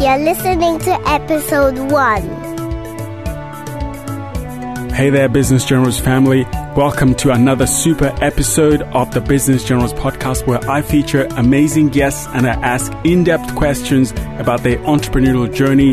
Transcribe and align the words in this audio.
You're 0.00 0.16
listening 0.16 0.78
to 0.78 0.92
episode 1.06 1.78
one. 1.92 2.22
Hey 4.94 5.10
there, 5.10 5.28
Business 5.28 5.66
Generals 5.66 6.00
family. 6.00 6.44
Welcome 6.74 7.14
to 7.16 7.32
another 7.32 7.66
super 7.66 8.10
episode 8.22 8.80
of 8.80 9.12
the 9.12 9.20
Business 9.20 9.62
Generals 9.62 9.92
podcast 9.92 10.46
where 10.46 10.58
I 10.70 10.80
feature 10.80 11.28
amazing 11.36 11.90
guests 11.90 12.26
and 12.28 12.46
I 12.46 12.52
ask 12.62 12.90
in-depth 13.04 13.54
questions 13.56 14.12
about 14.38 14.62
their 14.62 14.78
entrepreneurial 14.78 15.54
journey. 15.54 15.90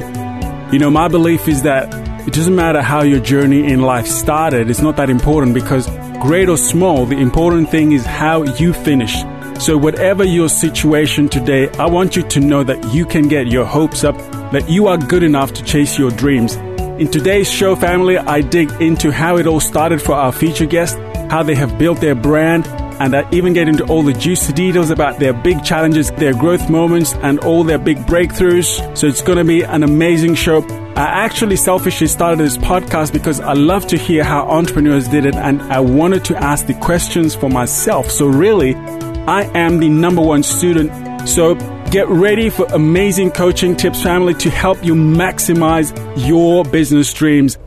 You 0.71 0.80
know, 0.80 0.89
my 0.89 1.10
belief 1.10 1.50
is 1.50 1.64
that 1.64 1.94
it 2.26 2.34
doesn't 2.34 2.55
matter 2.55 2.82
how 2.82 3.02
your 3.04 3.20
journey 3.20 3.70
in 3.70 3.82
life 3.82 4.08
started. 4.08 4.70
It's 4.70 4.82
not 4.82 4.96
that 4.96 5.10
important 5.10 5.54
because 5.54 5.86
great 6.21 6.48
or 6.48 6.58
small, 6.58 7.05
the 7.05 7.18
important 7.18 7.71
thing 7.71 7.92
is 7.92 8.05
how 8.05 8.44
you 8.44 8.71
finish. 8.71 9.21
So 9.60 9.76
whatever 9.76 10.24
your 10.24 10.50
situation 10.50 11.30
today, 11.30 11.68
I 11.80 11.88
want 11.88 12.16
you 12.16 12.21
to 12.24 12.39
know 12.39 12.64
that 12.64 12.94
you 12.94 13.06
can 13.06 13.28
get 13.28 13.47
your 13.47 13.66
hopes 13.66 14.04
up, 14.04 14.16
that 14.52 14.70
you 14.70 14.88
are 14.88 14.97
good 14.97 15.24
enough 15.24 15.52
to 15.54 15.64
chase 15.64 15.97
your 15.97 16.11
dreams. 16.11 16.56
In 17.00 17.10
today's 17.10 17.52
show, 17.52 17.75
family, 17.75 18.18
I 18.18 18.42
dig 18.42 18.71
into 18.80 19.11
how 19.11 19.38
it 19.38 19.47
all 19.47 19.60
started 19.60 20.02
for 20.02 20.14
our 20.14 20.32
feature 20.32 20.68
guest, 20.68 20.97
how 21.32 21.42
they 21.42 21.56
have 21.56 21.78
built 21.80 22.00
their 22.02 22.16
brand, 22.16 22.68
and 23.00 23.16
I 23.16 23.30
even 23.32 23.54
get 23.54 23.68
into 23.68 23.83
all 23.86 24.04
the 24.04 24.14
juicy 24.14 24.54
details 24.54 24.89
about 24.89 25.20
their 25.20 25.33
big 25.33 25.64
challenges, 25.64 26.11
their 26.11 26.33
growth 26.33 26.69
moments, 26.69 27.14
and 27.16 27.39
all 27.39 27.64
their 27.64 27.78
big 27.78 27.97
breakthroughs. 28.00 28.97
So 28.97 29.08
it's 29.08 29.21
going 29.21 29.38
to 29.38 29.44
be 29.44 29.64
an 29.64 29.83
amazing 29.83 30.36
show. 30.36 30.64
I 30.96 31.05
actually 31.25 31.58
selfishly 31.58 32.08
started 32.08 32.39
this 32.39 32.58
podcast 32.58 33.14
because 33.14 33.39
I 33.39 33.53
love 33.53 33.86
to 33.88 33.97
hear 33.97 34.23
how 34.23 34.47
entrepreneurs 34.50 35.08
did 35.08 35.25
it 35.25 35.36
and 35.36 35.61
I 35.61 35.80
wanted 35.80 36.25
to 36.25 36.38
ask 36.38 36.66
the 36.66 36.73
questions 36.73 37.36
for 37.36 37.50
myself. 37.50 38.09
So 38.09 38.25
really, 38.25 38.73
I 39.28 39.44
am 39.58 39.80
the 39.80 39.90
number 39.90 40.22
one 40.22 40.42
student. 40.42 41.28
So 41.28 41.56
get 41.92 42.08
ready 42.08 42.50
for 42.50 42.66
amazing 42.67 43.31
coaching 43.31 43.76
tips, 43.76 44.02
family, 44.02 44.34
to 44.36 44.50
help 44.50 44.81
you 44.86 44.95
maximize 44.95 45.92
your 46.16 46.64
business 46.64 47.14
dreams. 47.14 47.58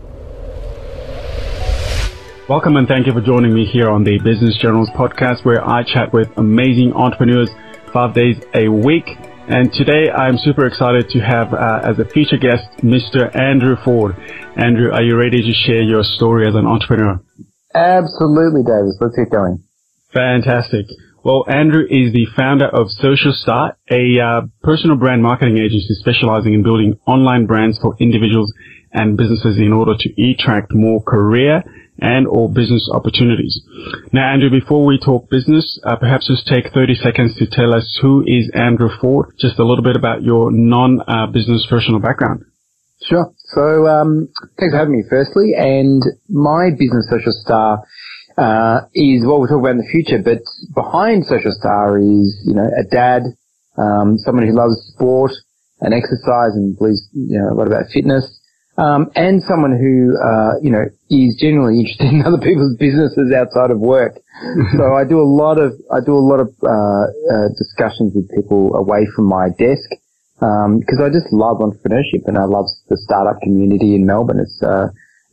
Welcome 2.48 2.76
and 2.76 2.88
thank 2.88 3.06
you 3.06 3.12
for 3.12 3.20
joining 3.20 3.52
me 3.52 3.66
here 3.66 3.90
on 3.90 4.04
the 4.04 4.18
Business 4.20 4.56
Generals 4.56 4.88
podcast 4.96 5.44
where 5.44 5.62
I 5.62 5.82
chat 5.82 6.14
with 6.14 6.30
amazing 6.38 6.94
entrepreneurs 6.94 7.50
five 7.92 8.14
days 8.14 8.42
a 8.54 8.68
week. 8.68 9.04
And 9.46 9.70
today 9.70 10.10
I'm 10.10 10.38
super 10.38 10.64
excited 10.64 11.10
to 11.10 11.20
have 11.20 11.52
uh, 11.52 11.82
as 11.84 11.98
a 11.98 12.06
feature 12.06 12.38
guest 12.38 12.64
Mr. 12.78 13.36
Andrew 13.36 13.76
Ford. 13.84 14.16
Andrew, 14.56 14.92
are 14.92 15.02
you 15.02 15.14
ready 15.14 15.42
to 15.42 15.52
share 15.52 15.82
your 15.82 16.04
story 16.04 16.48
as 16.48 16.54
an 16.54 16.66
entrepreneur? 16.66 17.20
Absolutely, 17.74 18.62
Davis. 18.62 18.96
Let's 18.98 19.14
get 19.14 19.28
going. 19.30 19.62
Fantastic. 20.14 20.86
Well, 21.22 21.44
Andrew 21.48 21.82
is 21.82 22.14
the 22.14 22.26
founder 22.34 22.66
of 22.66 22.90
Social 22.90 23.32
Star, 23.34 23.76
a 23.90 24.18
uh, 24.18 24.40
personal 24.62 24.96
brand 24.96 25.22
marketing 25.22 25.58
agency 25.58 25.94
specializing 26.00 26.54
in 26.54 26.62
building 26.62 26.98
online 27.06 27.44
brands 27.44 27.78
for 27.78 27.94
individuals 28.00 28.50
and 28.92 29.18
businesses 29.18 29.58
in 29.58 29.72
order 29.72 29.92
to 29.98 30.08
attract 30.22 30.72
more 30.72 31.02
career 31.02 31.62
and 32.00 32.26
or 32.26 32.48
business 32.48 32.88
opportunities. 32.90 33.60
Now, 34.14 34.32
Andrew, 34.32 34.48
before 34.48 34.86
we 34.86 34.98
talk 34.98 35.28
business, 35.28 35.78
uh, 35.84 35.96
perhaps 35.96 36.26
just 36.26 36.46
take 36.46 36.72
30 36.72 36.94
seconds 36.94 37.36
to 37.36 37.46
tell 37.46 37.74
us 37.74 37.98
who 38.00 38.24
is 38.26 38.50
Andrew 38.54 38.88
Ford, 39.00 39.34
just 39.38 39.58
a 39.58 39.64
little 39.64 39.84
bit 39.84 39.96
about 39.96 40.22
your 40.22 40.50
non-business 40.50 41.66
uh, 41.66 41.70
personal 41.70 42.00
background. 42.00 42.44
Sure. 43.02 43.30
So, 43.52 43.86
um, 43.86 44.28
thanks 44.58 44.72
for 44.72 44.78
having 44.78 44.96
me 44.96 45.04
firstly. 45.08 45.52
And 45.54 46.02
my 46.30 46.70
business 46.70 47.08
Social 47.10 47.32
Star 47.32 47.84
uh, 48.38 48.86
is 48.94 49.24
what 49.26 49.40
we'll 49.40 49.48
talk 49.48 49.60
about 49.60 49.76
in 49.76 49.82
the 49.82 49.90
future. 49.90 50.22
But 50.22 50.42
behind 50.74 51.24
Social 51.26 51.52
Star 51.52 51.98
is, 51.98 52.38
you 52.44 52.54
know, 52.54 52.66
a 52.66 52.84
dad, 52.84 53.22
um, 53.76 54.18
someone 54.18 54.46
who 54.46 54.54
loves 54.54 54.76
sport 54.94 55.32
and 55.80 55.94
exercise 55.94 56.54
and 56.54 56.76
believes, 56.76 57.08
you 57.12 57.38
know, 57.38 57.52
a 57.52 57.56
lot 57.56 57.66
about 57.66 57.88
fitness, 57.92 58.40
um, 58.78 59.10
and 59.14 59.42
someone 59.42 59.76
who, 59.76 60.16
uh, 60.16 60.56
you 60.62 60.70
know, 60.70 60.84
is 61.10 61.36
genuinely 61.40 61.80
interested 61.84 62.12
in 62.12 62.22
other 62.24 62.38
people's 62.38 62.76
businesses 62.76 63.32
outside 63.32 63.70
of 63.70 63.80
work. 63.80 64.16
so 64.76 64.94
I 64.94 65.04
do 65.04 65.20
a 65.20 65.28
lot 65.28 65.60
of, 65.60 65.72
I 65.92 66.00
do 66.04 66.14
a 66.14 66.24
lot 66.24 66.40
of, 66.40 66.48
uh, 66.62 67.06
uh 67.28 67.48
discussions 67.58 68.14
with 68.14 68.30
people 68.30 68.74
away 68.76 69.06
from 69.14 69.26
my 69.26 69.48
desk. 69.48 69.90
because 70.40 70.98
um, 71.00 71.04
I 71.04 71.10
just 71.12 71.28
love 71.32 71.58
entrepreneurship 71.58 72.24
and 72.24 72.38
I 72.38 72.44
love 72.44 72.66
the 72.88 72.96
startup 72.96 73.40
community 73.42 73.94
in 73.94 74.06
Melbourne. 74.06 74.40
It's, 74.40 74.62
uh, 74.62 74.88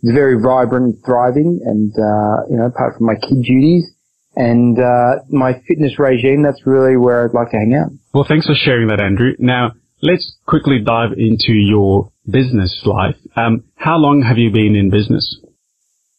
it's 0.07 0.15
very 0.15 0.41
vibrant, 0.41 1.03
thriving, 1.05 1.59
and 1.65 1.91
uh, 1.91 2.47
you 2.49 2.55
know, 2.55 2.67
apart 2.67 2.95
from 2.95 3.07
my 3.07 3.15
kid 3.15 3.43
duties 3.43 3.91
and 4.37 4.79
uh, 4.79 5.19
my 5.29 5.59
fitness 5.67 5.99
regime, 5.99 6.43
that's 6.43 6.65
really 6.65 6.95
where 6.95 7.25
I'd 7.25 7.33
like 7.33 7.51
to 7.51 7.57
hang 7.57 7.73
out. 7.75 7.91
Well, 8.13 8.23
thanks 8.25 8.45
for 8.45 8.55
sharing 8.55 8.87
that, 8.87 9.01
Andrew. 9.01 9.33
Now, 9.37 9.73
let's 10.01 10.37
quickly 10.45 10.79
dive 10.79 11.11
into 11.17 11.51
your 11.51 12.09
business 12.23 12.83
life. 12.85 13.17
Um, 13.35 13.65
how 13.75 13.97
long 13.97 14.21
have 14.21 14.37
you 14.37 14.49
been 14.49 14.77
in 14.77 14.89
business? 14.89 15.41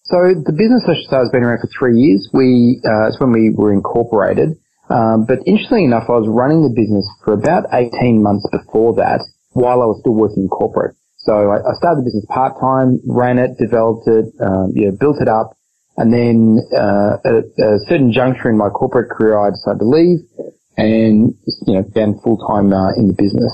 So 0.04 0.36
the 0.36 0.52
business 0.52 0.84
Social 0.84 1.04
Star 1.06 1.20
has 1.20 1.30
been 1.32 1.42
around 1.42 1.60
for 1.60 1.70
three 1.72 1.96
years. 1.96 2.28
We 2.34 2.82
uh, 2.84 3.08
it's 3.08 3.18
when 3.18 3.32
we 3.32 3.54
were 3.56 3.72
incorporated. 3.72 4.58
Um, 4.90 5.24
but 5.24 5.38
interestingly 5.46 5.84
enough, 5.84 6.04
I 6.08 6.20
was 6.20 6.28
running 6.28 6.60
the 6.60 6.76
business 6.76 7.08
for 7.24 7.32
about 7.32 7.64
18 7.72 8.22
months 8.22 8.44
before 8.52 8.96
that, 8.96 9.24
while 9.52 9.80
I 9.80 9.86
was 9.86 10.00
still 10.00 10.14
working 10.14 10.48
corporate. 10.48 10.96
So 11.18 11.50
I, 11.50 11.58
I 11.58 11.74
started 11.74 12.00
the 12.00 12.06
business 12.06 12.24
part 12.28 12.58
time, 12.60 13.00
ran 13.06 13.38
it, 13.38 13.58
developed 13.58 14.06
it, 14.06 14.32
um, 14.40 14.72
yeah, 14.74 14.90
built 14.98 15.20
it 15.20 15.28
up, 15.28 15.58
and 15.96 16.12
then 16.12 16.58
uh, 16.72 17.18
at 17.24 17.34
a, 17.58 17.78
certain 17.86 18.12
juncture 18.12 18.48
in 18.48 18.56
my 18.56 18.68
corporate 18.68 19.10
career, 19.10 19.36
I 19.36 19.50
decided 19.50 19.80
to 19.80 19.88
leave 19.88 20.20
and 20.76 21.34
you 21.66 21.74
know 21.74 21.82
found 21.92 22.22
full 22.22 22.38
time 22.38 22.72
uh, 22.72 22.94
in 22.94 23.08
the 23.08 23.14
business. 23.18 23.52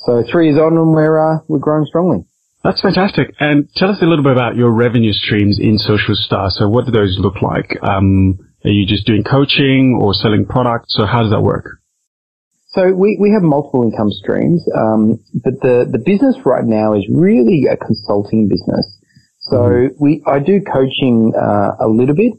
So 0.00 0.24
three 0.30 0.50
years 0.50 0.58
on, 0.58 0.76
and 0.76 0.92
we're 0.92 1.18
uh, 1.18 1.38
we're 1.48 1.60
growing 1.60 1.86
strongly. 1.86 2.26
That's 2.64 2.80
fantastic. 2.80 3.34
And 3.38 3.68
tell 3.76 3.90
us 3.90 3.98
a 4.02 4.06
little 4.06 4.24
bit 4.24 4.32
about 4.32 4.56
your 4.56 4.72
revenue 4.72 5.12
streams 5.12 5.58
in 5.60 5.78
Social 5.78 6.14
Star. 6.16 6.50
So 6.50 6.68
what 6.68 6.86
do 6.86 6.90
those 6.90 7.16
look 7.20 7.42
like? 7.42 7.76
Um, 7.82 8.38
are 8.64 8.70
you 8.70 8.86
just 8.86 9.06
doing 9.06 9.22
coaching 9.22 9.98
or 10.00 10.14
selling 10.14 10.46
products? 10.46 10.96
So 10.96 11.04
how 11.04 11.22
does 11.22 11.30
that 11.30 11.42
work? 11.42 11.78
So 12.74 12.92
we, 12.92 13.16
we 13.20 13.30
have 13.30 13.42
multiple 13.42 13.84
income 13.84 14.10
streams, 14.10 14.66
um, 14.74 15.20
but 15.32 15.60
the, 15.62 15.86
the 15.88 15.98
business 15.98 16.34
right 16.44 16.64
now 16.64 16.94
is 16.94 17.06
really 17.08 17.66
a 17.70 17.76
consulting 17.76 18.48
business. 18.48 18.98
So 19.38 19.56
mm-hmm. 19.56 20.02
we 20.02 20.22
I 20.26 20.40
do 20.40 20.60
coaching 20.60 21.32
uh, 21.38 21.76
a 21.78 21.86
little 21.86 22.16
bit, 22.16 22.32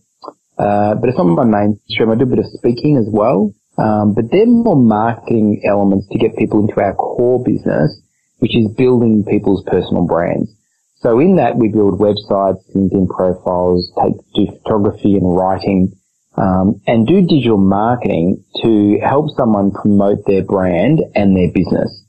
uh, 0.58 0.96
but 0.96 1.08
it's 1.08 1.18
not 1.18 1.24
my 1.24 1.46
mainstream. 1.46 2.12
I 2.12 2.16
do 2.16 2.24
a 2.24 2.28
bit 2.28 2.40
of 2.40 2.52
speaking 2.52 2.98
as 2.98 3.08
well, 3.08 3.54
um, 3.78 4.14
but 4.14 4.26
they're 4.30 4.46
more 4.46 4.76
marketing 4.76 5.62
elements 5.64 6.08
to 6.12 6.18
get 6.18 6.36
people 6.36 6.60
into 6.60 6.82
our 6.82 6.96
core 6.96 7.42
business, 7.42 7.96
which 8.40 8.58
is 8.58 8.68
building 8.76 9.24
people's 9.24 9.64
personal 9.68 10.06
brands. 10.06 10.52
So 11.00 11.20
in 11.20 11.38
that 11.38 11.56
we 11.56 11.70
build 11.70 12.00
websites, 12.00 12.60
LinkedIn 12.76 13.08
profiles, 13.08 13.90
take 14.04 14.20
do 14.34 14.52
photography 14.64 15.16
and 15.16 15.38
writing 15.38 15.96
um, 16.38 16.82
and 16.86 17.08
do 17.08 17.22
digital 17.22 17.58
marketing 17.58 18.44
to 18.62 19.00
help 19.04 19.30
someone 19.38 19.72
promote 19.72 20.26
their 20.26 20.44
brand 20.44 21.00
and 21.16 21.36
their 21.36 21.52
business. 21.54 22.04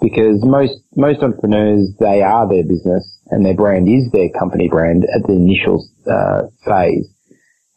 Because 0.00 0.44
most 0.44 0.74
most 0.94 1.22
entrepreneurs 1.22 1.90
they 1.98 2.22
are 2.22 2.48
their 2.48 2.62
business 2.62 3.18
and 3.30 3.44
their 3.44 3.54
brand 3.54 3.88
is 3.88 4.10
their 4.12 4.28
company 4.38 4.68
brand 4.68 5.04
at 5.04 5.26
the 5.26 5.34
initial 5.34 5.84
uh, 6.06 6.42
phase. 6.64 7.08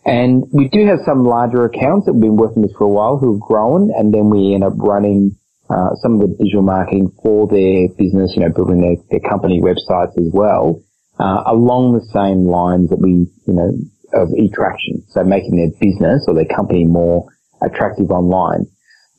And 0.06 0.44
we 0.52 0.68
do 0.68 0.86
have 0.88 1.00
some 1.06 1.24
larger 1.24 1.66
accounts 1.66 2.06
that 2.06 2.14
we've 2.14 2.22
been 2.22 2.36
working 2.36 2.64
with 2.64 2.74
for 2.78 2.86
a 2.86 2.90
while 2.90 3.18
who 3.18 3.34
have 3.34 3.42
grown, 3.42 3.92
and 3.96 4.14
then 4.14 4.30
we 4.30 4.54
end 4.56 4.64
up 4.64 4.74
running 4.78 5.38
uh, 5.70 5.96
some 6.02 6.16
of 6.16 6.22
the 6.22 6.36
digital 6.42 6.64
marketing 6.64 7.12
for 7.22 7.48
their 7.48 7.88
business, 7.98 8.34
you 8.36 8.42
know, 8.42 8.52
building 8.52 8.82
their, 8.82 8.98
their 9.10 9.30
company 9.30 9.62
websites 9.62 10.18
as 10.18 10.30
well, 10.34 10.82
uh, 11.20 11.44
along 11.46 11.94
the 11.94 12.06
same 12.12 12.46
lines 12.50 12.90
that 12.90 13.00
we, 13.00 13.30
you 13.46 13.54
know, 13.54 13.72
of 14.14 14.30
attraction. 14.34 15.04
So 15.10 15.24
making 15.24 15.56
their 15.58 15.72
business 15.80 16.26
or 16.28 16.34
their 16.34 16.46
company 16.46 16.86
more 16.86 17.28
attractive 17.62 18.12
online. 18.12 18.68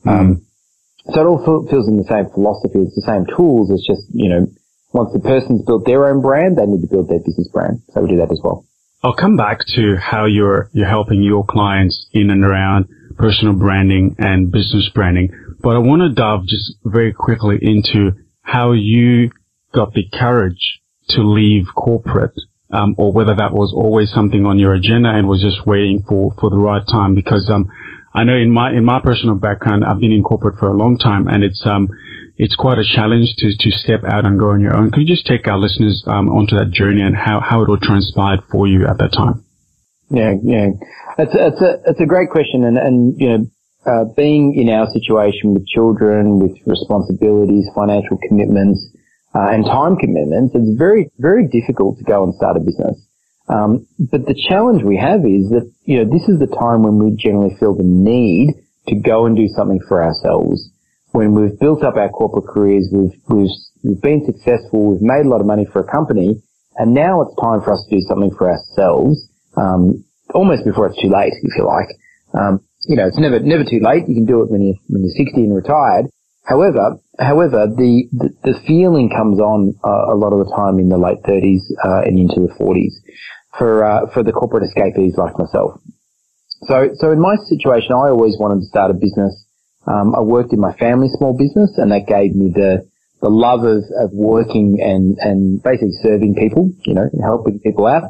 Mm. 0.05 0.11
Um, 0.11 0.45
so 1.11 1.21
it 1.21 1.25
all 1.25 1.67
feels 1.69 1.87
in 1.87 1.97
the 1.97 2.07
same 2.07 2.29
philosophy. 2.33 2.79
It's 2.79 2.95
the 2.95 3.03
same 3.05 3.25
tools. 3.35 3.69
It's 3.71 3.85
just, 3.85 4.07
you 4.13 4.29
know, 4.29 4.47
once 4.93 5.11
the 5.11 5.19
person's 5.19 5.63
built 5.63 5.85
their 5.85 6.07
own 6.07 6.21
brand, 6.21 6.57
they 6.57 6.65
need 6.65 6.81
to 6.81 6.87
build 6.87 7.09
their 7.09 7.19
business 7.19 7.49
brand. 7.51 7.81
So 7.93 8.01
we 8.01 8.09
do 8.09 8.17
that 8.17 8.31
as 8.31 8.39
well. 8.43 8.65
I'll 9.03 9.15
come 9.15 9.35
back 9.35 9.59
to 9.75 9.97
how 9.97 10.25
you're, 10.25 10.69
you're 10.71 10.87
helping 10.87 11.21
your 11.21 11.43
clients 11.45 12.07
in 12.13 12.29
and 12.29 12.45
around 12.45 12.87
personal 13.17 13.53
branding 13.53 14.15
and 14.17 14.49
business 14.49 14.89
branding. 14.93 15.29
But 15.61 15.75
I 15.75 15.79
want 15.79 16.03
to 16.03 16.09
dive 16.09 16.45
just 16.45 16.75
very 16.85 17.11
quickly 17.11 17.57
into 17.61 18.11
how 18.41 18.71
you 18.71 19.31
got 19.73 19.93
the 19.93 20.07
courage 20.13 20.79
to 21.09 21.21
leave 21.21 21.65
corporate 21.75 22.35
um, 22.73 22.95
or 22.97 23.13
whether 23.13 23.35
that 23.35 23.53
was 23.53 23.73
always 23.73 24.11
something 24.11 24.45
on 24.45 24.59
your 24.59 24.73
agenda 24.73 25.09
and 25.09 25.27
was 25.27 25.41
just 25.41 25.65
waiting 25.65 26.03
for, 26.07 26.33
for 26.39 26.49
the 26.49 26.57
right 26.57 26.83
time. 26.87 27.15
Because 27.15 27.49
um, 27.49 27.69
I 28.13 28.23
know 28.23 28.35
in 28.35 28.51
my 28.51 28.71
in 28.71 28.83
my 28.83 28.99
personal 28.99 29.35
background, 29.35 29.83
I've 29.85 29.99
been 29.99 30.11
in 30.11 30.23
corporate 30.23 30.59
for 30.59 30.67
a 30.67 30.73
long 30.73 30.97
time, 30.97 31.27
and 31.27 31.43
it's 31.43 31.61
um 31.65 31.89
it's 32.37 32.55
quite 32.55 32.77
a 32.77 32.83
challenge 32.83 33.33
to 33.37 33.53
to 33.57 33.71
step 33.71 34.01
out 34.03 34.25
and 34.25 34.39
go 34.39 34.49
on 34.49 34.61
your 34.61 34.75
own. 34.75 34.91
Could 34.91 35.01
you 35.01 35.15
just 35.15 35.25
take 35.25 35.47
our 35.47 35.57
listeners 35.57 36.03
um, 36.07 36.29
onto 36.29 36.57
that 36.57 36.71
journey 36.71 37.01
and 37.01 37.15
how 37.15 37.39
how 37.39 37.61
it 37.63 37.69
all 37.69 37.79
transpired 37.81 38.41
for 38.51 38.67
you 38.67 38.85
at 38.87 38.97
that 38.97 39.13
time? 39.13 39.43
Yeah, 40.09 40.33
yeah, 40.43 40.67
it's 41.17 41.33
it's 41.33 41.61
a 41.61 41.81
it's 41.85 42.01
a 42.01 42.05
great 42.05 42.29
question, 42.29 42.63
and 42.65 42.77
and 42.77 43.19
you 43.19 43.29
know 43.29 43.45
uh, 43.85 44.05
being 44.15 44.55
in 44.55 44.69
our 44.69 44.87
situation 44.93 45.53
with 45.53 45.67
children, 45.67 46.39
with 46.39 46.55
responsibilities, 46.65 47.69
financial 47.75 48.17
commitments, 48.27 48.79
uh, 49.35 49.49
and 49.49 49.65
time 49.65 49.97
commitments, 49.97 50.53
it's 50.55 50.77
very, 50.77 51.09
very 51.17 51.47
difficult 51.47 51.97
to 51.97 52.03
go 52.03 52.23
and 52.23 52.33
start 52.35 52.57
a 52.57 52.59
business. 52.59 52.97
Um, 53.49 53.87
but 53.99 54.25
the 54.25 54.37
challenge 54.47 54.83
we 54.83 54.97
have 54.97 55.25
is 55.25 55.49
that, 55.49 55.69
you 55.83 55.97
know, 55.97 56.09
this 56.09 56.29
is 56.29 56.39
the 56.39 56.47
time 56.47 56.83
when 56.83 57.01
we 57.01 57.15
generally 57.15 57.55
feel 57.59 57.75
the 57.75 57.83
need 57.83 58.55
to 58.87 58.95
go 58.95 59.25
and 59.25 59.35
do 59.35 59.47
something 59.47 59.79
for 59.87 60.03
ourselves. 60.03 60.69
When 61.11 61.33
we've 61.33 61.57
built 61.59 61.83
up 61.83 61.95
our 61.95 62.09
corporate 62.09 62.47
careers, 62.47 62.89
we've, 62.91 63.13
we've, 63.27 63.55
we've 63.83 64.01
been 64.01 64.25
successful, 64.25 64.93
we've 64.93 65.01
made 65.01 65.25
a 65.25 65.29
lot 65.29 65.41
of 65.41 65.47
money 65.47 65.65
for 65.71 65.79
a 65.79 65.91
company, 65.91 66.41
and 66.77 66.93
now 66.93 67.21
it's 67.21 67.35
time 67.41 67.61
for 67.61 67.73
us 67.73 67.85
to 67.85 67.95
do 67.95 68.01
something 68.07 68.31
for 68.37 68.49
ourselves, 68.49 69.27
um, 69.57 70.03
almost 70.33 70.65
before 70.65 70.87
it's 70.87 71.01
too 71.01 71.09
late, 71.09 71.33
if 71.43 71.57
you 71.57 71.65
like. 71.65 71.89
Um, 72.33 72.61
you 72.87 72.95
know, 72.95 73.07
it's 73.07 73.19
never, 73.19 73.39
never 73.39 73.63
too 73.63 73.79
late. 73.79 74.07
You 74.07 74.15
can 74.15 74.25
do 74.25 74.41
it 74.41 74.49
when 74.49 74.61
you're, 74.61 74.79
when 74.87 75.03
you're 75.03 75.15
60 75.15 75.37
and 75.37 75.55
retired. 75.55 76.07
However, 76.45 76.99
however, 77.19 77.67
the, 77.67 78.07
the, 78.11 78.29
the 78.43 78.59
feeling 78.65 79.09
comes 79.09 79.39
on 79.39 79.73
uh, 79.83 80.13
a 80.13 80.15
lot 80.15 80.33
of 80.33 80.45
the 80.45 80.51
time 80.55 80.79
in 80.79 80.89
the 80.89 80.97
late 80.97 81.21
30s 81.23 81.61
uh, 81.85 82.01
and 82.05 82.17
into 82.17 82.41
the 82.41 82.53
40s 82.59 82.93
for 83.57 83.85
uh, 83.85 84.09
for 84.13 84.23
the 84.23 84.31
corporate 84.31 84.63
escapees 84.63 85.13
like 85.17 85.37
myself. 85.37 85.79
So, 86.63 86.89
so 86.95 87.11
in 87.11 87.19
my 87.19 87.35
situation, 87.49 87.91
I 87.91 88.09
always 88.09 88.37
wanted 88.39 88.61
to 88.61 88.67
start 88.67 88.89
a 88.89 88.93
business. 88.93 89.35
Um, 89.85 90.15
I 90.15 90.21
worked 90.21 90.53
in 90.53 90.59
my 90.59 90.73
family 90.73 91.09
small 91.17 91.37
business, 91.37 91.77
and 91.77 91.91
that 91.91 92.07
gave 92.07 92.35
me 92.35 92.51
the 92.53 92.87
the 93.21 93.29
love 93.29 93.63
of, 93.63 93.83
of 93.99 94.11
working 94.11 94.79
and 94.81 95.17
and 95.19 95.61
basically 95.61 95.95
serving 96.01 96.35
people, 96.35 96.71
you 96.85 96.93
know, 96.93 97.09
helping 97.21 97.59
people 97.59 97.87
out. 97.87 98.03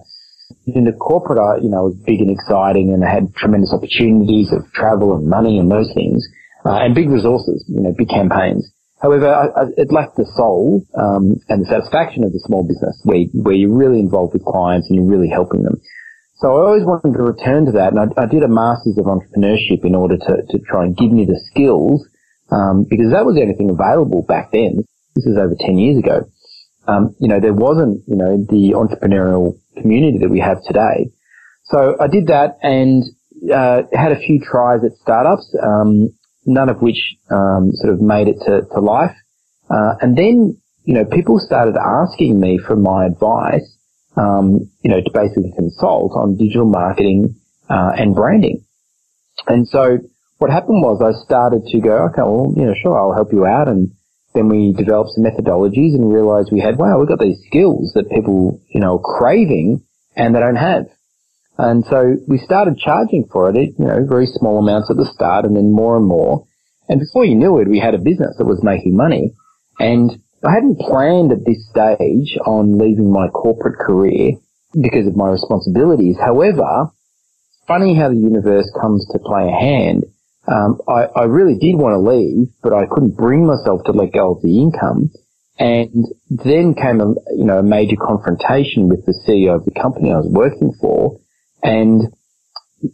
In 0.65 0.85
the 0.85 0.94
corporate, 0.94 1.39
I, 1.39 1.63
you 1.63 1.69
know, 1.69 1.89
was 1.89 1.95
big 2.06 2.21
and 2.21 2.29
exciting, 2.29 2.94
and 2.94 3.03
I 3.03 3.09
had 3.09 3.33
tremendous 3.35 3.73
opportunities 3.73 4.53
of 4.53 4.71
travel 4.71 5.15
and 5.15 5.27
money 5.27 5.57
and 5.57 5.69
those 5.69 5.91
things, 5.94 6.23
uh, 6.63 6.77
and 6.77 6.94
big 6.94 7.09
resources, 7.09 7.65
you 7.67 7.81
know, 7.81 7.94
big 7.97 8.09
campaigns. 8.09 8.69
However, 9.03 9.51
it 9.75 9.91
lacked 9.91 10.15
the 10.15 10.25
soul 10.25 10.81
um, 10.95 11.35
and 11.50 11.61
the 11.61 11.67
satisfaction 11.67 12.23
of 12.23 12.31
the 12.31 12.39
small 12.47 12.63
business, 12.63 12.95
where 13.03 13.27
where 13.35 13.53
you're 13.53 13.75
really 13.75 14.00
involved 14.00 14.31
with 14.31 14.45
clients 14.45 14.88
and 14.88 14.95
you're 14.95 15.11
really 15.11 15.27
helping 15.27 15.63
them. 15.63 15.75
So 16.39 16.47
I 16.47 16.71
always 16.71 16.88
wanted 16.88 17.11
to 17.17 17.23
return 17.23 17.65
to 17.67 17.73
that, 17.73 17.91
and 17.91 18.00
I, 18.00 18.23
I 18.23 18.25
did 18.25 18.44
a 18.44 18.47
masters 18.47 18.97
of 18.97 19.11
entrepreneurship 19.11 19.83
in 19.83 19.94
order 19.94 20.15
to 20.15 20.33
to 20.47 20.57
try 20.63 20.85
and 20.88 20.95
give 20.95 21.11
me 21.11 21.25
the 21.25 21.35
skills, 21.51 22.07
um, 22.50 22.88
because 22.89 23.11
that 23.11 23.25
was 23.25 23.35
the 23.35 23.44
only 23.44 23.55
thing 23.55 23.69
available 23.69 24.23
back 24.23 24.53
then. 24.53 24.88
This 25.15 25.27
is 25.27 25.38
over 25.38 25.56
ten 25.59 25.77
years 25.77 25.99
ago. 25.99 26.23
Um, 26.88 27.13
you 27.19 27.27
know, 27.27 27.41
there 27.41 27.53
wasn't 27.53 28.07
you 28.07 28.15
know 28.15 28.39
the 28.39 28.71
entrepreneurial 28.71 29.59
community 29.75 30.19
that 30.19 30.29
we 30.29 30.39
have 30.39 30.63
today. 30.63 31.11
So 31.65 31.97
I 31.99 32.07
did 32.07 32.27
that 32.27 32.56
and 32.63 33.03
uh, 33.51 33.83
had 33.91 34.13
a 34.13 34.19
few 34.19 34.39
tries 34.39 34.79
at 34.85 34.95
startups. 35.01 35.53
Um, 35.61 36.15
none 36.45 36.69
of 36.69 36.81
which 36.81 37.16
um, 37.30 37.72
sort 37.74 37.94
of 37.94 38.01
made 38.01 38.28
it 38.28 38.38
to, 38.45 38.62
to 38.74 38.80
life. 38.80 39.16
Uh, 39.69 39.95
and 40.01 40.18
then, 40.18 40.57
you 40.84 40.94
know, 40.94 41.06
people 41.06 41.40
started 41.40 41.75
asking 41.75 42.40
me 42.40 42.57
for 42.57 42.75
my 42.75 43.06
advice, 43.06 43.78
um, 44.18 44.69
you 44.81 44.92
know, 44.92 45.01
to 45.01 45.12
basically 45.13 45.54
consult 45.56 46.12
on 46.16 46.38
digital 46.38 46.66
marketing 46.66 47.36
uh, 47.69 47.92
and 47.98 48.16
branding. 48.16 48.63
And 49.48 49.68
so 49.68 50.00
what 50.38 50.51
happened 50.51 50.81
was 50.81 51.01
I 51.01 51.24
started 51.24 51.66
to 51.68 51.80
go, 51.80 52.07
okay, 52.10 52.22
well, 52.22 52.54
you 52.56 52.66
know, 52.66 52.74
sure, 52.81 53.00
I'll 53.00 53.13
help 53.13 53.31
you 53.31 53.45
out. 53.45 53.68
And 53.68 53.92
then 54.34 54.50
we 54.50 54.74
developed 54.74 55.12
some 55.16 55.24
methodologies 55.24 55.95
and 55.95 56.12
realized 56.12 56.50
we 56.51 56.60
had, 56.60 56.78
wow, 56.78 57.00
we've 57.00 57.07
got 57.07 57.19
these 57.19 57.42
skills 57.48 57.94
that 57.95 58.10
people, 58.10 58.60
you 58.69 58.81
know, 58.81 58.95
are 58.98 59.18
craving 59.18 59.84
and 60.16 60.36
they 60.36 60.40
don't 60.40 60.56
have. 60.56 60.88
And 61.57 61.85
so 61.85 62.15
we 62.27 62.39
started 62.39 62.77
charging 62.77 63.27
for 63.31 63.50
it, 63.50 63.55
you 63.77 63.85
know, 63.85 64.05
very 64.07 64.25
small 64.25 64.57
amounts 64.59 64.89
at 64.89 64.97
the 64.97 65.09
start 65.13 65.45
and 65.45 65.55
then 65.55 65.71
more 65.71 65.95
and 65.95 66.05
more. 66.05 66.45
And 66.89 67.00
before 67.00 67.25
you 67.25 67.35
knew 67.35 67.59
it, 67.59 67.67
we 67.67 67.79
had 67.79 67.94
a 67.94 68.00
business 68.00 68.35
that 68.38 68.45
was 68.45 68.63
making 68.63 68.95
money. 68.95 69.33
And 69.79 70.11
I 70.44 70.51
hadn't 70.51 70.79
planned 70.79 71.31
at 71.31 71.45
this 71.45 71.69
stage 71.69 72.38
on 72.45 72.77
leaving 72.77 73.11
my 73.11 73.27
corporate 73.29 73.79
career 73.79 74.31
because 74.73 75.07
of 75.07 75.15
my 75.15 75.29
responsibilities. 75.29 76.17
However, 76.19 76.89
funny 77.67 77.95
how 77.95 78.09
the 78.09 78.15
universe 78.15 78.69
comes 78.81 79.07
to 79.11 79.19
play 79.19 79.47
a 79.47 79.59
hand. 79.59 80.06
Um, 80.45 80.81
I, 80.88 81.06
I 81.15 81.23
really 81.25 81.57
did 81.57 81.75
want 81.77 81.94
to 81.94 81.99
leave, 81.99 82.49
but 82.61 82.73
I 82.73 82.85
couldn't 82.91 83.15
bring 83.15 83.45
myself 83.45 83.85
to 83.85 83.94
let 83.94 84.11
go 84.11 84.35
of 84.35 84.41
the 84.41 84.59
income. 84.59 85.11
And 85.57 86.07
then 86.29 86.73
came 86.73 86.99
a, 86.99 87.13
you 87.38 87.45
know, 87.45 87.59
a 87.59 87.63
major 87.63 87.95
confrontation 87.95 88.89
with 88.89 89.06
the 89.06 89.13
CEO 89.25 89.56
of 89.56 89.65
the 89.65 89.71
company 89.71 90.11
I 90.11 90.17
was 90.17 90.27
working 90.27 90.73
for 90.81 91.21
and, 91.63 92.01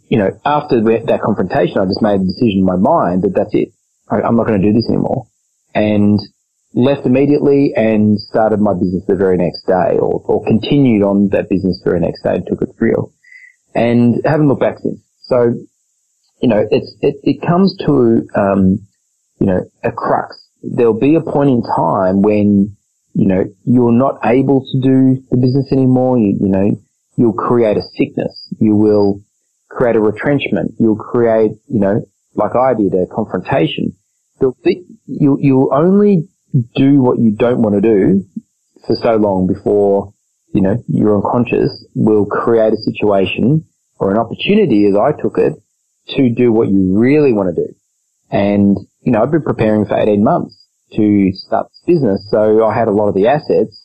you 0.08 0.18
know, 0.18 0.30
after 0.44 0.80
that 0.80 1.20
confrontation, 1.24 1.78
I 1.78 1.84
just 1.86 2.02
made 2.02 2.20
a 2.20 2.24
decision 2.24 2.60
in 2.60 2.64
my 2.64 2.76
mind 2.76 3.22
that 3.22 3.34
that's 3.34 3.52
it. 3.52 3.72
I'm 4.08 4.36
not 4.36 4.46
going 4.46 4.60
to 4.60 4.66
do 4.66 4.72
this 4.72 4.88
anymore. 4.88 5.26
And 5.74 6.18
left 6.74 7.04
immediately 7.04 7.72
and 7.76 8.18
started 8.18 8.60
my 8.60 8.72
business 8.74 9.02
the 9.06 9.16
very 9.16 9.36
next 9.36 9.66
day 9.66 9.98
or, 9.98 10.22
or 10.24 10.44
continued 10.44 11.02
on 11.02 11.28
that 11.30 11.48
business 11.48 11.80
the 11.82 11.90
very 11.90 12.00
next 12.00 12.22
day 12.22 12.34
and 12.34 12.46
took 12.46 12.62
it 12.62 12.68
real 12.78 13.12
and 13.74 14.20
haven't 14.24 14.48
looked 14.48 14.60
back 14.60 14.78
since. 14.78 15.00
So, 15.22 15.54
you 16.40 16.48
know, 16.48 16.64
it's, 16.70 16.92
it, 17.00 17.16
it 17.22 17.42
comes 17.46 17.76
to, 17.86 18.26
um, 18.34 18.86
you 19.40 19.46
know, 19.46 19.60
a 19.82 19.92
crux. 19.92 20.36
There'll 20.62 20.98
be 20.98 21.14
a 21.14 21.20
point 21.20 21.50
in 21.50 21.62
time 21.62 22.22
when, 22.22 22.76
you 23.14 23.26
know, 23.26 23.44
you're 23.64 23.92
not 23.92 24.20
able 24.24 24.60
to 24.60 24.80
do 24.80 25.22
the 25.30 25.36
business 25.36 25.72
anymore. 25.72 26.18
You, 26.18 26.36
you 26.40 26.48
know, 26.48 26.80
you'll 27.20 27.34
create 27.34 27.76
a 27.76 27.82
sickness. 27.98 28.48
You 28.58 28.74
will 28.76 29.20
create 29.68 29.94
a 29.94 30.00
retrenchment. 30.00 30.72
You'll 30.78 30.96
create, 30.96 31.50
you 31.68 31.78
know, 31.78 32.00
like 32.34 32.56
I 32.56 32.72
did, 32.72 32.94
a 32.94 33.06
confrontation. 33.14 33.94
You, 34.40 35.36
you'll 35.38 35.68
only 35.70 36.28
do 36.74 37.02
what 37.02 37.18
you 37.18 37.32
don't 37.32 37.60
want 37.60 37.74
to 37.74 37.82
do 37.82 38.24
for 38.86 38.96
so 38.96 39.16
long 39.16 39.46
before, 39.46 40.14
you 40.54 40.62
know, 40.62 40.82
your 40.88 41.16
unconscious 41.16 41.84
will 41.94 42.24
create 42.24 42.72
a 42.72 42.78
situation 42.78 43.66
or 43.98 44.10
an 44.10 44.16
opportunity 44.16 44.86
as 44.86 44.94
I 44.96 45.12
took 45.12 45.36
it 45.36 45.52
to 46.16 46.30
do 46.30 46.50
what 46.52 46.68
you 46.70 46.98
really 46.98 47.34
want 47.34 47.54
to 47.54 47.66
do. 47.66 47.74
And, 48.30 48.78
you 49.02 49.12
know, 49.12 49.22
I've 49.22 49.30
been 49.30 49.42
preparing 49.42 49.84
for 49.84 49.98
18 49.98 50.24
months 50.24 50.56
to 50.94 51.32
start 51.34 51.66
this 51.68 51.96
business. 51.96 52.26
So 52.30 52.64
I 52.64 52.74
had 52.74 52.88
a 52.88 52.92
lot 52.92 53.08
of 53.08 53.14
the 53.14 53.26
assets 53.26 53.79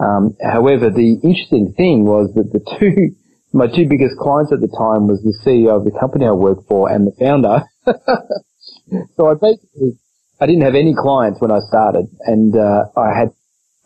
um, 0.00 0.36
however, 0.40 0.90
the 0.90 1.20
interesting 1.22 1.74
thing 1.76 2.04
was 2.04 2.32
that 2.34 2.52
the 2.52 2.60
two, 2.78 3.14
my 3.52 3.66
two 3.66 3.86
biggest 3.86 4.16
clients 4.18 4.52
at 4.52 4.60
the 4.60 4.72
time 4.72 5.06
was 5.06 5.22
the 5.22 5.36
CEO 5.44 5.76
of 5.76 5.84
the 5.84 5.98
company 5.98 6.26
I 6.26 6.32
worked 6.32 6.66
for 6.68 6.90
and 6.90 7.06
the 7.06 7.12
founder. 7.20 7.62
so 9.16 9.28
I 9.28 9.34
basically, 9.34 9.98
I 10.40 10.46
didn't 10.46 10.62
have 10.62 10.74
any 10.74 10.94
clients 10.96 11.40
when 11.40 11.50
I 11.50 11.60
started 11.68 12.06
and, 12.20 12.56
uh, 12.56 12.84
I 12.96 13.12
had, 13.16 13.30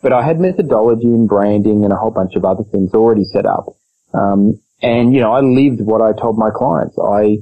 but 0.01 0.13
I 0.13 0.25
had 0.25 0.39
methodology 0.39 1.07
and 1.07 1.27
branding 1.27 1.83
and 1.83 1.91
a 1.91 1.97
whole 1.97 2.11
bunch 2.11 2.35
of 2.35 2.45
other 2.45 2.63
things 2.71 2.93
already 2.93 3.25
set 3.25 3.45
up. 3.45 3.65
Um, 4.13 4.61
and, 4.81 5.13
you 5.13 5.19
know, 5.19 5.33
I 5.33 5.41
lived 5.41 5.81
what 5.81 6.01
I 6.01 6.13
told 6.13 6.37
my 6.37 6.49
clients. 6.55 6.95
I 6.97 7.37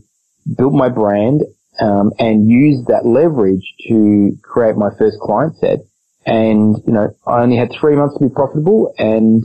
built 0.58 0.74
my 0.74 0.90
brand, 0.90 1.42
um, 1.80 2.12
and 2.20 2.50
used 2.50 2.88
that 2.88 3.06
leverage 3.06 3.74
to 3.90 4.38
create 4.44 4.76
my 4.76 4.90
first 4.98 5.18
client 5.20 5.58
set 5.58 5.80
and, 6.26 6.78
you 6.86 6.94
know, 6.94 7.10
I 7.28 7.42
only 7.42 7.58
had 7.58 7.72
three 7.80 7.96
months 7.96 8.18
to 8.18 8.28
be 8.28 8.34
profitable 8.34 8.94
and, 8.98 9.44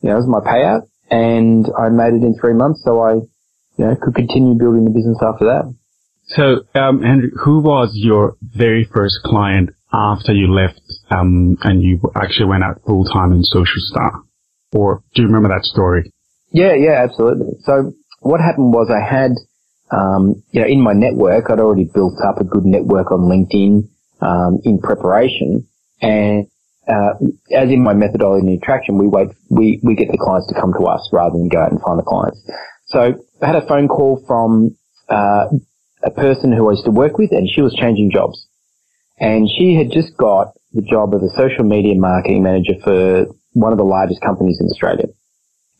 you 0.00 0.08
know, 0.08 0.12
it 0.12 0.26
was 0.26 0.28
my 0.28 0.40
payout 0.40 0.88
and 1.10 1.66
I 1.78 1.88
made 1.88 2.14
it 2.14 2.24
in 2.24 2.34
three 2.40 2.54
months. 2.54 2.82
So 2.84 3.00
I, 3.00 3.14
you 3.14 3.84
know, 3.84 3.96
could 4.00 4.14
continue 4.14 4.54
building 4.54 4.84
the 4.84 4.90
business 4.90 5.18
after 5.22 5.44
that. 5.46 5.74
So, 6.28 6.66
um, 6.78 7.04
Andrew, 7.04 7.30
who 7.44 7.60
was 7.60 7.92
your 7.94 8.36
very 8.42 8.88
first 8.92 9.20
client 9.24 9.70
after 9.92 10.32
you 10.32 10.52
left, 10.52 10.80
um, 11.10 11.56
and 11.62 11.82
you 11.82 12.00
actually 12.16 12.46
went 12.46 12.64
out 12.64 12.82
full 12.84 13.04
time 13.04 13.32
in 13.32 13.44
Social 13.44 13.78
Star? 13.78 14.22
Or 14.72 15.04
do 15.14 15.22
you 15.22 15.28
remember 15.28 15.48
that 15.48 15.64
story? 15.64 16.12
Yeah, 16.50 16.74
yeah, 16.74 17.04
absolutely. 17.04 17.54
So 17.60 17.92
what 18.20 18.40
happened 18.40 18.72
was 18.72 18.90
I 18.90 19.00
had, 19.00 19.32
um, 19.90 20.42
you 20.50 20.60
know, 20.60 20.66
in 20.66 20.80
my 20.80 20.92
network, 20.92 21.48
I'd 21.48 21.60
already 21.60 21.88
built 21.92 22.14
up 22.26 22.40
a 22.40 22.44
good 22.44 22.64
network 22.64 23.12
on 23.12 23.20
LinkedIn, 23.20 23.88
um, 24.20 24.58
in 24.64 24.80
preparation. 24.80 25.68
And 26.00 26.46
uh, 26.88 27.14
as 27.54 27.70
in 27.70 27.82
my 27.82 27.94
methodology 27.94 28.46
and 28.46 28.62
attraction, 28.62 28.98
we 28.98 29.08
wait, 29.08 29.28
we, 29.50 29.80
we 29.82 29.94
get 29.94 30.10
the 30.10 30.18
clients 30.18 30.46
to 30.48 30.54
come 30.54 30.72
to 30.74 30.86
us 30.86 31.08
rather 31.12 31.36
than 31.36 31.48
go 31.48 31.60
out 31.60 31.72
and 31.72 31.80
find 31.80 31.98
the 31.98 32.04
clients. 32.04 32.40
So 32.86 33.14
I 33.42 33.46
had 33.46 33.56
a 33.56 33.66
phone 33.66 33.88
call 33.88 34.22
from 34.26 34.76
uh, 35.08 35.46
a 36.02 36.10
person 36.10 36.52
who 36.52 36.68
I 36.68 36.72
used 36.72 36.84
to 36.84 36.90
work 36.90 37.18
with, 37.18 37.32
and 37.32 37.48
she 37.48 37.62
was 37.62 37.74
changing 37.74 38.10
jobs, 38.12 38.46
and 39.18 39.48
she 39.48 39.74
had 39.74 39.90
just 39.90 40.16
got 40.16 40.52
the 40.72 40.82
job 40.82 41.14
of 41.14 41.22
a 41.22 41.30
social 41.30 41.64
media 41.64 41.94
marketing 41.96 42.42
manager 42.42 42.74
for 42.84 43.26
one 43.52 43.72
of 43.72 43.78
the 43.78 43.84
largest 43.84 44.20
companies 44.20 44.58
in 44.60 44.66
Australia. 44.66 45.06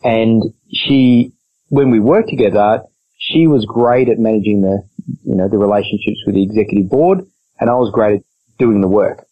And 0.02 0.42
she, 0.73 1.32
when 1.68 1.90
we 1.90 2.00
worked 2.00 2.30
together, 2.30 2.82
she 3.18 3.46
was 3.46 3.64
great 3.66 4.08
at 4.08 4.18
managing 4.18 4.62
the, 4.62 4.82
you 5.25 5.35
know, 5.35 5.49
the 5.49 5.58
relationships 5.58 6.23
with 6.26 6.35
the 6.35 6.42
executive 6.42 6.90
board, 6.90 7.26
and 7.61 7.70
I 7.70 7.75
was 7.75 7.90
great 7.92 8.20
at 8.20 8.25
doing 8.58 8.80
the 8.80 8.88
work. 8.88 9.26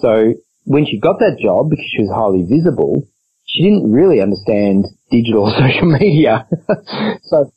So 0.00 0.34
when 0.64 0.86
she 0.86 0.98
got 0.98 1.18
that 1.20 1.38
job, 1.40 1.70
because 1.70 1.86
she 1.90 2.02
was 2.02 2.10
highly 2.10 2.44
visible, 2.44 3.06
she 3.44 3.62
didn't 3.62 3.90
really 3.90 4.20
understand 4.20 4.86
digital 5.10 5.50
social 5.58 5.86
media. 5.86 6.46
so, 7.22 7.52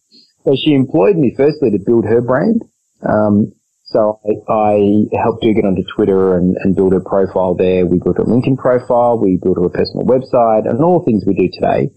so 0.46 0.56
she 0.56 0.74
employed 0.74 1.16
me 1.18 1.34
firstly 1.36 1.72
to 1.72 1.80
build 1.80 2.06
her 2.06 2.22
brand. 2.22 2.62
Um, 3.02 3.54
So 3.92 4.20
I, 4.24 4.54
I 4.54 4.76
helped 5.18 5.44
her 5.44 5.54
get 5.54 5.66
onto 5.66 5.82
Twitter 5.96 6.38
and, 6.38 6.56
and 6.62 6.76
build 6.76 6.94
her 6.94 7.00
profile 7.02 7.56
there. 7.56 7.88
We 7.88 7.98
built 7.98 8.18
her 8.18 8.24
LinkedIn 8.24 8.58
profile. 8.58 9.18
We 9.18 9.40
built 9.42 9.58
her 9.58 9.66
a 9.66 9.70
personal 9.70 10.06
website 10.06 10.70
and 10.70 10.80
all 10.84 11.00
the 11.00 11.06
things 11.06 11.24
we 11.26 11.34
do 11.34 11.50
today. 11.52 11.90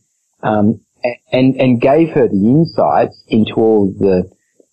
Um, 0.42 0.80
and, 1.32 1.54
and 1.56 1.80
gave 1.80 2.11
her 2.11 2.28
the 2.28 2.49
insights 2.49 3.22
into 3.28 3.54
all 3.56 3.92
the, 3.92 4.30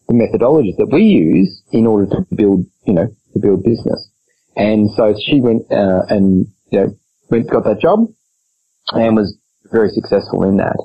the 0.07 0.13
methodologies 0.13 0.77
that 0.77 0.89
we 0.91 1.03
use 1.03 1.61
in 1.71 1.85
order 1.85 2.05
to 2.15 2.25
build, 2.33 2.65
you 2.85 2.93
know, 2.93 3.07
to 3.33 3.39
build 3.39 3.63
business. 3.63 4.09
And 4.59 4.91
so 4.91 5.15
she 5.15 5.39
went, 5.39 5.71
uh, 5.71 6.03
and, 6.09 6.47
you 6.69 6.79
know, 6.79 6.87
went, 7.31 7.49
got 7.49 7.63
that 7.63 7.79
job 7.79 8.11
and 8.91 9.15
was 9.15 9.37
very 9.71 9.87
successful 9.87 10.43
in 10.43 10.57
that. 10.57 10.75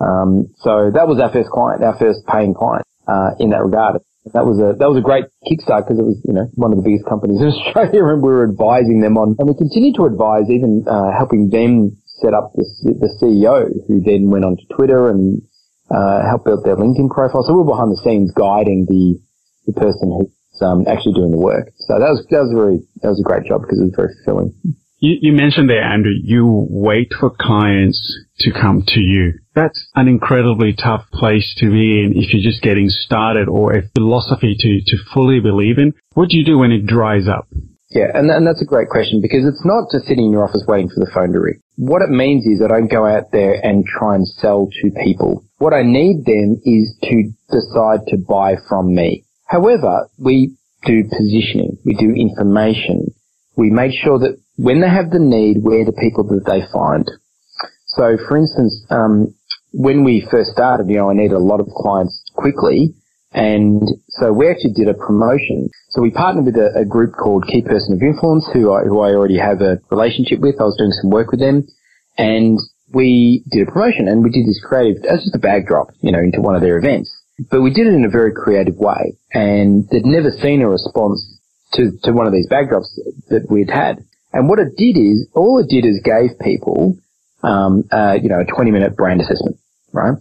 Um, 0.00 0.48
so 0.64 0.90
that 0.94 1.06
was 1.06 1.20
our 1.20 1.28
first 1.30 1.50
client, 1.50 1.84
our 1.84 1.98
first 1.98 2.24
paying 2.24 2.54
client, 2.54 2.86
uh, 3.06 3.36
in 3.38 3.50
that 3.50 3.60
regard. 3.60 4.00
That 4.32 4.48
was 4.48 4.56
a, 4.60 4.76
that 4.80 4.88
was 4.88 4.96
a 4.96 5.04
great 5.04 5.24
kickstart 5.44 5.84
because 5.84 6.00
it 6.00 6.08
was, 6.08 6.16
you 6.24 6.32
know, 6.32 6.48
one 6.54 6.72
of 6.72 6.80
the 6.80 6.84
biggest 6.84 7.04
companies 7.04 7.40
in 7.44 7.52
Australia 7.52 8.00
and 8.08 8.24
we 8.24 8.32
were 8.32 8.48
advising 8.48 9.04
them 9.04 9.20
on, 9.20 9.36
and 9.38 9.44
we 9.44 9.54
continued 9.54 9.96
to 10.00 10.08
advise, 10.08 10.48
even, 10.48 10.88
uh, 10.88 11.12
helping 11.12 11.52
them 11.52 12.00
set 12.24 12.32
up 12.32 12.56
the, 12.56 12.64
the 12.96 13.12
CEO 13.20 13.68
who 13.86 14.00
then 14.00 14.32
went 14.32 14.48
onto 14.48 14.64
Twitter 14.72 15.12
and, 15.12 15.44
uh, 15.92 16.24
helped 16.24 16.48
build 16.48 16.64
their 16.64 16.76
LinkedIn 16.76 17.12
profile. 17.12 17.44
So 17.44 17.52
we 17.52 17.60
were 17.60 17.72
behind 17.76 17.92
the 17.92 18.00
scenes 18.00 18.32
guiding 18.32 18.88
the, 18.88 19.20
the 19.68 19.76
person 19.76 20.16
who's, 20.16 20.32
um, 20.62 20.86
actually 20.86 21.14
doing 21.14 21.30
the 21.30 21.38
work. 21.38 21.72
So 21.86 21.98
that 21.98 22.08
was, 22.08 22.26
that 22.30 22.40
was 22.40 22.52
very, 22.54 22.78
that 23.02 23.08
was 23.08 23.20
a 23.20 23.26
great 23.26 23.44
job 23.46 23.62
because 23.62 23.80
it 23.80 23.84
was 23.84 23.94
very 23.96 24.14
fulfilling. 24.24 24.54
You, 25.00 25.16
you 25.20 25.32
mentioned 25.32 25.70
there, 25.70 25.82
Andrew, 25.82 26.10
you 26.10 26.66
wait 26.70 27.12
for 27.18 27.30
clients 27.30 28.02
to 28.40 28.50
come 28.50 28.82
to 28.88 29.00
you. 29.00 29.38
That's 29.54 29.78
an 29.94 30.08
incredibly 30.08 30.74
tough 30.74 31.04
place 31.12 31.54
to 31.58 31.70
be 31.70 32.02
in 32.02 32.14
if 32.16 32.32
you're 32.32 32.42
just 32.42 32.62
getting 32.62 32.88
started 32.88 33.48
or 33.48 33.74
a 33.74 33.82
philosophy 33.94 34.56
to, 34.58 34.80
to 34.86 35.02
fully 35.14 35.38
believe 35.40 35.78
in. 35.78 35.94
What 36.14 36.30
do 36.30 36.36
you 36.36 36.44
do 36.44 36.58
when 36.58 36.72
it 36.72 36.86
dries 36.86 37.28
up? 37.28 37.46
Yeah, 37.90 38.10
and, 38.12 38.30
and 38.30 38.46
that's 38.46 38.60
a 38.60 38.66
great 38.66 38.88
question 38.88 39.22
because 39.22 39.46
it's 39.46 39.64
not 39.64 39.88
just 39.90 40.06
sitting 40.06 40.26
in 40.26 40.32
your 40.32 40.44
office 40.44 40.64
waiting 40.68 40.90
for 40.90 41.00
the 41.00 41.10
phone 41.14 41.32
to 41.32 41.40
ring. 41.40 41.60
What 41.76 42.02
it 42.02 42.10
means 42.10 42.44
is 42.44 42.58
that 42.58 42.70
I 42.70 42.82
go 42.82 43.06
out 43.06 43.30
there 43.32 43.54
and 43.64 43.86
try 43.86 44.14
and 44.16 44.26
sell 44.26 44.68
to 44.82 44.90
people. 45.04 45.44
What 45.58 45.72
I 45.72 45.82
need 45.82 46.26
them 46.26 46.60
is 46.66 46.92
to 47.04 47.32
decide 47.48 48.06
to 48.08 48.18
buy 48.18 48.56
from 48.68 48.94
me. 48.94 49.24
However, 49.48 50.08
we 50.18 50.56
do 50.84 51.04
positioning, 51.04 51.78
we 51.84 51.94
do 51.94 52.12
information, 52.12 53.14
we 53.56 53.70
make 53.70 53.92
sure 53.92 54.18
that 54.18 54.38
when 54.56 54.80
they 54.80 54.88
have 54.88 55.10
the 55.10 55.18
need, 55.18 55.58
we're 55.62 55.84
the 55.84 55.92
people 55.92 56.24
that 56.24 56.44
they 56.46 56.62
find. 56.72 57.08
So, 57.86 58.16
for 58.28 58.36
instance, 58.36 58.84
um, 58.90 59.34
when 59.72 60.04
we 60.04 60.26
first 60.30 60.50
started, 60.50 60.88
you 60.88 60.96
know, 60.96 61.10
I 61.10 61.14
needed 61.14 61.34
a 61.34 61.38
lot 61.38 61.60
of 61.60 61.68
clients 61.68 62.22
quickly, 62.34 62.94
and 63.32 63.82
so 64.08 64.32
we 64.32 64.48
actually 64.48 64.74
did 64.74 64.88
a 64.88 64.94
promotion. 64.94 65.70
So 65.90 66.02
we 66.02 66.10
partnered 66.10 66.44
with 66.44 66.56
a, 66.56 66.80
a 66.80 66.84
group 66.84 67.14
called 67.14 67.46
Key 67.46 67.62
Person 67.62 67.94
of 67.94 68.02
Influence, 68.02 68.46
who 68.52 68.72
I, 68.72 68.84
who 68.84 69.00
I 69.00 69.10
already 69.10 69.38
have 69.38 69.60
a 69.60 69.80
relationship 69.90 70.40
with. 70.40 70.60
I 70.60 70.64
was 70.64 70.76
doing 70.76 70.92
some 70.92 71.10
work 71.10 71.30
with 71.30 71.40
them, 71.40 71.66
and 72.16 72.58
we 72.92 73.44
did 73.50 73.66
a 73.66 73.70
promotion, 73.70 74.08
and 74.08 74.22
we 74.22 74.30
did 74.30 74.46
this 74.46 74.60
creative 74.62 75.04
as 75.04 75.22
just 75.24 75.34
a 75.34 75.38
bag 75.38 75.66
drop, 75.66 75.88
you 76.00 76.12
know, 76.12 76.20
into 76.20 76.40
one 76.40 76.54
of 76.54 76.60
their 76.60 76.78
events. 76.78 77.17
But 77.50 77.62
we 77.62 77.72
did 77.72 77.86
it 77.86 77.94
in 77.94 78.04
a 78.04 78.10
very 78.10 78.32
creative 78.32 78.76
way, 78.76 79.16
and 79.32 79.88
they'd 79.90 80.04
never 80.04 80.30
seen 80.30 80.60
a 80.62 80.68
response 80.68 81.38
to, 81.74 81.92
to 82.02 82.12
one 82.12 82.26
of 82.26 82.32
these 82.32 82.48
bag 82.48 82.68
drops 82.68 82.98
that 83.28 83.46
we'd 83.48 83.70
had. 83.70 84.04
And 84.32 84.48
what 84.48 84.58
it 84.58 84.76
did 84.76 84.98
is, 84.98 85.28
all 85.34 85.58
it 85.58 85.68
did 85.68 85.86
is 85.86 86.00
gave 86.02 86.38
people, 86.40 86.98
um, 87.42 87.84
uh, 87.92 88.16
you 88.20 88.28
know, 88.28 88.40
a 88.40 88.44
20 88.44 88.70
minute 88.70 88.96
brand 88.96 89.20
assessment, 89.20 89.56
right? 89.92 90.14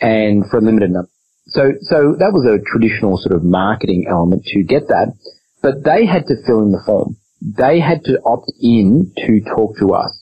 And 0.00 0.44
for 0.50 0.58
a 0.58 0.60
limited 0.60 0.90
number. 0.90 1.08
So, 1.46 1.72
so 1.82 2.16
that 2.18 2.32
was 2.32 2.44
a 2.46 2.58
traditional 2.64 3.18
sort 3.18 3.36
of 3.36 3.44
marketing 3.44 4.06
element 4.08 4.44
to 4.46 4.62
get 4.64 4.88
that, 4.88 5.14
but 5.62 5.84
they 5.84 6.06
had 6.06 6.26
to 6.26 6.34
fill 6.46 6.62
in 6.62 6.72
the 6.72 6.82
form. 6.84 7.16
They 7.40 7.78
had 7.78 8.02
to 8.04 8.18
opt 8.24 8.50
in 8.60 9.12
to 9.18 9.40
talk 9.54 9.76
to 9.78 9.92
us. 9.92 10.18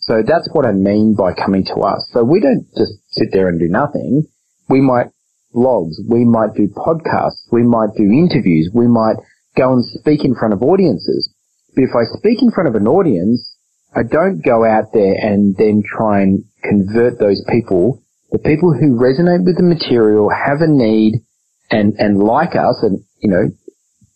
So 0.00 0.22
that's 0.26 0.48
what 0.52 0.64
I 0.64 0.72
mean 0.72 1.14
by 1.14 1.32
coming 1.32 1.64
to 1.74 1.80
us. 1.80 2.08
So 2.12 2.22
we 2.22 2.40
don't 2.40 2.66
just 2.76 2.92
sit 3.10 3.28
there 3.32 3.48
and 3.48 3.58
do 3.58 3.68
nothing. 3.68 4.26
We 4.68 4.80
might 4.80 5.08
blogs, 5.54 5.96
we 6.08 6.24
might 6.24 6.54
do 6.54 6.68
podcasts, 6.68 7.46
we 7.50 7.62
might 7.62 7.90
do 7.96 8.04
interviews, 8.04 8.70
we 8.74 8.86
might 8.86 9.16
go 9.56 9.72
and 9.72 9.84
speak 9.84 10.24
in 10.24 10.34
front 10.34 10.54
of 10.54 10.62
audiences. 10.62 11.32
But 11.74 11.84
if 11.84 11.90
I 11.94 12.04
speak 12.18 12.42
in 12.42 12.50
front 12.50 12.68
of 12.68 12.74
an 12.74 12.86
audience, 12.86 13.56
I 13.94 14.02
don't 14.02 14.44
go 14.44 14.64
out 14.64 14.92
there 14.92 15.14
and 15.14 15.56
then 15.56 15.82
try 15.82 16.22
and 16.22 16.44
convert 16.62 17.18
those 17.18 17.42
people. 17.48 18.02
The 18.30 18.38
people 18.38 18.72
who 18.72 18.98
resonate 19.00 19.44
with 19.44 19.56
the 19.56 19.62
material, 19.62 20.28
have 20.28 20.60
a 20.60 20.68
need, 20.68 21.24
and, 21.70 21.94
and 21.98 22.18
like 22.18 22.54
us, 22.54 22.82
and, 22.82 23.00
you 23.20 23.30
know, 23.30 23.48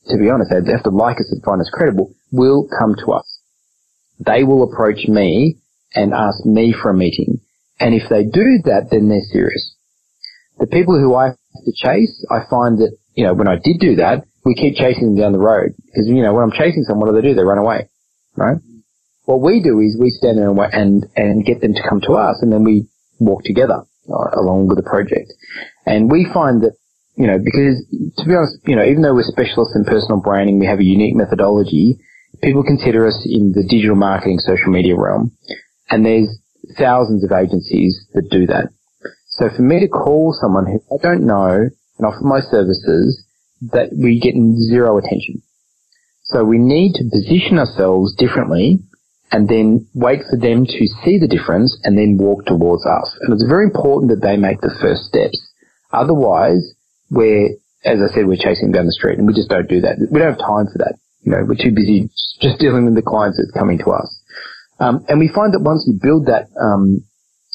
to 0.09 0.19
be 0.19 0.29
honest, 0.29 0.51
they 0.51 0.73
have 0.73 0.83
to 0.85 0.91
like 0.91 1.17
us 1.17 1.31
and 1.31 1.43
find 1.43 1.61
us 1.61 1.71
credible, 1.73 2.15
will 2.31 2.69
come 2.79 2.95
to 3.05 3.13
us. 3.13 3.41
They 4.19 4.45
will 4.45 4.63
approach 4.63 5.07
me 5.09 5.59
and 5.95 6.13
ask 6.13 6.45
me 6.45 6.73
for 6.73 6.91
a 6.91 6.95
meeting. 6.95 7.41
And 7.81 7.95
if 7.95 8.09
they 8.09 8.25
do 8.25 8.61
that, 8.65 8.89
then 8.91 9.09
they're 9.09 9.21
serious. 9.33 9.72
The 10.59 10.67
people 10.67 10.99
who 10.99 11.15
I 11.15 11.27
have 11.35 11.65
to 11.65 11.73
chase, 11.75 12.25
I 12.31 12.49
find 12.49 12.79
that, 12.79 12.97
you 13.15 13.25
know, 13.25 13.35
when 13.35 13.49
I 13.49 13.57
did 13.57 13.81
do 13.81 13.97
that, 13.97 14.25
we 14.45 14.55
keep 14.55 14.77
chasing 14.77 15.15
them 15.15 15.17
down 15.17 15.33
the 15.33 15.39
road. 15.39 15.73
Because, 15.87 16.07
you 16.09 16.23
know, 16.23 16.33
when 16.35 16.45
I'm 16.45 16.53
chasing 16.53 16.85
someone, 16.85 17.09
what 17.09 17.15
do 17.15 17.21
they 17.21 17.29
do? 17.29 17.35
They 17.35 17.43
run 17.45 17.59
away, 17.59 17.89
right? 18.37 18.59
What 19.25 19.41
we 19.41 19.63
do 19.63 19.79
is 19.81 19.97
we 19.99 20.11
stand 20.11 20.39
there 20.39 20.51
and, 20.51 20.59
and, 20.59 21.07
and 21.17 21.47
get 21.47 21.61
them 21.61 21.75
to 21.75 21.83
come 21.89 22.01
to 22.03 22.15
us 22.15 22.43
and 22.43 22.53
then 22.53 22.65
we 22.65 22.89
walk 23.21 23.45
together 23.45 23.87
uh, 24.11 24.29
along 24.35 24.67
with 24.67 24.77
the 24.77 24.89
project. 24.89 25.33
And 25.87 26.11
we 26.11 26.27
find 26.33 26.63
that, 26.63 26.75
you 27.17 27.27
know, 27.27 27.39
because 27.39 27.87
to 28.19 28.25
be 28.27 28.35
honest, 28.35 28.59
you 28.67 28.75
know, 28.75 28.85
even 28.85 29.03
though 29.03 29.15
we're 29.15 29.23
specialists 29.23 29.77
in 29.77 29.85
personal 29.85 30.21
branding, 30.21 30.59
we 30.59 30.67
have 30.67 30.81
a 30.81 30.85
unique 30.85 31.15
methodology, 31.15 31.99
people 32.43 32.65
consider 32.65 33.07
us 33.07 33.23
in 33.25 33.53
the 33.53 33.63
digital 33.63 33.97
marketing 33.97 34.39
social 34.39 34.73
media 34.73 34.97
realm. 34.97 35.31
And 35.89 36.05
there's 36.05 36.29
thousands 36.79 37.23
of 37.23 37.31
agencies 37.31 38.07
that 38.15 38.29
do 38.31 38.47
that. 38.47 38.69
So 39.33 39.49
for 39.55 39.63
me 39.63 39.81
to 39.81 39.89
call 39.89 40.37
someone 40.39 40.67
who 40.67 40.81
I 40.95 41.03
don't 41.03 41.27
know 41.27 41.69
and 41.99 42.07
offer 42.07 42.23
my 42.23 42.41
services, 42.41 43.25
that 43.71 43.91
we 43.93 44.19
get 44.21 44.35
zero 44.69 44.99
attention. 44.99 45.43
So 46.25 46.45
we 46.45 46.59
need 46.59 46.95
to 46.95 47.05
position 47.11 47.59
ourselves 47.59 48.15
differently 48.17 48.81
and 49.31 49.49
then 49.49 49.87
wait 49.95 50.21
for 50.29 50.37
them 50.37 50.67
to 50.67 50.87
see 51.05 51.19
the 51.19 51.29
difference 51.29 51.79
and 51.85 51.97
then 51.97 52.19
walk 52.19 52.45
towards 52.45 52.85
us. 52.85 53.17
And 53.21 53.33
it's 53.33 53.45
very 53.49 53.65
important 53.65 54.11
that 54.11 54.21
they 54.21 54.37
make 54.37 54.61
the 54.61 54.75
first 54.81 55.05
steps. 55.05 55.41
Otherwise, 55.93 56.75
we're, 57.11 57.57
as 57.85 58.01
I 58.03 58.13
said, 58.13 58.27
we're 58.27 58.37
chasing 58.37 58.73
down 58.73 58.87
the 58.87 58.93
street 58.93 59.19
and 59.19 59.27
we 59.27 59.33
just 59.33 59.49
don't 59.49 59.69
do 59.69 59.81
that. 59.81 59.97
We 60.11 60.19
don't 60.19 60.37
have 60.37 60.39
time 60.39 60.67
for 60.69 60.79
that. 60.79 60.99
You 61.23 61.33
know, 61.33 61.45
we're 61.47 61.61
too 61.61 61.73
busy 61.73 62.11
just 62.41 62.59
dealing 62.59 62.85
with 62.85 62.95
the 62.95 63.03
clients 63.03 63.39
that's 63.39 63.57
coming 63.57 63.79
to 63.79 63.91
us. 63.93 64.11
Um, 64.81 65.05
and 65.09 65.19
we 65.19 65.29
find 65.29 65.55
that 65.55 65.63
once 65.63 65.85
you 65.87 65.99
build 66.01 66.27
that, 66.27 66.49
um, 66.61 67.05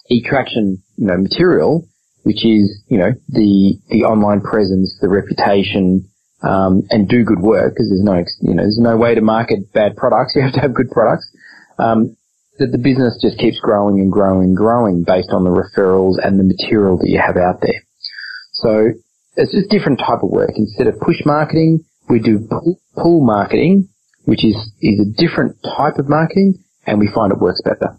e-traction, 0.10 0.82
you 0.98 1.08
know, 1.08 1.18
material, 1.18 1.88
which 2.24 2.46
is, 2.46 2.84
you 2.88 2.98
know, 2.98 3.12
the, 3.30 3.80
the 3.90 4.04
online 4.04 4.42
presence, 4.42 4.98
the 5.02 5.08
reputation, 5.08 6.10
um, 6.44 6.84
and 6.90 7.08
do 7.08 7.24
good 7.24 7.40
work 7.40 7.74
because 7.74 7.90
there's 7.90 8.04
no, 8.04 8.24
you 8.42 8.54
know, 8.54 8.64
there's 8.64 8.80
no 8.80 8.98
way 8.98 9.16
to 9.16 9.22
market 9.22 9.72
bad 9.74 9.96
products. 9.96 10.34
You 10.36 10.44
have 10.44 10.54
to 10.54 10.62
have 10.62 10.74
good 10.74 10.92
products. 10.92 11.28
Um, 11.80 12.18
that 12.60 12.72
the 12.72 12.78
business 12.78 13.20
just 13.22 13.38
keeps 13.38 13.60
growing 13.60 14.00
and 14.00 14.12
growing 14.12 14.50
and 14.50 14.58
growing 14.58 15.04
based 15.04 15.30
on 15.30 15.44
the 15.44 15.54
referrals 15.54 16.16
and 16.18 16.40
the 16.40 16.44
material 16.44 16.98
that 16.98 17.08
you 17.08 17.22
have 17.22 17.38
out 17.38 17.62
there. 17.62 17.86
So 18.54 18.94
it's 19.36 19.52
just 19.52 19.70
different 19.70 20.00
type 20.00 20.24
of 20.24 20.30
work. 20.30 20.52
Instead 20.56 20.88
of 20.88 21.00
push 21.00 21.22
marketing, 21.24 21.86
we 22.10 22.20
do 22.20 22.50
pull 22.96 23.22
marketing, 23.24 23.90
which 24.26 24.44
is, 24.44 24.56
is 24.82 25.00
a 25.00 25.06
different 25.06 25.58
type 25.64 25.98
of 26.00 26.10
marketing 26.10 26.64
and 26.86 27.00
we 27.00 27.10
find 27.14 27.32
it 27.32 27.38
works 27.38 27.62
better. 27.64 27.98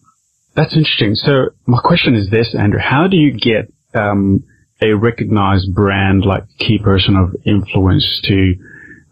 That's 0.58 0.76
interesting. 0.76 1.14
So 1.14 1.50
my 1.66 1.78
question 1.80 2.16
is 2.16 2.30
this, 2.30 2.52
Andrew, 2.52 2.80
how 2.80 3.06
do 3.06 3.16
you 3.16 3.30
get 3.30 3.72
um, 3.94 4.42
a 4.82 4.92
recognized 4.92 5.72
brand 5.72 6.24
like 6.24 6.42
key 6.58 6.80
person 6.82 7.14
of 7.14 7.36
influence 7.46 8.20
to 8.24 8.54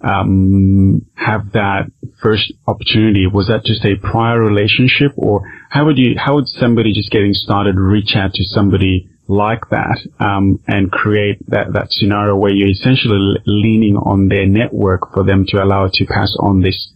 um, 0.03 1.07
have 1.15 1.53
that 1.53 1.93
first 2.21 2.53
opportunity? 2.67 3.29
Was 3.29 3.47
that 3.47 3.65
just 3.65 3.85
a 3.85 3.95
prior 3.95 4.41
relationship, 4.41 5.12
or 5.17 5.49
how 5.71 5.85
would 5.85 5.99
you 5.99 6.17
how 6.19 6.35
would 6.35 6.49
somebody 6.49 6.93
just 6.93 7.12
getting 7.12 7.33
started 7.33 7.76
reach 7.76 8.17
out 8.17 8.33
to 8.35 8.43
somebody 8.43 9.09
like 9.29 9.71
that 9.71 9.99
um, 10.19 10.59
and 10.67 10.91
create 10.91 11.38
that 11.47 11.73
that 11.75 11.93
scenario 11.93 12.35
where 12.35 12.53
you're 12.53 12.71
essentially 12.71 13.37
leaning 13.47 13.95
on 13.95 14.26
their 14.26 14.47
network 14.47 15.15
for 15.15 15.23
them 15.23 15.45
to 15.47 15.62
allow 15.62 15.88
to 15.93 16.07
pass 16.07 16.37
on 16.41 16.61
this 16.61 16.93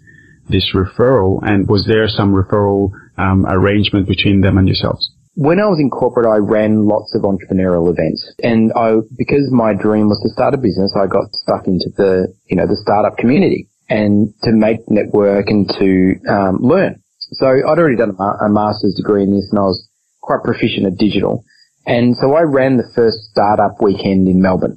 this 0.48 0.72
referral? 0.74 1.38
And 1.40 1.68
was 1.68 1.86
there 1.86 2.08
some 2.08 2.34
referral 2.34 2.90
um, 3.20 3.46
arrangement 3.46 4.08
between 4.08 4.40
them 4.40 4.56
and 4.58 4.66
yourselves? 4.66 5.10
when 5.40 5.60
I 5.60 5.66
was 5.66 5.78
in 5.78 5.90
corporate, 5.90 6.26
I 6.26 6.36
ran 6.36 6.86
lots 6.86 7.14
of 7.14 7.22
entrepreneurial 7.22 7.90
events, 7.90 8.20
and 8.42 8.72
I, 8.74 8.96
because 9.16 9.48
my 9.50 9.74
dream 9.74 10.08
was 10.08 10.20
to 10.22 10.28
start 10.28 10.54
a 10.54 10.58
business, 10.58 10.94
I 10.96 11.06
got 11.06 11.32
stuck 11.32 11.66
into 11.66 11.88
the, 11.96 12.34
you 12.46 12.56
know, 12.56 12.66
the 12.66 12.76
startup 12.76 13.16
community 13.16 13.68
and 13.88 14.34
to 14.42 14.52
make 14.52 14.80
network 14.88 15.48
and 15.48 15.68
to 15.78 16.14
um, 16.28 16.58
learn. 16.60 17.02
So 17.32 17.46
I'd 17.46 17.78
already 17.78 17.96
done 17.96 18.16
a, 18.18 18.48
master's 18.48 18.94
degree 18.94 19.22
in 19.22 19.30
this, 19.30 19.48
and 19.50 19.58
I 19.58 19.62
was 19.62 19.88
quite 20.20 20.42
proficient 20.42 20.86
at 20.86 20.98
digital. 20.98 21.44
And 21.86 22.16
so 22.16 22.34
I 22.34 22.42
ran 22.42 22.76
the 22.76 22.90
first 22.94 23.30
startup 23.30 23.80
weekend 23.80 24.28
in 24.28 24.42
Melbourne, 24.42 24.76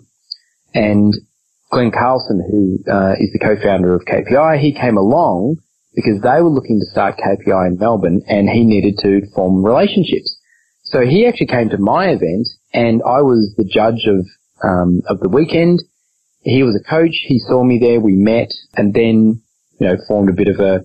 and 0.73 1.13
Glen 1.71 1.91
Carlson, 1.91 2.39
who 2.39 2.79
uh, 2.89 3.15
is 3.19 3.33
the 3.33 3.39
co-founder 3.39 3.93
of 3.93 4.05
KPI, 4.05 4.59
he 4.59 4.71
came 4.71 4.97
along 4.97 5.57
because 5.95 6.21
they 6.21 6.41
were 6.41 6.49
looking 6.49 6.79
to 6.79 6.85
start 6.85 7.17
KPI 7.17 7.67
in 7.67 7.77
Melbourne 7.77 8.21
and 8.27 8.49
he 8.49 8.65
needed 8.65 8.97
to 9.03 9.21
form 9.35 9.63
relationships. 9.63 10.39
So 10.83 11.01
he 11.01 11.25
actually 11.25 11.47
came 11.47 11.69
to 11.69 11.77
my 11.77 12.09
event 12.09 12.49
and 12.73 13.01
I 13.03 13.21
was 13.21 13.53
the 13.57 13.63
judge 13.63 14.05
of, 14.07 14.25
um, 14.63 15.01
of 15.07 15.19
the 15.19 15.29
weekend. 15.29 15.81
He 16.41 16.63
was 16.63 16.75
a 16.75 16.89
coach. 16.89 17.15
He 17.25 17.39
saw 17.39 17.63
me 17.63 17.79
there. 17.79 17.99
We 17.99 18.15
met 18.15 18.49
and 18.75 18.93
then, 18.93 19.41
you 19.79 19.87
know, 19.87 19.97
formed 20.07 20.29
a 20.29 20.33
bit 20.33 20.47
of 20.47 20.59
a, 20.59 20.83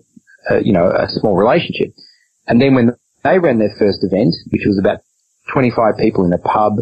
a 0.50 0.62
you 0.62 0.72
know, 0.72 0.90
a 0.90 1.08
small 1.08 1.36
relationship. 1.36 1.94
And 2.46 2.60
then 2.60 2.74
when 2.74 2.92
they 3.24 3.38
ran 3.38 3.58
their 3.58 3.74
first 3.78 3.98
event, 4.02 4.34
which 4.50 4.62
was 4.66 4.78
about 4.78 5.00
25 5.52 5.96
people 5.98 6.24
in 6.24 6.32
a 6.32 6.38
pub 6.38 6.78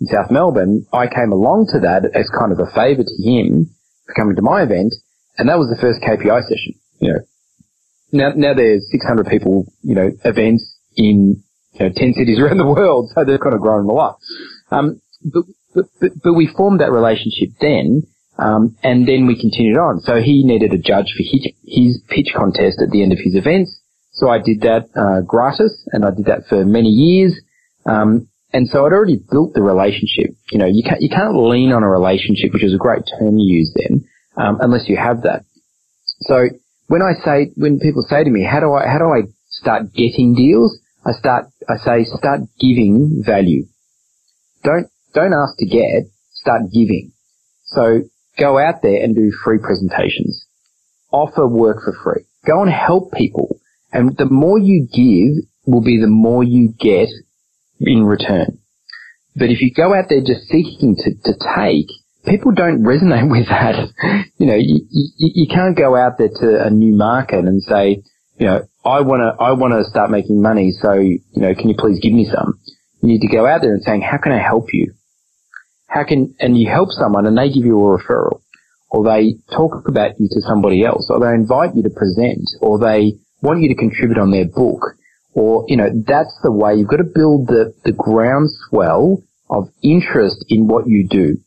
in 0.00 0.06
South 0.06 0.30
Melbourne, 0.30 0.86
I 0.92 1.06
came 1.06 1.32
along 1.32 1.68
to 1.72 1.80
that 1.80 2.04
as 2.14 2.28
kind 2.30 2.52
of 2.52 2.58
a 2.58 2.70
favour 2.74 3.02
to 3.02 3.22
him 3.22 3.70
for 4.06 4.14
coming 4.14 4.36
to 4.36 4.42
my 4.42 4.62
event, 4.62 4.94
and 5.38 5.48
that 5.48 5.58
was 5.58 5.68
the 5.68 5.80
first 5.80 6.00
KPI 6.00 6.42
session. 6.42 6.74
You 7.00 7.12
know, 7.12 7.20
now 8.12 8.32
now 8.34 8.54
there's 8.54 8.90
600 8.90 9.26
people, 9.26 9.66
you 9.82 9.94
know, 9.94 10.10
events 10.24 10.76
in 10.96 11.42
you 11.74 11.80
know 11.80 11.92
10 11.94 12.14
cities 12.14 12.38
around 12.42 12.58
the 12.58 12.66
world, 12.66 13.10
so 13.14 13.24
they've 13.24 13.40
kind 13.40 13.54
of 13.54 13.60
grown 13.60 13.84
a 13.88 13.92
lot. 13.92 14.18
Um, 14.70 15.00
but, 15.24 15.44
but, 15.74 16.10
but, 16.22 16.32
we 16.34 16.46
formed 16.46 16.80
that 16.80 16.92
relationship 16.92 17.50
then, 17.60 18.02
um, 18.38 18.76
and 18.82 19.06
then 19.06 19.26
we 19.26 19.38
continued 19.38 19.76
on. 19.76 20.00
So 20.00 20.20
he 20.20 20.44
needed 20.44 20.72
a 20.72 20.78
judge 20.78 21.12
for 21.16 21.22
his, 21.22 21.48
his 21.66 22.02
pitch 22.08 22.32
contest 22.34 22.80
at 22.82 22.90
the 22.90 23.02
end 23.02 23.12
of 23.12 23.18
his 23.18 23.34
events. 23.34 23.80
So 24.12 24.28
I 24.28 24.38
did 24.38 24.62
that 24.62 24.88
uh, 24.96 25.22
gratis, 25.22 25.86
and 25.92 26.04
I 26.04 26.10
did 26.10 26.26
that 26.26 26.46
for 26.48 26.64
many 26.64 26.88
years. 26.88 27.38
Um, 27.86 28.28
and 28.52 28.68
so 28.68 28.86
I'd 28.86 28.92
already 28.92 29.20
built 29.30 29.54
the 29.54 29.62
relationship. 29.62 30.34
You 30.50 30.58
know, 30.58 30.66
you 30.66 30.82
can't 30.82 31.00
you 31.02 31.08
can't 31.08 31.36
lean 31.36 31.72
on 31.72 31.82
a 31.82 31.88
relationship, 31.88 32.52
which 32.52 32.64
is 32.64 32.74
a 32.74 32.78
great 32.78 33.02
term 33.18 33.38
you 33.38 33.58
use 33.58 33.72
then, 33.74 34.04
um, 34.36 34.58
unless 34.60 34.88
you 34.88 34.96
have 34.96 35.22
that. 35.22 35.44
So 36.22 36.48
when 36.88 37.02
I 37.02 37.12
say 37.24 37.52
when 37.56 37.78
people 37.78 38.02
say 38.02 38.24
to 38.24 38.30
me, 38.30 38.44
how 38.44 38.60
do 38.60 38.72
I 38.72 38.86
how 38.88 38.98
do 38.98 39.04
I 39.04 39.28
start 39.48 39.92
getting 39.94 40.34
deals? 40.34 40.78
I 41.06 41.12
start 41.12 41.46
I 41.68 41.76
say 41.76 42.04
start 42.04 42.40
giving 42.58 43.22
value. 43.24 43.66
Don't 44.64 44.88
don't 45.14 45.32
ask 45.32 45.56
to 45.58 45.66
get, 45.66 46.10
start 46.32 46.62
giving. 46.72 47.12
So 47.64 48.02
go 48.38 48.58
out 48.58 48.82
there 48.82 49.02
and 49.02 49.14
do 49.14 49.30
free 49.44 49.58
presentations. 49.58 50.44
Offer 51.12 51.46
work 51.46 51.84
for 51.84 51.94
free. 52.02 52.24
Go 52.46 52.62
and 52.62 52.70
help 52.70 53.12
people. 53.12 53.60
And 53.92 54.16
the 54.16 54.26
more 54.26 54.58
you 54.58 54.86
give 54.92 55.44
will 55.66 55.82
be 55.82 56.00
the 56.00 56.08
more 56.08 56.44
you 56.44 56.74
get 56.78 57.08
in 57.80 58.04
return. 58.04 58.58
But 59.34 59.50
if 59.50 59.60
you 59.60 59.72
go 59.72 59.94
out 59.94 60.06
there 60.08 60.20
just 60.20 60.48
seeking 60.48 60.96
to, 60.96 61.14
to 61.24 61.38
take, 61.56 61.88
people 62.28 62.52
don't 62.52 62.82
resonate 62.82 63.30
with 63.30 63.48
that. 63.48 63.88
you 64.38 64.46
know, 64.46 64.54
you, 64.54 64.86
you, 64.90 65.10
you 65.16 65.46
can't 65.48 65.76
go 65.76 65.96
out 65.96 66.18
there 66.18 66.28
to 66.28 66.66
a 66.66 66.70
new 66.70 66.94
market 66.94 67.44
and 67.44 67.62
say, 67.62 68.02
you 68.38 68.46
know, 68.46 68.68
I 68.84 69.00
want 69.00 69.20
to, 69.20 69.42
I 69.42 69.52
want 69.52 69.74
to 69.74 69.84
start 69.90 70.10
making 70.10 70.40
money. 70.40 70.72
So, 70.80 70.92
you 70.94 71.20
know, 71.34 71.54
can 71.54 71.68
you 71.68 71.74
please 71.76 71.98
give 72.00 72.12
me 72.12 72.28
some? 72.32 72.60
You 73.02 73.08
need 73.08 73.20
to 73.20 73.28
go 73.28 73.46
out 73.46 73.62
there 73.62 73.72
and 73.72 73.82
saying, 73.82 74.02
how 74.02 74.18
can 74.18 74.32
I 74.32 74.42
help 74.42 74.72
you? 74.72 74.94
How 75.86 76.04
can, 76.04 76.34
and 76.38 76.56
you 76.56 76.68
help 76.68 76.90
someone 76.90 77.26
and 77.26 77.36
they 77.36 77.48
give 77.48 77.64
you 77.64 77.78
a 77.78 77.98
referral 77.98 78.42
or 78.90 79.04
they 79.04 79.34
talk 79.50 79.88
about 79.88 80.12
you 80.18 80.28
to 80.30 80.40
somebody 80.42 80.84
else 80.84 81.08
or 81.10 81.20
they 81.20 81.34
invite 81.34 81.74
you 81.74 81.82
to 81.82 81.90
present 81.90 82.48
or 82.60 82.78
they 82.78 83.14
want 83.42 83.60
you 83.60 83.68
to 83.68 83.74
contribute 83.74 84.18
on 84.18 84.30
their 84.30 84.46
book 84.46 84.94
or, 85.32 85.64
you 85.68 85.76
know, 85.76 85.88
that's 86.06 86.36
the 86.42 86.52
way 86.52 86.74
you've 86.74 86.88
got 86.88 86.96
to 86.96 87.04
build 87.04 87.46
the, 87.46 87.74
the 87.84 87.92
groundswell 87.92 89.22
of 89.50 89.68
interest 89.82 90.44
in 90.48 90.66
what 90.66 90.86
you 90.86 91.06
do. 91.08 91.38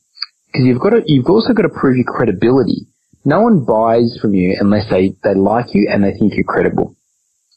Because 0.52 0.66
you've 0.66 0.82
got 0.82 0.90
to, 0.92 1.02
you've 1.06 1.30
also 1.30 1.54
got 1.54 1.64
to 1.64 1.70
prove 1.70 1.96
your 1.96 2.06
credibility. 2.06 2.88
No 3.24 3.42
one 3.42 3.64
buys 3.64 4.18
from 4.22 4.34
you 4.34 4.58
unless 4.60 4.90
they, 4.90 5.14
they 5.24 5.36
like 5.36 5.74
you 5.74 5.88
and 5.92 6.04
they 6.04 6.12
think 6.12 6.34
you're 6.36 6.44
credible. 6.44 6.96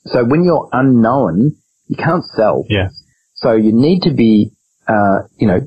So 0.06 0.24
when 0.24 0.44
you're 0.44 0.68
unknown, 0.72 1.56
you 1.88 1.96
can't 1.96 2.24
sell. 2.36 2.64
Yeah. 2.68 2.88
So 3.34 3.52
you 3.52 3.72
need 3.72 4.02
to 4.02 4.14
be, 4.14 4.52
uh, 4.86 5.26
you 5.38 5.46
know, 5.46 5.60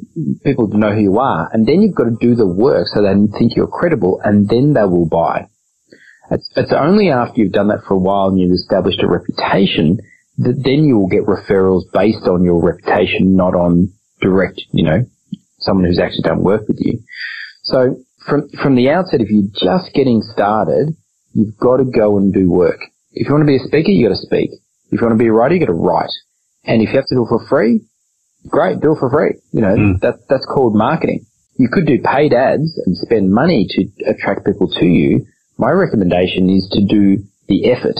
people 0.44 0.70
to 0.70 0.78
know 0.78 0.94
who 0.94 1.02
you 1.02 1.20
are, 1.20 1.50
and 1.52 1.68
then 1.68 1.82
you've 1.82 1.96
got 1.96 2.06
to 2.06 2.16
do 2.20 2.36
the 2.36 2.48
work 2.48 2.88
so 2.88 3.02
they 3.02 3.13
think 3.38 3.56
you're 3.56 3.68
credible, 3.68 4.22
and 4.24 4.48
then 4.48 4.74
they 4.74 4.84
will 4.84 5.08
buy. 5.08 5.48
It's, 6.30 6.50
it's 6.56 6.74
only 6.74 7.10
after 7.10 7.42
you've 7.42 7.54
done 7.54 7.70
that 7.70 7.84
for 7.88 7.96
a 7.96 8.00
while 8.00 8.28
and 8.28 8.40
you've 8.40 8.52
established 8.52 9.02
a 9.02 9.08
reputation 9.08 10.00
that 10.40 10.62
then 10.63 10.84
you 10.84 10.98
will 10.98 11.08
get 11.08 11.26
referrals 11.26 11.84
based 11.94 12.28
on 12.28 12.44
your 12.44 12.62
reputation, 12.63 13.36
not 13.36 13.56
on 13.56 13.94
direct, 14.22 14.62
you 14.72 14.84
know, 14.84 15.06
someone 15.68 15.86
who's 15.86 16.00
actually 16.00 16.24
done 16.24 16.42
work 16.42 16.68
with 16.68 16.80
you. 16.80 17.04
So 17.64 18.00
from, 18.26 18.50
from 18.64 18.76
the 18.76 18.90
outset, 18.90 19.20
if 19.20 19.30
you're 19.30 19.52
just 19.52 19.94
getting 19.94 20.22
started, 20.22 20.96
you've 21.34 21.58
got 21.58 21.78
to 21.78 21.86
go 21.86 22.18
and 22.18 22.34
do 22.34 22.50
work. 22.50 22.80
If 23.12 23.28
you 23.28 23.34
want 23.34 23.44
to 23.44 23.52
be 23.52 23.58
a 23.58 23.68
speaker, 23.68 23.92
you 23.92 24.08
got 24.08 24.16
to 24.16 24.22
speak. 24.22 24.52
If 24.90 25.02
you 25.02 25.06
want 25.06 25.20
to 25.20 25.24
be 25.24 25.28
a 25.28 25.34
writer, 25.34 25.56
you 25.56 25.60
got 25.60 25.74
to 25.74 25.78
write. 25.78 26.16
And 26.64 26.82
if 26.82 26.90
you 26.90 26.96
have 26.96 27.08
to 27.08 27.16
do 27.16 27.26
it 27.26 27.30
for 27.30 27.46
free, 27.48 27.82
great, 28.48 28.80
do 28.80 28.94
it 28.94 29.00
for 29.00 29.12
free. 29.12 29.36
You 29.52 29.62
know, 29.62 29.76
mm. 29.76 30.00
that, 30.00 30.28
that's 30.30 30.46
called 30.46 30.76
marketing. 30.76 31.26
You 31.60 31.68
could 31.72 31.86
do 31.86 32.00
paid 32.00 32.34
ads 32.34 32.80
and 32.86 32.96
spend 32.96 33.32
money 33.32 33.68
to 33.70 34.10
attract 34.10 34.46
people 34.46 34.70
to 34.80 34.86
you. 34.86 35.26
My 35.58 35.72
recommendation 35.72 36.50
is 36.50 36.70
to 36.72 36.86
do 36.86 37.24
the 37.48 37.72
effort 37.72 38.00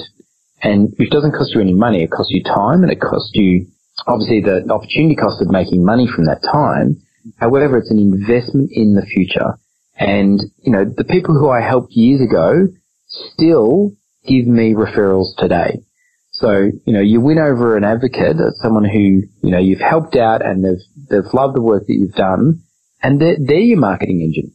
and 0.62 0.94
which 0.98 1.10
doesn't 1.10 1.32
cost 1.32 1.54
you 1.54 1.62
any 1.62 1.74
money. 1.74 2.04
It 2.04 2.12
costs 2.12 2.32
you 2.32 2.44
time 2.44 2.84
and 2.84 2.92
it 2.92 3.02
costs 3.02 3.32
you 3.34 3.68
obviously 4.06 4.42
the 4.42 4.70
opportunity 4.72 5.16
cost 5.16 5.42
of 5.42 5.50
making 5.50 5.84
money 5.84 6.08
from 6.08 6.26
that 6.26 6.44
time. 6.44 7.02
However, 7.38 7.78
it's 7.78 7.92
an 7.92 8.00
investment 8.00 8.72
in 8.72 8.96
the 8.96 9.06
future. 9.06 9.58
And, 9.98 10.40
you 10.62 10.72
know, 10.72 10.86
the 10.86 11.04
people 11.04 11.38
who 11.38 11.50
I 11.50 11.62
helped 11.62 11.94
years 11.94 12.22
ago 12.22 12.68
still 13.08 13.92
give 14.26 14.46
me 14.48 14.74
referrals 14.74 15.36
today. 15.38 15.80
So, 16.32 16.70
you 16.86 16.94
know, 16.94 17.02
you 17.02 17.20
win 17.20 17.40
over 17.40 17.78
an 17.78 17.84
advocate, 17.84 18.38
uh, 18.40 18.52
someone 18.62 18.86
who, 18.86 19.24
you 19.42 19.52
know, 19.52 19.58
you've 19.58 19.80
helped 19.80 20.16
out 20.16 20.46
and 20.46 20.64
they've, 20.64 21.10
they've 21.10 21.34
loved 21.34 21.56
the 21.56 21.62
work 21.62 21.88
that 21.88 21.94
you've 21.94 22.14
done 22.14 22.62
and 23.02 23.20
they're, 23.20 23.38
they're 23.40 23.58
your 23.58 23.80
marketing 23.80 24.22
engine. 24.22 24.54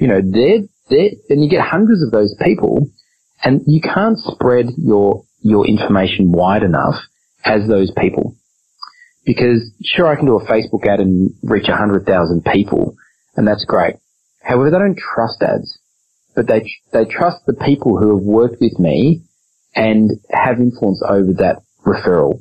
You 0.00 0.08
know, 0.08 0.20
they're, 0.24 0.62
they're, 0.90 1.10
and 1.28 1.44
you 1.44 1.48
get 1.48 1.60
hundreds 1.60 2.02
of 2.02 2.10
those 2.10 2.34
people 2.42 2.88
and 3.42 3.62
you 3.66 3.80
can't 3.80 4.18
spread 4.18 4.66
your 4.76 5.24
your 5.42 5.66
information 5.66 6.30
wide 6.32 6.62
enough 6.62 6.94
as 7.44 7.66
those 7.68 7.92
people. 7.98 8.36
Because 9.24 9.70
sure, 9.84 10.06
I 10.06 10.16
can 10.16 10.26
do 10.26 10.38
a 10.38 10.44
Facebook 10.46 10.86
ad 10.86 11.00
and 11.00 11.30
reach 11.42 11.68
a 11.68 11.76
hundred 11.76 12.06
thousand 12.06 12.44
people, 12.44 12.96
and 13.36 13.46
that's 13.46 13.64
great. 13.64 13.96
However, 14.42 14.70
they 14.70 14.78
don't 14.78 14.98
trust 14.98 15.42
ads, 15.42 15.78
but 16.34 16.48
they 16.48 16.68
they 16.92 17.04
trust 17.04 17.46
the 17.46 17.54
people 17.54 17.98
who 17.98 18.16
have 18.16 18.24
worked 18.24 18.60
with 18.60 18.78
me 18.78 19.22
and 19.74 20.10
have 20.30 20.58
influence 20.58 21.02
over 21.08 21.32
that 21.34 21.62
referral. 21.86 22.40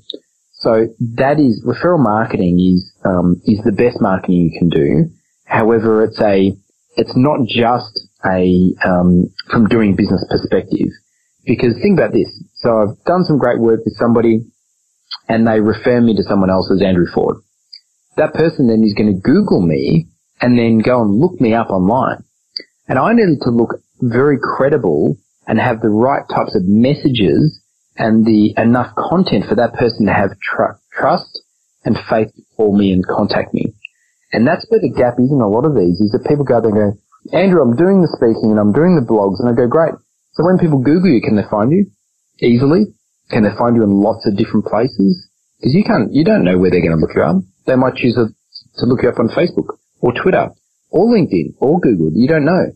So 0.53 0.87
that 1.15 1.39
is 1.39 1.63
referral 1.65 1.99
marketing 1.99 2.59
is 2.59 2.91
um, 3.05 3.41
is 3.45 3.63
the 3.63 3.71
best 3.71 4.01
marketing 4.01 4.37
you 4.37 4.59
can 4.59 4.69
do. 4.69 5.09
However, 5.45 6.03
it's 6.03 6.21
a 6.21 6.51
it's 6.95 7.13
not 7.15 7.47
just 7.47 7.99
a 8.25 8.73
um, 8.85 9.31
from 9.49 9.67
doing 9.67 9.95
business 9.95 10.25
perspective. 10.29 10.89
Because 11.45 11.73
think 11.81 11.97
about 11.97 12.13
this. 12.13 12.29
So 12.57 12.77
I've 12.77 13.03
done 13.05 13.23
some 13.23 13.39
great 13.39 13.59
work 13.59 13.81
with 13.83 13.95
somebody 13.97 14.45
and 15.31 15.47
they 15.47 15.61
refer 15.61 16.01
me 16.01 16.13
to 16.13 16.23
someone 16.23 16.49
else 16.49 16.69
as 16.75 16.81
Andrew 16.81 17.07
Ford. 17.15 17.37
That 18.17 18.33
person 18.33 18.67
then 18.67 18.83
is 18.83 18.93
going 18.93 19.15
to 19.15 19.21
Google 19.21 19.61
me 19.61 20.07
and 20.41 20.59
then 20.59 20.79
go 20.79 21.01
and 21.01 21.21
look 21.21 21.39
me 21.39 21.53
up 21.53 21.69
online. 21.69 22.25
And 22.89 22.99
I 22.99 23.13
needed 23.13 23.39
to 23.43 23.49
look 23.49 23.79
very 24.01 24.37
credible 24.37 25.15
and 25.47 25.57
have 25.57 25.79
the 25.79 25.87
right 25.87 26.27
types 26.27 26.53
of 26.53 26.67
messages 26.67 27.61
and 27.95 28.25
the 28.25 28.53
enough 28.57 28.91
content 28.97 29.45
for 29.47 29.55
that 29.55 29.73
person 29.73 30.05
to 30.07 30.13
have 30.13 30.31
tr- 30.43 30.75
trust 30.91 31.39
and 31.85 31.95
faith 32.09 32.35
to 32.35 32.41
call 32.57 32.77
me 32.77 32.91
and 32.91 33.07
contact 33.07 33.53
me. 33.53 33.71
And 34.33 34.45
that's 34.45 34.65
where 34.67 34.81
the 34.81 34.91
gap 34.91 35.15
is 35.17 35.31
in 35.31 35.39
a 35.39 35.47
lot 35.47 35.63
of 35.63 35.75
these 35.75 36.01
is 36.01 36.11
that 36.11 36.27
people 36.27 36.43
go 36.43 36.59
and 36.59 36.75
go, 36.75 36.91
Andrew, 37.31 37.61
I'm 37.63 37.77
doing 37.77 38.01
the 38.01 38.11
speaking 38.19 38.51
and 38.51 38.59
I'm 38.59 38.73
doing 38.73 38.99
the 38.99 39.07
blogs 39.07 39.39
and 39.39 39.47
I 39.47 39.55
go, 39.55 39.67
great. 39.67 39.95
So 40.33 40.43
when 40.43 40.59
people 40.59 40.83
Google 40.83 41.07
you, 41.07 41.21
can 41.23 41.39
they 41.39 41.47
find 41.49 41.71
you 41.71 41.87
easily? 42.43 42.91
Can 43.31 43.43
they 43.43 43.55
find 43.57 43.75
you 43.75 43.83
in 43.83 43.91
lots 43.91 44.27
of 44.27 44.35
different 44.35 44.65
places? 44.65 45.27
Because 45.59 45.73
you 45.73 45.83
can't, 45.83 46.13
you 46.13 46.25
don't 46.25 46.43
know 46.43 46.57
where 46.57 46.69
they're 46.69 46.81
going 46.81 46.97
to 46.97 47.01
look 47.01 47.15
you 47.15 47.23
up. 47.23 47.37
They 47.65 47.75
might 47.75 47.95
choose 47.95 48.17
a, 48.17 48.27
to 48.79 48.85
look 48.85 49.03
you 49.03 49.09
up 49.09 49.19
on 49.19 49.29
Facebook 49.29 49.77
or 50.01 50.11
Twitter 50.11 50.49
or 50.89 51.05
LinkedIn 51.07 51.55
or 51.59 51.79
Google. 51.79 52.11
You 52.13 52.27
don't 52.27 52.45
know. 52.45 52.71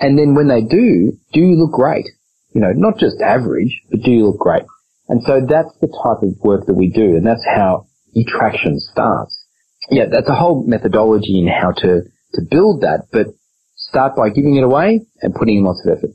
And 0.00 0.18
then 0.18 0.34
when 0.34 0.48
they 0.48 0.62
do, 0.62 1.12
do 1.32 1.40
you 1.40 1.56
look 1.56 1.72
great? 1.72 2.06
You 2.52 2.60
know, 2.60 2.72
not 2.74 2.98
just 2.98 3.20
average, 3.20 3.82
but 3.90 4.00
do 4.02 4.10
you 4.10 4.26
look 4.26 4.38
great? 4.38 4.64
And 5.08 5.22
so 5.22 5.40
that's 5.46 5.70
the 5.80 5.86
type 5.86 6.22
of 6.22 6.38
work 6.42 6.66
that 6.66 6.74
we 6.74 6.88
do, 6.88 7.16
and 7.16 7.26
that's 7.26 7.44
how 7.44 7.86
attraction 8.16 8.78
starts. 8.78 9.44
Yeah, 9.90 10.04
that's 10.10 10.28
a 10.28 10.34
whole 10.34 10.64
methodology 10.66 11.40
in 11.40 11.48
how 11.48 11.72
to, 11.72 12.02
to 12.34 12.42
build 12.48 12.82
that, 12.82 13.08
but 13.12 13.26
start 13.76 14.16
by 14.16 14.30
giving 14.30 14.56
it 14.56 14.64
away 14.64 15.00
and 15.20 15.34
putting 15.34 15.58
in 15.58 15.64
lots 15.64 15.82
of 15.84 15.98
effort. 15.98 16.10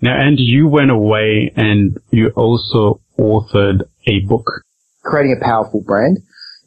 Now, 0.00 0.20
and 0.20 0.38
you 0.38 0.66
went 0.66 0.90
away 0.90 1.52
and 1.54 1.98
you 2.10 2.30
also 2.34 3.01
authored 3.18 3.82
a 4.06 4.20
book. 4.26 4.46
Creating 5.04 5.36
a 5.40 5.44
Powerful 5.44 5.82
Brand 5.84 6.18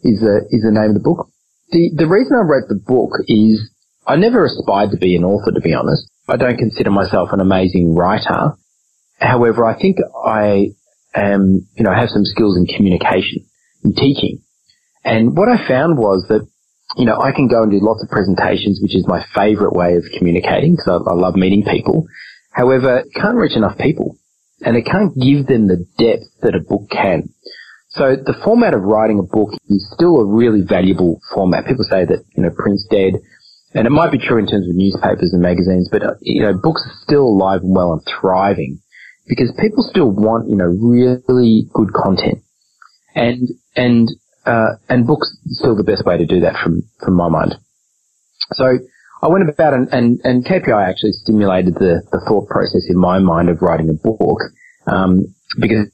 is 0.04 0.20
the, 0.20 0.46
is 0.50 0.64
the 0.64 0.72
name 0.72 0.90
of 0.90 0.96
the 0.96 1.04
book. 1.04 1.30
The, 1.72 1.92
the 1.96 2.08
reason 2.08 2.36
I 2.36 2.46
wrote 2.46 2.68
the 2.68 2.76
book 2.76 3.12
is 3.28 3.72
I 4.06 4.16
never 4.18 4.46
aspired 4.46 4.92
to 4.92 4.98
be 4.98 5.16
an 5.16 5.24
author, 5.24 5.52
to 5.52 5.62
be 5.62 5.74
honest. 5.74 6.08
I 6.28 6.38
don't 6.38 6.58
consider 6.58 6.92
myself 6.92 7.30
an 7.32 7.40
amazing 7.40 7.96
writer. 7.96 8.54
However, 9.20 9.66
I 9.66 9.80
think 9.80 9.98
I 10.26 10.68
am, 11.16 11.68
you 11.76 11.84
know, 11.84 11.94
have 11.94 12.10
some 12.10 12.26
skills 12.26 12.58
in 12.58 12.66
communication, 12.68 13.46
in 13.84 13.94
teaching. 13.94 14.42
And 15.04 15.38
what 15.38 15.50
I 15.50 15.68
found 15.68 15.98
was 15.98 16.26
that, 16.30 16.48
you 16.98 17.06
know, 17.06 17.20
I 17.20 17.32
can 17.32 17.48
go 17.48 17.64
and 17.64 17.72
do 17.72 17.80
lots 17.82 18.04
of 18.04 18.10
presentations, 18.10 18.80
which 18.82 18.96
is 18.96 19.08
my 19.08 19.26
favorite 19.34 19.74
way 19.74 19.96
of 19.96 20.04
communicating 20.18 20.76
because 20.76 21.02
I, 21.08 21.12
I 21.12 21.14
love 21.14 21.36
meeting 21.36 21.64
people. 21.64 22.06
However, 22.52 23.04
can't 23.16 23.38
reach 23.38 23.56
enough 23.56 23.78
people 23.78 24.18
and 24.62 24.78
it 24.78 24.86
can't 24.86 25.14
give 25.16 25.48
them 25.48 25.68
the 25.68 25.86
depth 25.98 26.30
that 26.42 26.56
a 26.56 26.60
book 26.60 26.90
can. 26.90 27.30
So 27.90 28.16
the 28.16 28.36
format 28.44 28.74
of 28.74 28.84
writing 28.84 29.20
a 29.20 29.24
book 29.24 29.52
is 29.70 29.88
still 29.94 30.18
a 30.18 30.26
really 30.26 30.62
valuable 30.62 31.22
format. 31.34 31.66
People 31.66 31.86
say 31.90 32.04
that, 32.06 32.26
you 32.36 32.44
know, 32.44 32.52
print's 32.52 32.86
dead. 32.92 33.22
And 33.74 33.88
it 33.88 33.90
might 33.90 34.12
be 34.12 34.20
true 34.20 34.38
in 34.38 34.48
terms 34.48 34.68
of 34.68 34.76
newspapers 34.76 35.32
and 35.34 35.42
magazines, 35.42 35.90
but, 35.92 36.04
uh, 36.04 36.16
you 36.22 36.42
know, 36.42 36.54
books 36.54 36.84
are 36.86 36.96
still 37.04 37.24
alive 37.24 37.62
and 37.62 37.76
well 37.76 37.92
and 37.92 38.02
thriving 38.08 38.80
because 39.28 39.52
people 39.60 39.84
still 39.84 40.12
want, 40.12 40.50
you 40.50 40.56
know, 40.56 40.66
really 40.66 41.68
good 41.74 41.92
content. 41.94 42.44
And, 43.16 43.50
and, 43.76 44.10
uh, 44.46 44.76
and 44.88 45.08
books 45.08 45.36
still 45.48 45.76
the 45.76 45.84
best 45.84 46.06
way 46.06 46.18
to 46.18 46.26
do 46.26 46.42
that 46.42 46.56
from, 46.64 46.84
from 47.00 47.16
my 47.16 47.28
mind. 47.28 47.56
So 48.54 48.80
I 49.22 49.28
went 49.28 49.48
about 49.48 49.74
and, 49.74 49.88
and, 49.92 50.20
and 50.24 50.46
KPI 50.46 50.88
actually 50.88 51.14
stimulated 51.14 51.76
the, 51.76 52.02
the 52.12 52.22
thought 52.28 52.48
process 52.48 52.86
in 52.90 52.98
my 52.98 53.20
mind 53.20 53.50
of 53.50 53.62
writing 53.62 53.90
a 53.90 53.94
book, 53.94 54.40
um, 54.88 55.34
because 55.60 55.90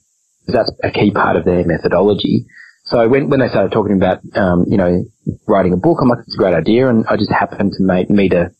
that's 0.46 0.70
a 0.82 0.90
key 0.90 1.12
part 1.12 1.36
of 1.36 1.44
their 1.44 1.64
methodology. 1.64 2.46
So 2.84 3.08
when, 3.08 3.30
when 3.30 3.40
they 3.40 3.48
started 3.48 3.72
talking 3.72 3.96
about, 3.96 4.18
um, 4.34 4.64
you 4.66 4.76
know, 4.76 5.04
writing 5.46 5.72
a 5.72 5.76
book, 5.76 5.98
I'm 6.02 6.08
like, 6.08 6.18
it's 6.26 6.34
a 6.34 6.38
great 6.38 6.54
idea. 6.54 6.88
And 6.88 7.06
I 7.08 7.16
just 7.16 7.30
happened 7.30 7.72
to 7.78 7.82
meet, 7.82 8.10
meet 8.10 8.32
a, 8.32 8.50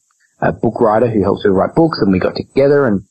a 0.40 0.52
book 0.52 0.80
writer 0.80 1.10
who 1.10 1.22
helps 1.22 1.44
me 1.44 1.50
write 1.50 1.74
books 1.74 1.98
and 2.00 2.12
we 2.12 2.20
got 2.20 2.36
together 2.36 2.86
and, 2.86 3.02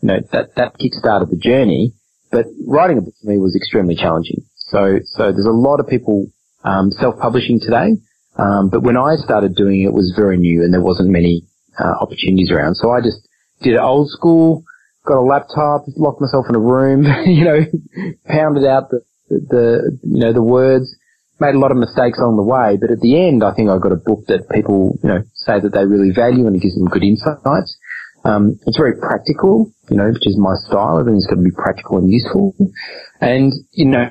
you 0.00 0.06
know, 0.06 0.20
that, 0.32 0.54
that 0.56 0.78
kick-started 0.78 1.28
the 1.28 1.36
journey. 1.36 1.92
But 2.30 2.46
writing 2.66 2.98
a 2.98 3.00
book 3.02 3.14
for 3.20 3.28
me 3.28 3.38
was 3.38 3.56
extremely 3.56 3.96
challenging. 3.96 4.46
So, 4.68 5.00
so 5.04 5.32
there's 5.32 5.44
a 5.44 5.50
lot 5.50 5.80
of 5.80 5.88
people, 5.88 6.28
um, 6.62 6.92
self-publishing 6.92 7.60
today. 7.60 7.98
Um, 8.36 8.70
but 8.70 8.82
when 8.82 8.96
I 8.96 9.16
started 9.16 9.54
doing 9.54 9.82
it, 9.82 9.86
it 9.86 9.92
was 9.92 10.12
very 10.16 10.38
new 10.38 10.62
and 10.62 10.72
there 10.72 10.80
wasn't 10.80 11.10
many, 11.10 11.44
uh, 11.78 11.94
opportunities 12.00 12.50
around. 12.50 12.76
So 12.76 12.90
I 12.90 13.00
just 13.00 13.26
did 13.62 13.74
it 13.74 13.80
old 13.80 14.08
school, 14.10 14.64
got 15.04 15.18
a 15.18 15.26
laptop, 15.26 15.84
locked 15.96 16.20
myself 16.20 16.46
in 16.48 16.54
a 16.54 16.60
room, 16.60 17.04
you 17.26 17.44
know, 17.44 17.60
pounded 18.26 18.64
out 18.64 18.90
the, 18.90 19.00
the, 19.28 19.98
you 20.02 20.20
know, 20.20 20.32
the 20.32 20.42
words, 20.42 20.94
made 21.40 21.54
a 21.54 21.58
lot 21.58 21.70
of 21.70 21.78
mistakes 21.78 22.18
along 22.18 22.36
the 22.36 22.42
way, 22.42 22.76
but 22.80 22.90
at 22.90 23.00
the 23.00 23.16
end, 23.16 23.42
I 23.42 23.54
think 23.54 23.70
I 23.70 23.78
got 23.78 23.92
a 23.92 23.96
book 23.96 24.26
that 24.28 24.48
people, 24.52 24.98
you 25.02 25.08
know, 25.08 25.22
say 25.34 25.58
that 25.58 25.72
they 25.72 25.86
really 25.86 26.12
value 26.12 26.46
and 26.46 26.54
it 26.54 26.62
gives 26.62 26.74
them 26.74 26.86
good 26.86 27.02
insights. 27.02 27.76
Um, 28.24 28.60
it's 28.66 28.76
very 28.76 28.96
practical, 29.00 29.72
you 29.88 29.96
know, 29.96 30.12
which 30.12 30.26
is 30.26 30.36
my 30.36 30.54
style. 30.68 31.00
Everything's 31.00 31.26
got 31.26 31.36
to 31.36 31.42
be 31.42 31.56
practical 31.56 31.96
and 31.96 32.10
useful. 32.10 32.54
And, 33.20 33.52
you 33.72 33.86
know, 33.86 34.10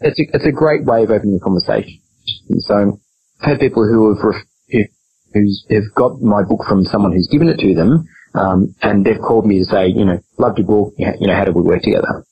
it's 0.00 0.20
a, 0.20 0.24
it's 0.36 0.44
a 0.44 0.52
great 0.52 0.84
way 0.84 1.04
of 1.04 1.10
opening 1.10 1.36
a 1.36 1.40
conversation. 1.40 2.00
So 2.60 3.00
I've 3.40 3.50
had 3.50 3.60
people 3.60 3.86
who 3.86 4.14
have, 4.14 4.34
who, 4.70 4.84
who's, 5.32 5.66
have 5.70 5.94
got 5.94 6.20
my 6.20 6.42
book 6.42 6.64
from 6.68 6.84
someone 6.84 7.12
who's 7.12 7.28
given 7.30 7.48
it 7.48 7.58
to 7.58 7.74
them, 7.74 8.06
um, 8.34 8.74
and 8.82 9.04
they've 9.04 9.20
called 9.20 9.46
me 9.46 9.58
to 9.58 9.64
say, 9.64 9.88
you 9.88 10.04
know, 10.04 10.20
loved 10.38 10.58
your 10.58 10.66
book, 10.66 10.94
you 10.98 11.26
know, 11.26 11.34
how 11.34 11.44
do 11.44 11.52
we 11.52 11.62
work 11.62 11.82
together? 11.82 12.24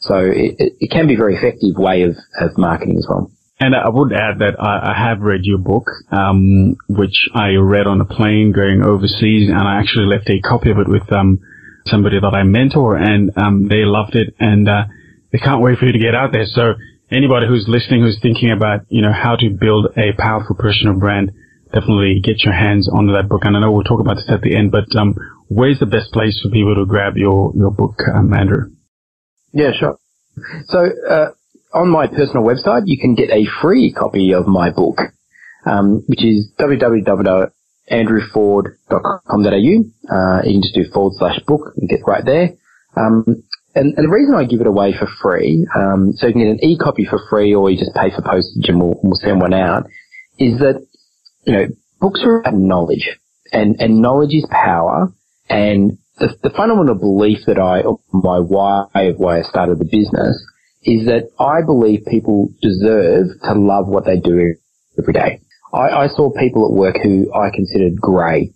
So 0.00 0.18
it, 0.18 0.56
it, 0.58 0.72
it 0.80 0.90
can 0.90 1.06
be 1.06 1.14
a 1.14 1.16
very 1.16 1.36
effective 1.36 1.76
way 1.76 2.02
of, 2.02 2.16
of 2.40 2.58
marketing 2.58 2.98
as 2.98 3.06
well. 3.08 3.30
And 3.58 3.74
I 3.74 3.88
would 3.88 4.12
add 4.12 4.40
that 4.40 4.60
I, 4.60 4.92
I 4.92 5.08
have 5.08 5.20
read 5.20 5.40
your 5.44 5.58
book, 5.58 5.86
um, 6.12 6.76
which 6.88 7.28
I 7.34 7.54
read 7.54 7.86
on 7.86 8.00
a 8.02 8.04
plane 8.04 8.52
going 8.52 8.82
overseas, 8.84 9.48
and 9.48 9.58
I 9.58 9.78
actually 9.80 10.06
left 10.06 10.28
a 10.28 10.40
copy 10.40 10.70
of 10.70 10.78
it 10.78 10.88
with 10.88 11.10
um, 11.10 11.40
somebody 11.86 12.20
that 12.20 12.34
I 12.34 12.42
mentor, 12.42 12.96
and 12.96 13.30
um, 13.38 13.68
they 13.68 13.84
loved 13.84 14.14
it, 14.14 14.34
and 14.38 14.68
uh, 14.68 14.84
they 15.32 15.38
can't 15.38 15.62
wait 15.62 15.78
for 15.78 15.86
you 15.86 15.92
to 15.92 15.98
get 15.98 16.14
out 16.14 16.32
there. 16.32 16.44
So 16.44 16.74
anybody 17.10 17.46
who's 17.46 17.66
listening, 17.68 18.02
who's 18.02 18.18
thinking 18.20 18.50
about 18.50 18.80
you 18.88 19.02
know 19.02 19.12
how 19.12 19.36
to 19.36 19.50
build 19.50 19.86
a 19.96 20.12
powerful 20.18 20.56
personal 20.56 20.98
brand, 20.98 21.30
definitely 21.72 22.20
get 22.22 22.44
your 22.44 22.54
hands 22.54 22.88
onto 22.92 23.12
that 23.12 23.28
book. 23.28 23.42
And 23.44 23.56
I 23.56 23.60
know 23.60 23.72
we'll 23.72 23.84
talk 23.84 24.00
about 24.00 24.16
this 24.16 24.30
at 24.30 24.42
the 24.42 24.56
end, 24.56 24.70
but 24.70 24.94
um, 24.96 25.14
where's 25.48 25.78
the 25.78 25.86
best 25.86 26.12
place 26.12 26.40
for 26.42 26.50
people 26.50 26.74
to 26.74 26.84
grab 26.86 27.16
your 27.16 27.52
your 27.54 27.70
book, 27.70 28.00
um, 28.14 28.32
Andrew? 28.32 28.70
Yeah, 29.52 29.72
sure. 29.78 29.98
So 30.66 30.86
uh, 31.08 31.30
on 31.72 31.88
my 31.88 32.06
personal 32.06 32.44
website, 32.44 32.82
you 32.86 32.98
can 32.98 33.14
get 33.14 33.30
a 33.30 33.46
free 33.62 33.92
copy 33.92 34.34
of 34.34 34.46
my 34.46 34.70
book, 34.70 34.98
um, 35.64 36.02
which 36.06 36.22
is 36.24 36.50
www.andrewford.com.au. 36.58 39.46
Uh, 39.46 40.42
you 40.44 40.52
can 40.52 40.62
just 40.62 40.74
do 40.74 40.84
forward 40.92 41.14
slash 41.16 41.40
book 41.46 41.72
and 41.76 41.88
get 41.88 42.00
right 42.06 42.24
there. 42.24 42.50
Um, 42.96 43.44
and, 43.76 43.94
and, 43.96 44.04
the 44.04 44.10
reason 44.10 44.34
I 44.34 44.44
give 44.44 44.60
it 44.60 44.66
away 44.66 44.94
for 44.98 45.06
free, 45.22 45.66
um, 45.74 46.12
so 46.14 46.26
you 46.26 46.32
can 46.32 46.42
get 46.42 46.50
an 46.50 46.64
e-copy 46.64 47.04
for 47.04 47.20
free 47.30 47.54
or 47.54 47.70
you 47.70 47.78
just 47.78 47.94
pay 47.94 48.10
for 48.10 48.22
postage 48.22 48.68
and 48.68 48.80
we'll, 48.80 48.98
we'll 49.02 49.14
send 49.14 49.40
one 49.40 49.54
out, 49.54 49.86
is 50.38 50.58
that, 50.58 50.84
you 51.44 51.52
know, 51.52 51.66
books 52.00 52.22
are 52.24 52.40
about 52.40 52.54
knowledge 52.54 53.18
and, 53.52 53.76
and 53.78 54.00
knowledge 54.00 54.34
is 54.34 54.46
power 54.50 55.12
and 55.48 55.98
the, 56.18 56.34
the 56.42 56.50
fundamental 56.50 56.94
belief 56.94 57.40
that 57.46 57.58
I, 57.58 57.82
my 58.12 58.38
why 58.40 58.86
of 58.94 59.18
why 59.18 59.40
I 59.40 59.42
started 59.42 59.78
the 59.78 59.84
business 59.84 60.42
is 60.82 61.06
that 61.06 61.28
I 61.38 61.64
believe 61.64 62.06
people 62.06 62.48
deserve 62.62 63.26
to 63.44 63.52
love 63.52 63.86
what 63.88 64.06
they 64.06 64.18
do 64.18 64.54
every 64.98 65.12
day. 65.12 65.40
I, 65.72 66.04
I 66.04 66.06
saw 66.08 66.32
people 66.32 66.66
at 66.66 66.72
work 66.72 66.96
who 67.02 67.32
I 67.34 67.50
considered 67.54 68.00
grey. 68.00 68.52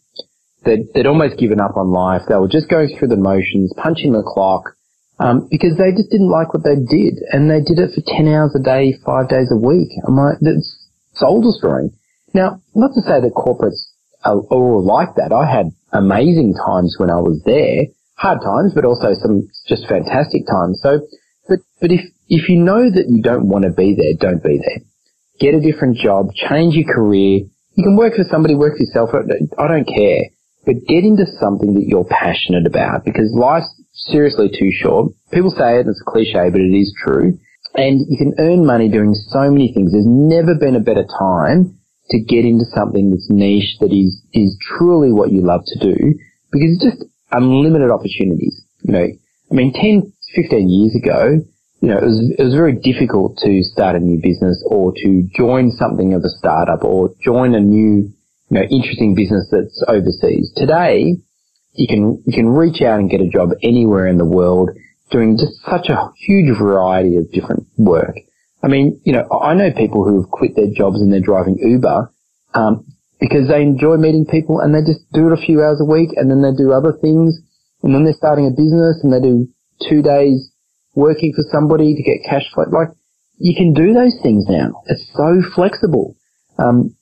They'd, 0.65 0.93
they'd 0.95 1.07
almost 1.07 1.39
given 1.39 1.61
up 1.61 1.77
on 1.77 1.91
life. 1.91 2.23
They 2.29 2.37
were 2.37 2.49
just 2.49 2.69
going 2.69 2.97
through 2.97 3.09
the 3.09 3.17
motions, 3.17 3.73
punching 3.77 4.13
the 4.13 4.23
clock, 4.23 4.77
um, 5.21 5.47
because 5.51 5.77
they 5.77 5.93
just 5.93 6.11
didn't 6.11 6.33
like 6.33 6.55
what 6.55 6.65
they 6.65 6.81
did, 6.81 7.21
and 7.31 7.51
they 7.51 7.61
did 7.61 7.79
it 7.79 7.93
for 7.93 8.01
ten 8.01 8.27
hours 8.27 8.57
a 8.57 8.63
day, 8.63 8.97
five 9.05 9.29
days 9.29 9.53
a 9.53 9.57
week. 9.57 9.93
I'm 10.09 10.17
like, 10.17 10.41
that's 10.41 10.89
soul 11.15 11.43
destroying. 11.45 11.93
Now, 12.33 12.63
not 12.75 12.95
to 12.95 13.03
say 13.03 13.21
that 13.21 13.37
corporates 13.37 13.93
are 14.25 14.41
all 14.49 14.83
like 14.83 15.17
that. 15.17 15.33
I 15.33 15.45
had 15.45 15.77
amazing 15.93 16.55
times 16.55 16.97
when 16.99 17.11
I 17.11 17.21
was 17.21 17.43
there, 17.45 17.93
hard 18.17 18.41
times, 18.41 18.73
but 18.75 18.85
also 18.85 19.13
some 19.13 19.49
just 19.69 19.87
fantastic 19.87 20.47
times. 20.49 20.81
So, 20.83 21.01
but 21.49 21.59
but 21.81 21.93
if 21.93 22.01
if 22.29 22.49
you 22.49 22.57
know 22.57 22.89
that 22.89 23.07
you 23.09 23.21
don't 23.21 23.49
want 23.49 23.65
to 23.65 23.71
be 23.71 23.95
there, 23.95 24.15
don't 24.17 24.43
be 24.43 24.57
there. 24.57 24.81
Get 25.39 25.55
a 25.55 25.61
different 25.61 25.99
job, 25.99 26.33
change 26.33 26.75
your 26.75 26.89
career. 26.89 27.45
You 27.75 27.85
can 27.85 27.97
work 27.97 28.15
for 28.17 28.25
somebody, 28.25 28.55
work 28.55 28.77
for 28.77 28.85
yourself. 28.85 29.11
I 29.13 29.69
don't 29.69 29.87
care. 29.87 30.33
But 30.67 30.85
get 30.87 31.05
into 31.05 31.25
something 31.41 31.75
that 31.75 31.87
you're 31.89 32.05
passionate 32.05 32.67
about 32.67 33.05
because 33.05 33.33
life's 33.33 33.73
seriously 33.93 34.49
too 34.49 34.71
short. 34.73 35.13
People 35.33 35.51
say 35.51 35.79
it, 35.79 35.87
it's 35.87 36.01
a 36.01 36.11
cliche, 36.11 36.51
but 36.51 36.61
it 36.61 36.75
is 36.75 36.95
true. 37.03 37.39
And 37.75 38.01
you 38.09 38.19
can 38.19 38.35
earn 38.39 38.67
money 38.67 38.89
doing 38.89 39.15
so 39.15 39.51
many 39.51 39.73
things. 39.73 39.93
There's 39.93 40.07
never 40.07 40.55
been 40.55 40.77
a 40.77 40.81
better 40.81 41.05
time 41.05 41.79
to 42.11 42.21
get 42.21 42.45
into 42.45 42.65
something 42.75 43.11
that's 43.11 43.31
niche 43.31 43.77
that 43.81 43.93
is, 43.93 44.21
is 44.33 44.59
truly 44.77 45.13
what 45.13 45.31
you 45.31 45.43
love 45.43 45.63
to 45.67 45.79
do 45.79 45.95
because 46.51 46.75
it's 46.75 46.83
just 46.83 47.05
unlimited 47.31 47.91
opportunities. 47.91 48.65
You 48.83 48.93
know, 48.93 49.07
I 49.51 49.55
mean, 49.55 49.73
10, 49.73 50.13
15 50.35 50.69
years 50.69 50.95
ago, 50.97 51.47
you 51.81 51.89
know, 51.89 51.99
it 51.99 52.05
was, 52.05 52.35
it 52.39 52.43
was 52.43 52.55
very 52.55 52.75
difficult 52.75 53.39
to 53.39 53.63
start 53.63 53.97
a 53.97 54.01
new 54.01 54.21
business 54.21 54.63
or 54.67 54.93
to 54.93 55.29
join 55.35 55.71
something 55.71 56.13
of 56.13 56.23
a 56.23 56.29
startup 56.29 56.85
or 56.85 57.15
join 57.25 57.55
a 57.55 57.61
new, 57.61 58.13
you 58.51 58.55
know, 58.55 58.63
interesting 58.63 59.15
business 59.15 59.49
that's 59.51 59.83
overseas. 59.89 60.53
Today, 60.57 61.17
you 61.81 61.87
can, 61.89 62.23
you 62.27 62.33
can 62.33 62.49
reach 62.49 62.83
out 62.83 63.01
and 63.01 63.11
get 63.11 63.21
a 63.21 63.29
job 63.29 63.51
anywhere 63.63 64.07
in 64.07 64.19
the 64.19 64.25
world 64.25 64.71
doing 65.11 65.37
just 65.37 65.55
such 65.69 65.89
a 65.89 66.13
huge 66.17 66.57
variety 66.57 67.17
of 67.17 67.33
different 67.33 67.67
work. 67.77 68.17
I 68.63 68.69
mean, 68.69 69.01
you 69.05 69.13
know, 69.13 69.27
I 69.43 69.55
know 69.55 69.73
people 69.73 70.05
who 70.05 70.21
have 70.21 70.31
quit 70.31 70.55
their 70.55 70.71
jobs 70.77 71.01
and 71.01 71.13
they're 71.13 71.21
driving 71.21 71.57
Uber, 71.59 72.13
um, 72.55 72.85
because 73.19 73.49
they 73.49 73.63
enjoy 73.63 73.97
meeting 73.97 74.27
people 74.27 74.61
and 74.61 74.75
they 74.75 74.81
just 74.81 75.01
do 75.13 75.29
it 75.29 75.39
a 75.39 75.41
few 75.41 75.63
hours 75.63 75.81
a 75.81 75.85
week 75.85 76.11
and 76.17 76.31
then 76.31 76.43
they 76.43 76.53
do 76.57 76.73
other 76.73 76.93
things 76.93 77.39
and 77.83 77.95
then 77.95 78.05
they're 78.05 78.17
starting 78.17 78.47
a 78.47 78.51
business 78.51 79.01
and 79.03 79.13
they 79.13 79.21
do 79.21 79.49
two 79.89 80.03
days 80.03 80.51
working 80.95 81.33
for 81.35 81.45
somebody 81.53 81.95
to 81.95 82.03
get 82.03 82.25
cash 82.29 82.45
flow. 82.53 82.65
Like, 82.71 82.89
you 83.39 83.55
can 83.57 83.73
do 83.73 83.93
those 83.95 84.17
things 84.23 84.45
now. 84.49 84.83
It's 84.87 85.05
so 85.17 85.41
flexible. 85.55 86.17
Um, 86.59 86.95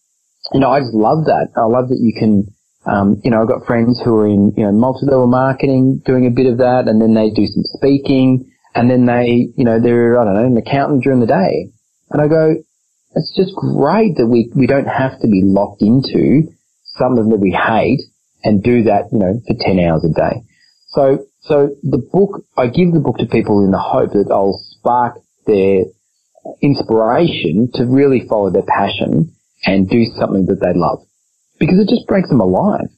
you 0.53 0.61
know, 0.61 0.71
I 0.71 0.81
just 0.81 0.95
love 0.95 1.25
that. 1.27 1.49
I 1.57 1.67
love 1.67 1.89
that 1.89 1.99
you 2.01 2.13
can, 2.15 2.47
um, 2.87 3.21
you 3.25 3.31
know, 3.31 3.43
I've 3.43 3.49
got 3.49 3.67
friends 3.67 4.01
who 4.05 4.15
are 4.17 4.27
in, 4.27 4.55
you 4.57 4.65
know, 4.65 4.73
multi-level 4.73 5.27
marketing, 5.27 6.03
doing 6.05 6.27
a 6.27 6.31
bit 6.31 6.47
of 6.47 6.59
that, 6.59 6.85
and 6.87 7.01
then 7.01 7.15
they 7.15 7.31
do 7.31 7.47
some 7.47 7.65
speaking, 7.65 8.51
and 8.75 8.91
then 8.91 9.07
they, 9.07 9.49
you 9.57 9.65
know, 9.65 9.81
they're, 9.81 10.19
I 10.19 10.25
don't 10.25 10.35
know, 10.35 10.47
an 10.47 10.57
accountant 10.57 11.03
during 11.03 11.21
the 11.21 11.27
day. 11.27 11.71
And 12.11 12.23
I 12.23 12.29
go, 12.29 12.55
it's 13.15 13.35
just 13.37 13.55
great 13.55 14.17
that 14.17 14.27
we, 14.27 14.51
we 14.55 14.67
don't 14.67 14.87
have 14.87 15.21
to 15.21 15.29
be 15.29 15.43
locked 15.45 15.83
into 15.83 16.49
something 16.97 17.29
that 17.29 17.41
we 17.41 17.51
hate 17.51 18.01
and 18.45 18.63
do 18.63 18.85
that, 18.85 19.11
you 19.13 19.19
know, 19.19 19.41
for 19.47 19.57
10 19.59 19.81
hours 19.81 20.05
a 20.05 20.13
day. 20.15 20.43
So 20.89 21.27
so 21.49 21.75
the 21.83 21.99
book, 21.99 22.45
I 22.59 22.67
give 22.67 22.93
the 22.93 23.01
book 23.01 23.17
to 23.19 23.27
people 23.27 23.65
in 23.65 23.71
the 23.71 23.81
hope 23.81 24.13
that 24.13 24.29
I'll 24.31 24.61
spark 24.77 25.17
their 25.47 25.85
inspiration 26.61 27.71
to 27.75 27.87
really 27.87 28.27
follow 28.29 28.51
their 28.51 28.69
passion 28.69 29.35
and 29.65 29.89
do 29.89 30.05
something 30.19 30.45
that 30.47 30.61
they 30.61 30.79
love 30.79 31.08
because 31.59 31.79
it 31.79 31.89
just 31.89 32.07
breaks 32.07 32.29
them 32.29 32.41
alive. 32.41 32.89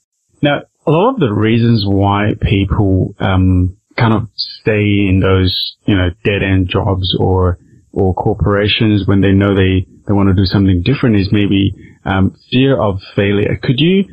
Now, 0.42 0.62
a 0.86 0.90
lot 0.90 1.14
of 1.14 1.20
the 1.20 1.32
reasons 1.32 1.84
why 1.86 2.34
people 2.40 3.14
um, 3.18 3.76
kind 3.96 4.14
of 4.14 4.28
stay 4.34 5.06
in 5.08 5.20
those, 5.20 5.76
you 5.86 5.96
know, 5.96 6.10
dead 6.24 6.42
end 6.42 6.68
jobs 6.68 7.14
or 7.18 7.58
or 7.92 8.14
corporations 8.14 9.06
when 9.06 9.20
they 9.20 9.32
know 9.32 9.54
they 9.54 9.86
they 10.06 10.12
want 10.12 10.28
to 10.28 10.34
do 10.34 10.46
something 10.46 10.82
different 10.82 11.16
is 11.16 11.28
maybe 11.32 11.74
um, 12.04 12.36
fear 12.50 12.80
of 12.80 13.00
failure. 13.14 13.58
Could 13.62 13.80
you 13.80 14.04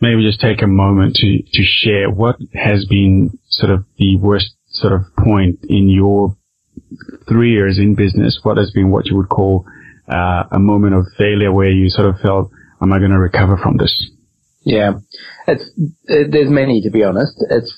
maybe 0.00 0.22
just 0.22 0.40
take 0.40 0.62
a 0.62 0.66
moment 0.66 1.16
to 1.16 1.42
to 1.42 1.62
share 1.64 2.10
what 2.10 2.36
has 2.54 2.84
been 2.86 3.38
sort 3.48 3.72
of 3.72 3.84
the 3.98 4.16
worst 4.18 4.54
sort 4.68 4.92
of 4.92 5.02
point 5.16 5.58
in 5.68 5.88
your 5.88 6.36
three 7.28 7.52
years 7.52 7.78
in 7.78 7.94
business? 7.94 8.40
What 8.42 8.58
has 8.58 8.70
been 8.70 8.90
what 8.90 9.06
you 9.06 9.16
would 9.16 9.28
call 9.28 9.66
uh, 10.08 10.44
a 10.50 10.58
moment 10.58 10.94
of 10.94 11.06
failure 11.16 11.52
where 11.52 11.70
you 11.70 11.88
sort 11.88 12.08
of 12.08 12.20
felt, 12.20 12.50
"Am 12.82 12.92
I 12.92 12.98
going 12.98 13.10
to 13.10 13.18
recover 13.18 13.56
from 13.56 13.76
this?" 13.76 14.10
Yeah, 14.64 14.92
it's 15.46 15.70
there's 16.06 16.50
many 16.50 16.82
to 16.82 16.90
be 16.90 17.04
honest. 17.04 17.34
It's 17.50 17.72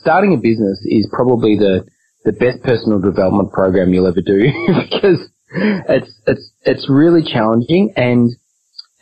starting 0.00 0.34
a 0.34 0.36
business 0.36 0.80
is 0.84 1.08
probably 1.12 1.56
the 1.56 1.86
the 2.24 2.32
best 2.32 2.62
personal 2.62 3.00
development 3.00 3.52
program 3.52 3.92
you'll 3.92 4.06
ever 4.06 4.22
do 4.24 4.50
because 4.90 5.28
it's 5.50 6.12
it's 6.26 6.50
it's 6.62 6.88
really 6.88 7.22
challenging 7.22 7.92
and 7.96 8.30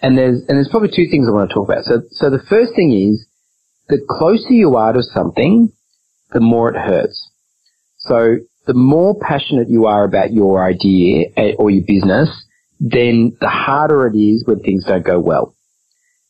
and 0.03 0.19
there's 0.19 0.41
and 0.49 0.57
there's 0.57 0.69
probably 0.69 0.91
two 0.95 1.09
things 1.11 1.29
I 1.29 1.33
want 1.33 1.49
to 1.51 1.55
talk 1.55 1.69
about. 1.69 1.85
So 1.85 2.03
so 2.11 2.31
the 2.31 2.43
first 2.49 2.73
thing 2.75 2.93
is 2.93 3.27
the 3.89 4.05
closer 4.09 4.53
you 4.53 4.77
are 4.77 4.93
to 4.93 5.03
something, 5.03 5.73
the 6.33 6.41
more 6.41 6.71
it 6.71 6.79
hurts. 6.79 7.31
So 7.99 8.37
the 8.67 8.75
more 8.75 9.17
passionate 9.21 9.69
you 9.69 9.87
are 9.87 10.05
about 10.05 10.33
your 10.33 10.65
idea 10.65 11.27
eh, 11.37 11.53
or 11.59 11.71
your 11.71 11.85
business, 11.87 12.29
then 12.83 13.37
the 13.41 13.49
harder 13.49 14.09
it 14.09 14.19
is 14.19 14.43
when 14.45 14.59
things 14.59 14.85
don't 14.85 15.07
go 15.07 15.21
well. 15.21 15.55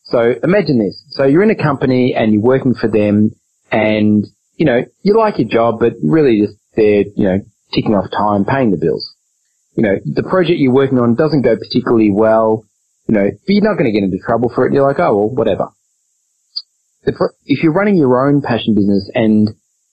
So 0.05 0.35
imagine 0.45 0.79
this. 0.79 1.03
So 1.09 1.25
you're 1.25 1.43
in 1.43 1.51
a 1.51 1.57
company 1.57 2.15
and 2.15 2.33
you're 2.33 2.43
working 2.43 2.75
for 2.75 2.89
them 2.89 3.31
and, 3.71 4.27
you 4.57 4.67
know, 4.67 4.85
you 5.03 5.17
like 5.17 5.39
your 5.39 5.49
job, 5.49 5.77
but 5.81 5.95
really 6.03 6.43
just 6.45 6.59
they're, 6.77 7.05
you 7.17 7.25
know, 7.25 7.39
ticking 7.73 7.95
off 7.95 8.11
time, 8.11 8.45
paying 8.45 8.71
the 8.71 8.77
bills. 8.77 9.15
You 9.77 9.85
know, 9.85 9.95
the 10.05 10.23
project 10.23 10.59
you're 10.59 10.75
working 10.75 10.99
on 10.99 11.15
doesn't 11.15 11.41
go 11.41 11.57
particularly 11.57 12.11
well, 12.11 12.67
you 13.09 13.15
know, 13.15 13.31
but 13.31 13.49
you're 13.49 13.65
not 13.65 13.79
going 13.79 13.91
to 13.91 13.99
get 13.99 14.05
into 14.05 14.19
trouble 14.19 14.53
for 14.55 14.67
it. 14.67 14.75
You're 14.75 14.87
like, 14.87 15.01
oh, 15.01 15.17
well, 15.17 15.31
whatever. 15.31 15.69
If 17.05 17.63
you're 17.63 17.73
running 17.73 17.97
your 17.97 18.29
own 18.29 18.43
passion 18.43 18.75
business 18.75 19.11
and, 19.15 19.49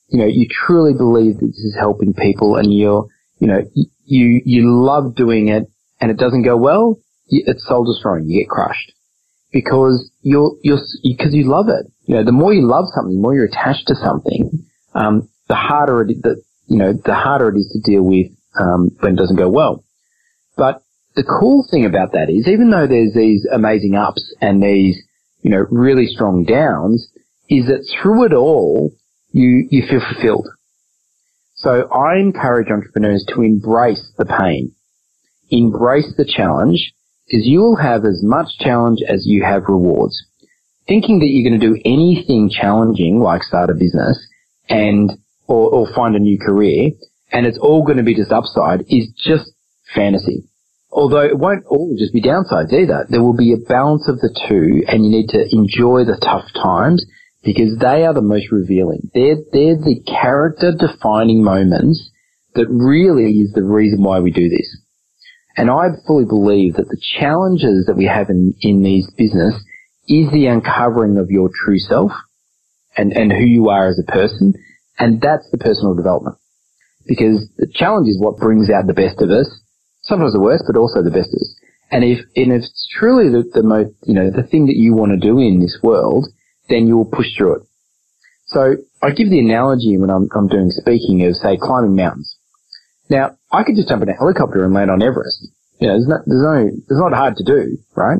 you 0.09 0.19
know, 0.19 0.27
you 0.27 0.47
truly 0.51 0.91
believe 0.93 1.39
that 1.39 1.47
this 1.47 1.55
is 1.55 1.77
helping 1.79 2.13
people 2.13 2.57
and 2.57 2.73
you're, 2.73 3.07
you 3.39 3.47
know, 3.47 3.61
you, 4.03 4.41
you 4.43 4.83
love 4.83 5.15
doing 5.15 5.47
it 5.47 5.63
and 5.99 6.11
it 6.11 6.17
doesn't 6.17 6.43
go 6.43 6.57
well, 6.57 6.97
it's 7.27 7.67
soul 7.67 7.85
destroying. 7.85 8.27
You 8.27 8.41
get 8.41 8.49
crushed 8.49 8.93
because 9.51 10.11
you're, 10.21 10.55
you're, 10.63 10.79
because 11.03 11.33
you 11.33 11.49
love 11.49 11.67
it. 11.69 11.91
You 12.05 12.15
know, 12.15 12.23
the 12.23 12.31
more 12.31 12.53
you 12.53 12.67
love 12.67 12.85
something, 12.93 13.15
the 13.15 13.21
more 13.21 13.35
you're 13.35 13.45
attached 13.45 13.87
to 13.87 13.95
something, 13.95 14.65
um, 14.93 15.29
the 15.47 15.55
harder 15.55 16.01
it, 16.01 16.21
the, 16.21 16.41
you 16.67 16.77
know, 16.77 16.93
the 16.93 17.15
harder 17.15 17.49
it 17.49 17.57
is 17.57 17.69
to 17.73 17.91
deal 17.91 18.03
with 18.03 18.27
um, 18.59 18.89
when 18.99 19.13
it 19.13 19.17
doesn't 19.17 19.37
go 19.37 19.49
well. 19.49 19.83
But 20.57 20.81
the 21.15 21.23
cool 21.23 21.65
thing 21.69 21.85
about 21.85 22.13
that 22.13 22.29
is, 22.29 22.47
even 22.47 22.69
though 22.69 22.87
there's 22.87 23.13
these 23.13 23.47
amazing 23.51 23.95
ups 23.95 24.33
and 24.41 24.61
these, 24.61 24.97
you 25.41 25.51
know, 25.51 25.65
really 25.69 26.05
strong 26.05 26.43
downs, 26.43 27.09
is 27.49 27.65
that 27.65 27.87
through 28.01 28.25
it 28.25 28.33
all, 28.33 28.91
you 29.31 29.67
you 29.69 29.83
feel 29.87 30.01
fulfilled. 30.01 30.47
So 31.55 31.89
I 31.91 32.17
encourage 32.19 32.69
entrepreneurs 32.69 33.25
to 33.29 33.41
embrace 33.41 34.11
the 34.17 34.25
pain, 34.25 34.73
embrace 35.49 36.13
the 36.17 36.25
challenge, 36.25 36.93
because 37.27 37.45
you 37.45 37.59
will 37.59 37.77
have 37.77 38.05
as 38.05 38.21
much 38.23 38.57
challenge 38.59 38.99
as 39.07 39.25
you 39.25 39.43
have 39.43 39.63
rewards. 39.67 40.25
Thinking 40.87 41.19
that 41.19 41.27
you're 41.27 41.47
going 41.47 41.59
to 41.59 41.67
do 41.67 41.81
anything 41.85 42.49
challenging, 42.49 43.19
like 43.19 43.43
start 43.43 43.69
a 43.69 43.73
business, 43.73 44.17
and 44.67 45.11
or, 45.47 45.69
or 45.69 45.93
find 45.93 46.15
a 46.15 46.19
new 46.19 46.37
career 46.39 46.91
and 47.31 47.45
it's 47.45 47.57
all 47.57 47.83
going 47.83 47.97
to 47.97 48.03
be 48.03 48.15
just 48.15 48.31
upside 48.31 48.81
is 48.89 49.09
just 49.17 49.51
fantasy. 49.93 50.45
Although 50.91 51.21
it 51.21 51.37
won't 51.37 51.65
all 51.67 51.95
just 51.97 52.13
be 52.13 52.21
downsides 52.21 52.73
either. 52.73 53.05
There 53.09 53.21
will 53.21 53.37
be 53.37 53.53
a 53.53 53.67
balance 53.69 54.07
of 54.07 54.19
the 54.19 54.33
two 54.47 54.83
and 54.87 55.05
you 55.05 55.11
need 55.11 55.29
to 55.29 55.45
enjoy 55.51 56.05
the 56.05 56.17
tough 56.21 56.45
times 56.53 57.05
because 57.43 57.77
they 57.79 58.05
are 58.05 58.13
the 58.13 58.21
most 58.21 58.51
revealing. 58.51 59.11
They're, 59.13 59.37
they're 59.53 59.77
the 59.77 60.01
character 60.05 60.73
defining 60.73 61.43
moments 61.43 62.09
that 62.55 62.67
really 62.69 63.37
is 63.37 63.53
the 63.53 63.63
reason 63.63 64.03
why 64.03 64.19
we 64.19 64.31
do 64.31 64.49
this. 64.49 64.77
And 65.59 65.69
I 65.69 65.89
fully 66.07 66.23
believe 66.23 66.75
that 66.75 66.87
the 66.87 67.01
challenges 67.19 67.85
that 67.87 67.97
we 67.97 68.05
have 68.05 68.29
in, 68.29 68.55
in 68.61 68.81
these 68.81 69.11
business 69.17 69.55
is 70.07 70.31
the 70.31 70.47
uncovering 70.47 71.17
of 71.17 71.29
your 71.29 71.49
true 71.51 71.79
self 71.79 72.11
and, 72.95 73.11
and 73.11 73.29
who 73.29 73.43
you 73.43 73.67
are 73.67 73.89
as 73.89 73.99
a 73.99 74.09
person 74.09 74.53
and 74.97 75.21
that's 75.21 75.49
the 75.51 75.57
personal 75.57 75.95
development. 75.95 76.37
Because 77.07 77.49
the 77.57 77.67
challenge 77.73 78.07
is 78.07 78.19
what 78.19 78.37
brings 78.37 78.69
out 78.69 78.87
the 78.87 78.93
best 78.93 79.21
of 79.21 79.31
us, 79.31 79.47
sometimes 80.03 80.33
the 80.33 80.39
worst, 80.39 80.63
but 80.67 80.77
also 80.77 81.03
the 81.03 81.11
best 81.11 81.33
of 81.33 81.39
us. 81.41 81.55
And 81.91 82.03
if, 82.03 82.19
and 82.35 82.53
if 82.53 82.63
it's 82.63 82.87
truly 82.97 83.29
the, 83.29 83.43
the 83.51 83.63
most, 83.63 83.91
you 84.05 84.13
know, 84.13 84.31
the 84.31 84.43
thing 84.43 84.67
that 84.67 84.77
you 84.77 84.93
want 84.93 85.11
to 85.11 85.17
do 85.17 85.39
in 85.39 85.59
this 85.59 85.79
world, 85.83 86.27
then 86.69 86.87
you'll 86.87 87.09
push 87.11 87.35
through 87.35 87.55
it. 87.55 87.61
So 88.47 88.77
I 89.01 89.11
give 89.11 89.29
the 89.29 89.39
analogy 89.39 89.97
when 89.97 90.09
I'm, 90.09 90.29
I'm 90.35 90.47
doing 90.47 90.69
speaking 90.69 91.25
of, 91.25 91.35
say, 91.35 91.57
climbing 91.59 91.95
mountains. 91.95 92.38
Now, 93.09 93.37
I 93.51 93.63
could 93.63 93.75
just 93.75 93.89
jump 93.89 94.03
in 94.03 94.09
a 94.09 94.13
helicopter 94.13 94.63
and 94.63 94.73
land 94.73 94.91
on 94.91 95.01
Everest. 95.01 95.47
You 95.79 95.87
know, 95.87 95.93
there's, 95.93 96.07
no, 96.07 96.17
there's 96.25 96.43
no, 96.43 96.67
it's 96.67 97.01
not 97.01 97.13
hard 97.13 97.37
to 97.37 97.43
do, 97.43 97.77
right? 97.95 98.19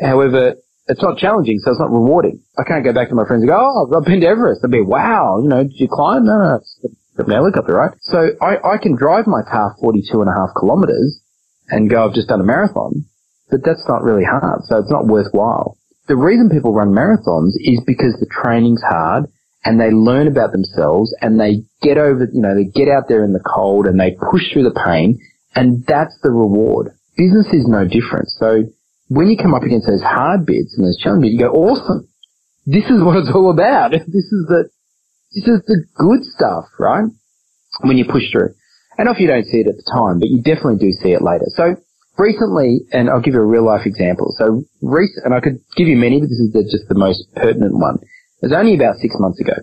However, 0.00 0.54
it's 0.86 1.02
not 1.02 1.18
challenging, 1.18 1.58
so 1.58 1.72
it's 1.72 1.80
not 1.80 1.90
rewarding. 1.90 2.40
I 2.56 2.62
can't 2.64 2.84
go 2.84 2.92
back 2.92 3.08
to 3.08 3.14
my 3.14 3.26
friends 3.26 3.42
and 3.42 3.50
go, 3.50 3.58
oh, 3.58 3.90
I've 3.96 4.04
been 4.04 4.20
to 4.20 4.28
Everest. 4.28 4.62
They'll 4.62 4.70
be, 4.70 4.80
wow, 4.80 5.40
you 5.42 5.48
know, 5.48 5.62
did 5.64 5.76
you 5.76 5.88
climb? 5.90 6.24
No, 6.24 6.38
no, 6.38 6.54
it's 6.56 6.76
a 7.18 7.24
helicopter, 7.24 7.74
right? 7.74 7.92
So 8.02 8.30
I, 8.40 8.56
I 8.62 8.78
can 8.78 8.96
drive 8.96 9.26
my 9.26 9.42
car 9.42 9.74
42 9.80 10.20
and 10.20 10.30
a 10.30 10.32
half 10.32 10.54
kilometers 10.56 11.20
and 11.68 11.90
go, 11.90 12.06
I've 12.06 12.14
just 12.14 12.28
done 12.28 12.40
a 12.40 12.44
marathon, 12.44 13.04
but 13.50 13.60
that's 13.64 13.84
not 13.88 14.02
really 14.02 14.24
hard, 14.24 14.64
so 14.64 14.78
it's 14.78 14.90
not 14.90 15.06
worthwhile. 15.06 15.76
The 16.06 16.16
reason 16.16 16.48
people 16.48 16.72
run 16.72 16.88
marathons 16.88 17.52
is 17.60 17.82
because 17.84 18.16
the 18.16 18.30
training's 18.30 18.82
hard 18.82 19.26
and 19.64 19.80
they 19.80 19.90
learn 19.90 20.28
about 20.28 20.52
themselves 20.52 21.14
and 21.20 21.38
they 21.38 21.62
get 21.82 21.98
over, 21.98 22.28
you 22.32 22.40
know, 22.40 22.54
they 22.54 22.64
get 22.64 22.88
out 22.88 23.08
there 23.08 23.24
in 23.24 23.32
the 23.32 23.42
cold 23.42 23.86
and 23.86 23.98
they 23.98 24.16
push 24.30 24.52
through 24.52 24.64
the 24.64 24.82
pain 24.84 25.18
and 25.54 25.84
that's 25.86 26.16
the 26.22 26.30
reward. 26.30 26.92
Business 27.16 27.46
is 27.52 27.66
no 27.66 27.84
different. 27.84 28.28
So 28.28 28.64
when 29.08 29.28
you 29.28 29.36
come 29.36 29.54
up 29.54 29.62
against 29.62 29.86
those 29.86 30.02
hard 30.02 30.46
bits 30.46 30.74
and 30.76 30.86
those 30.86 30.98
challenges, 30.98 31.32
you 31.32 31.38
go, 31.38 31.50
awesome. 31.50 32.08
This 32.66 32.84
is 32.84 33.02
what 33.02 33.16
it's 33.16 33.32
all 33.34 33.50
about. 33.50 33.92
This 34.06 34.28
is 34.30 34.46
the, 34.46 34.70
this 35.34 35.48
is 35.48 35.60
the 35.66 35.84
good 35.96 36.22
stuff, 36.24 36.64
right? 36.78 37.04
When 37.82 37.96
you 37.96 38.04
push 38.04 38.30
through. 38.30 38.54
And 38.96 39.08
if 39.08 39.20
you 39.20 39.26
don't 39.26 39.44
see 39.44 39.58
it 39.58 39.68
at 39.68 39.76
the 39.76 39.86
time, 39.90 40.18
but 40.18 40.28
you 40.28 40.42
definitely 40.42 40.78
do 40.78 40.92
see 40.92 41.10
it 41.10 41.22
later. 41.22 41.46
So 41.54 41.76
recently, 42.18 42.80
and 42.92 43.08
I'll 43.08 43.20
give 43.20 43.34
you 43.34 43.40
a 43.40 43.46
real 43.46 43.64
life 43.64 43.86
example. 43.86 44.34
So 44.36 44.62
recent, 44.82 45.24
and 45.24 45.34
I 45.34 45.40
could 45.40 45.60
give 45.76 45.86
you 45.86 45.96
many, 45.96 46.20
but 46.20 46.28
this 46.28 46.42
is 46.42 46.52
the, 46.52 46.62
just 46.64 46.88
the 46.88 46.98
most 46.98 47.22
pertinent 47.34 47.74
one. 47.74 47.98
Was 48.42 48.52
only 48.52 48.74
about 48.74 48.96
six 48.96 49.16
months 49.18 49.40
ago. 49.40 49.54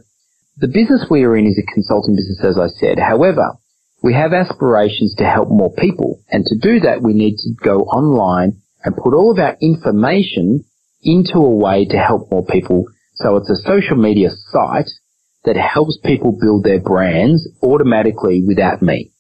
The 0.58 0.68
business 0.68 1.06
we 1.10 1.24
are 1.24 1.36
in 1.36 1.48
is 1.48 1.60
a 1.60 1.74
consulting 1.74 2.16
business, 2.16 2.40
as 2.44 2.58
I 2.58 2.68
said. 2.68 3.00
However, 3.00 3.58
we 4.04 4.14
have 4.14 4.34
aspirations 4.34 5.16
to 5.18 5.26
help 5.26 5.50
more 5.50 5.74
people. 5.74 6.22
And 6.30 6.46
to 6.46 6.58
do 6.58 6.80
that, 6.82 7.02
we 7.02 7.14
need 7.14 7.38
to 7.38 7.50
go 7.64 7.82
online 7.82 8.62
and 8.84 8.96
put 8.96 9.14
all 9.14 9.32
of 9.32 9.40
our 9.40 9.58
information 9.62 10.64
into 11.02 11.38
a 11.40 11.56
way 11.56 11.86
to 11.86 11.98
help 11.98 12.32
more 12.32 12.46
people. 12.46 12.86
So 13.16 13.38
it's 13.38 13.50
a 13.50 13.56
social 13.56 13.96
media 13.96 14.30
site 14.52 14.90
that 15.46 15.56
helps 15.56 15.98
people 16.04 16.38
build 16.40 16.64
their 16.64 16.80
brands 16.80 17.48
automatically 17.64 18.44
without 18.46 18.82
me 18.82 19.12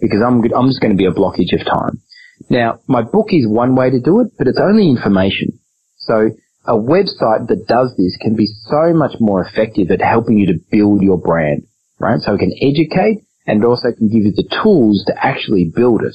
because 0.00 0.22
I'm, 0.24 0.42
I'm 0.54 0.68
just 0.68 0.80
going 0.80 0.92
to 0.92 0.96
be 0.96 1.06
a 1.06 1.12
blockage 1.12 1.52
of 1.52 1.66
time. 1.66 2.00
Now, 2.48 2.80
my 2.86 3.02
book 3.02 3.28
is 3.30 3.46
one 3.46 3.74
way 3.74 3.90
to 3.90 4.00
do 4.00 4.20
it, 4.20 4.32
but 4.38 4.46
it's 4.46 4.58
only 4.60 4.88
information. 4.88 5.58
So 5.98 6.30
a 6.64 6.74
website 6.74 7.48
that 7.48 7.64
does 7.66 7.94
this 7.96 8.16
can 8.20 8.36
be 8.36 8.46
so 8.46 8.92
much 8.92 9.14
more 9.18 9.44
effective 9.44 9.90
at 9.90 10.00
helping 10.00 10.38
you 10.38 10.46
to 10.46 10.60
build 10.70 11.02
your 11.02 11.18
brand, 11.18 11.62
right? 11.98 12.20
So 12.20 12.34
it 12.34 12.38
can 12.38 12.52
educate 12.60 13.24
and 13.46 13.64
also 13.64 13.92
can 13.92 14.08
give 14.08 14.24
you 14.24 14.32
the 14.32 14.48
tools 14.62 15.04
to 15.06 15.14
actually 15.16 15.64
build 15.74 16.02
it. 16.02 16.14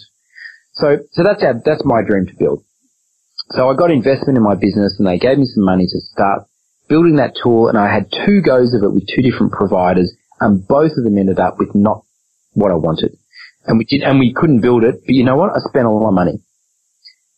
So, 0.73 0.97
so 1.11 1.23
that's 1.23 1.41
our, 1.43 1.55
that's 1.65 1.83
my 1.83 2.01
dream 2.01 2.27
to 2.27 2.33
build. 2.37 2.63
So 3.51 3.69
I 3.69 3.75
got 3.75 3.91
investment 3.91 4.37
in 4.37 4.43
my 4.43 4.55
business 4.55 4.95
and 4.97 5.07
they 5.07 5.17
gave 5.17 5.37
me 5.37 5.45
some 5.45 5.65
money 5.65 5.85
to 5.85 5.99
start 5.99 6.43
building 6.87 7.15
that 7.17 7.33
tool 7.41 7.67
and 7.67 7.77
I 7.77 7.91
had 7.93 8.11
two 8.25 8.41
goes 8.41 8.73
of 8.73 8.83
it 8.83 8.93
with 8.93 9.07
two 9.07 9.21
different 9.21 9.51
providers 9.51 10.13
and 10.39 10.67
both 10.67 10.91
of 10.97 11.03
them 11.03 11.17
ended 11.17 11.39
up 11.39 11.57
with 11.57 11.73
not 11.73 12.03
what 12.53 12.71
I 12.71 12.75
wanted. 12.75 13.17
And 13.65 13.79
we 13.79 13.85
did, 13.85 14.01
and 14.03 14.19
we 14.19 14.33
couldn't 14.33 14.61
build 14.61 14.83
it, 14.83 15.01
but 15.05 15.15
you 15.15 15.23
know 15.23 15.35
what? 15.35 15.51
I 15.51 15.59
spent 15.67 15.85
a 15.85 15.89
lot 15.89 16.07
of 16.07 16.13
money. 16.13 16.39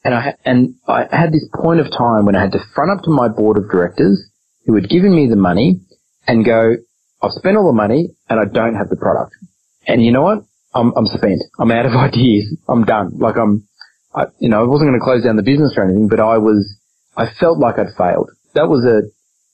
And 0.04 0.14
I, 0.14 0.36
and 0.46 0.76
I 0.88 1.06
had 1.12 1.32
this 1.32 1.48
point 1.54 1.80
of 1.80 1.92
time 1.92 2.26
when 2.26 2.36
I 2.36 2.42
had 2.42 2.54
to 2.54 2.60
front 2.74 2.92
up 2.92 3.04
to 3.04 3.10
my 3.10 3.28
board 3.28 3.58
of 3.58 3.70
directors 3.70 4.24
who 4.66 4.76
had 4.76 4.90
given 4.90 5.16
me 5.16 5.28
the 5.28 5.36
money 5.36 5.82
and 6.28 6.46
go, 6.46 6.76
I've 7.22 7.32
spent 7.32 7.58
all 7.58 7.68
the 7.68 7.74
money 7.74 8.10
and 8.30 8.40
I 8.40 8.46
don't 8.46 8.76
have 8.76 8.90
the 8.90 8.96
product. 8.96 9.34
And 9.88 10.04
you 10.04 10.12
know 10.12 10.22
what? 10.22 10.40
I'm, 10.74 10.94
I'm 10.96 11.08
spent. 11.08 11.42
I'm 11.60 11.72
out 11.72 11.86
of 11.86 11.92
ideas. 11.96 12.56
I'm 12.68 12.84
done. 12.84 13.18
Like 13.18 13.38
I'm, 13.38 13.68
I, 14.14 14.26
you 14.40 14.50
know, 14.50 14.62
I 14.62 14.68
wasn't 14.68 14.90
going 14.90 15.00
to 15.00 15.04
close 15.04 15.24
down 15.24 15.36
the 15.36 15.44
business 15.44 15.74
or 15.78 15.84
anything, 15.84 16.08
but 16.08 16.20
I 16.20 16.38
was, 16.38 16.78
I 17.16 17.28
felt 17.40 17.58
like 17.58 17.80
I'd 17.80 17.96
failed. 17.98 18.30
That 18.54 18.68
was 18.68 18.86
a, 18.86 19.02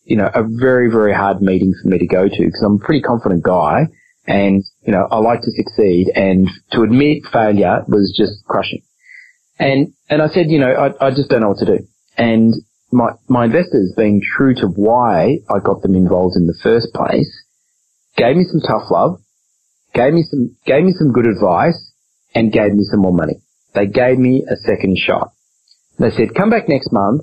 you 0.03 0.17
know, 0.17 0.29
a 0.33 0.43
very, 0.43 0.91
very 0.91 1.13
hard 1.13 1.41
meeting 1.41 1.73
for 1.81 1.89
me 1.89 1.97
to 1.99 2.07
go 2.07 2.27
to 2.27 2.37
because 2.37 2.61
I'm 2.63 2.75
a 2.75 2.85
pretty 2.85 3.01
confident 3.01 3.43
guy 3.43 3.87
and, 4.27 4.63
you 4.81 4.91
know, 4.91 5.07
I 5.09 5.17
like 5.17 5.41
to 5.41 5.51
succeed 5.51 6.11
and 6.15 6.49
to 6.71 6.81
admit 6.83 7.23
failure 7.31 7.83
was 7.87 8.13
just 8.17 8.43
crushing. 8.45 8.83
And, 9.63 9.93
and 10.09 10.21
I 10.21 10.27
said, 10.27 10.51
you 10.51 10.59
know, 10.59 10.73
I, 10.73 11.07
I 11.07 11.09
just 11.11 11.29
don't 11.29 11.39
know 11.39 11.47
what 11.49 11.59
to 11.59 11.65
do. 11.65 11.87
And 12.17 12.53
my, 12.91 13.11
my 13.29 13.45
investors 13.45 13.93
being 13.95 14.21
true 14.35 14.53
to 14.55 14.67
why 14.67 15.37
I 15.49 15.59
got 15.63 15.81
them 15.81 15.95
involved 15.95 16.35
in 16.35 16.47
the 16.47 16.59
first 16.61 16.87
place 16.93 17.31
gave 18.17 18.35
me 18.35 18.43
some 18.43 18.59
tough 18.59 18.91
love, 18.91 19.21
gave 19.93 20.13
me 20.13 20.23
some, 20.29 20.57
gave 20.65 20.83
me 20.83 20.91
some 20.91 21.13
good 21.13 21.25
advice 21.25 21.93
and 22.35 22.51
gave 22.51 22.73
me 22.73 22.83
some 22.83 22.99
more 22.99 23.13
money. 23.13 23.41
They 23.73 23.85
gave 23.87 24.19
me 24.19 24.43
a 24.51 24.57
second 24.57 24.97
shot. 24.97 25.31
They 25.97 26.09
said, 26.11 26.35
come 26.35 26.49
back 26.49 26.67
next 26.67 26.91
month, 26.91 27.21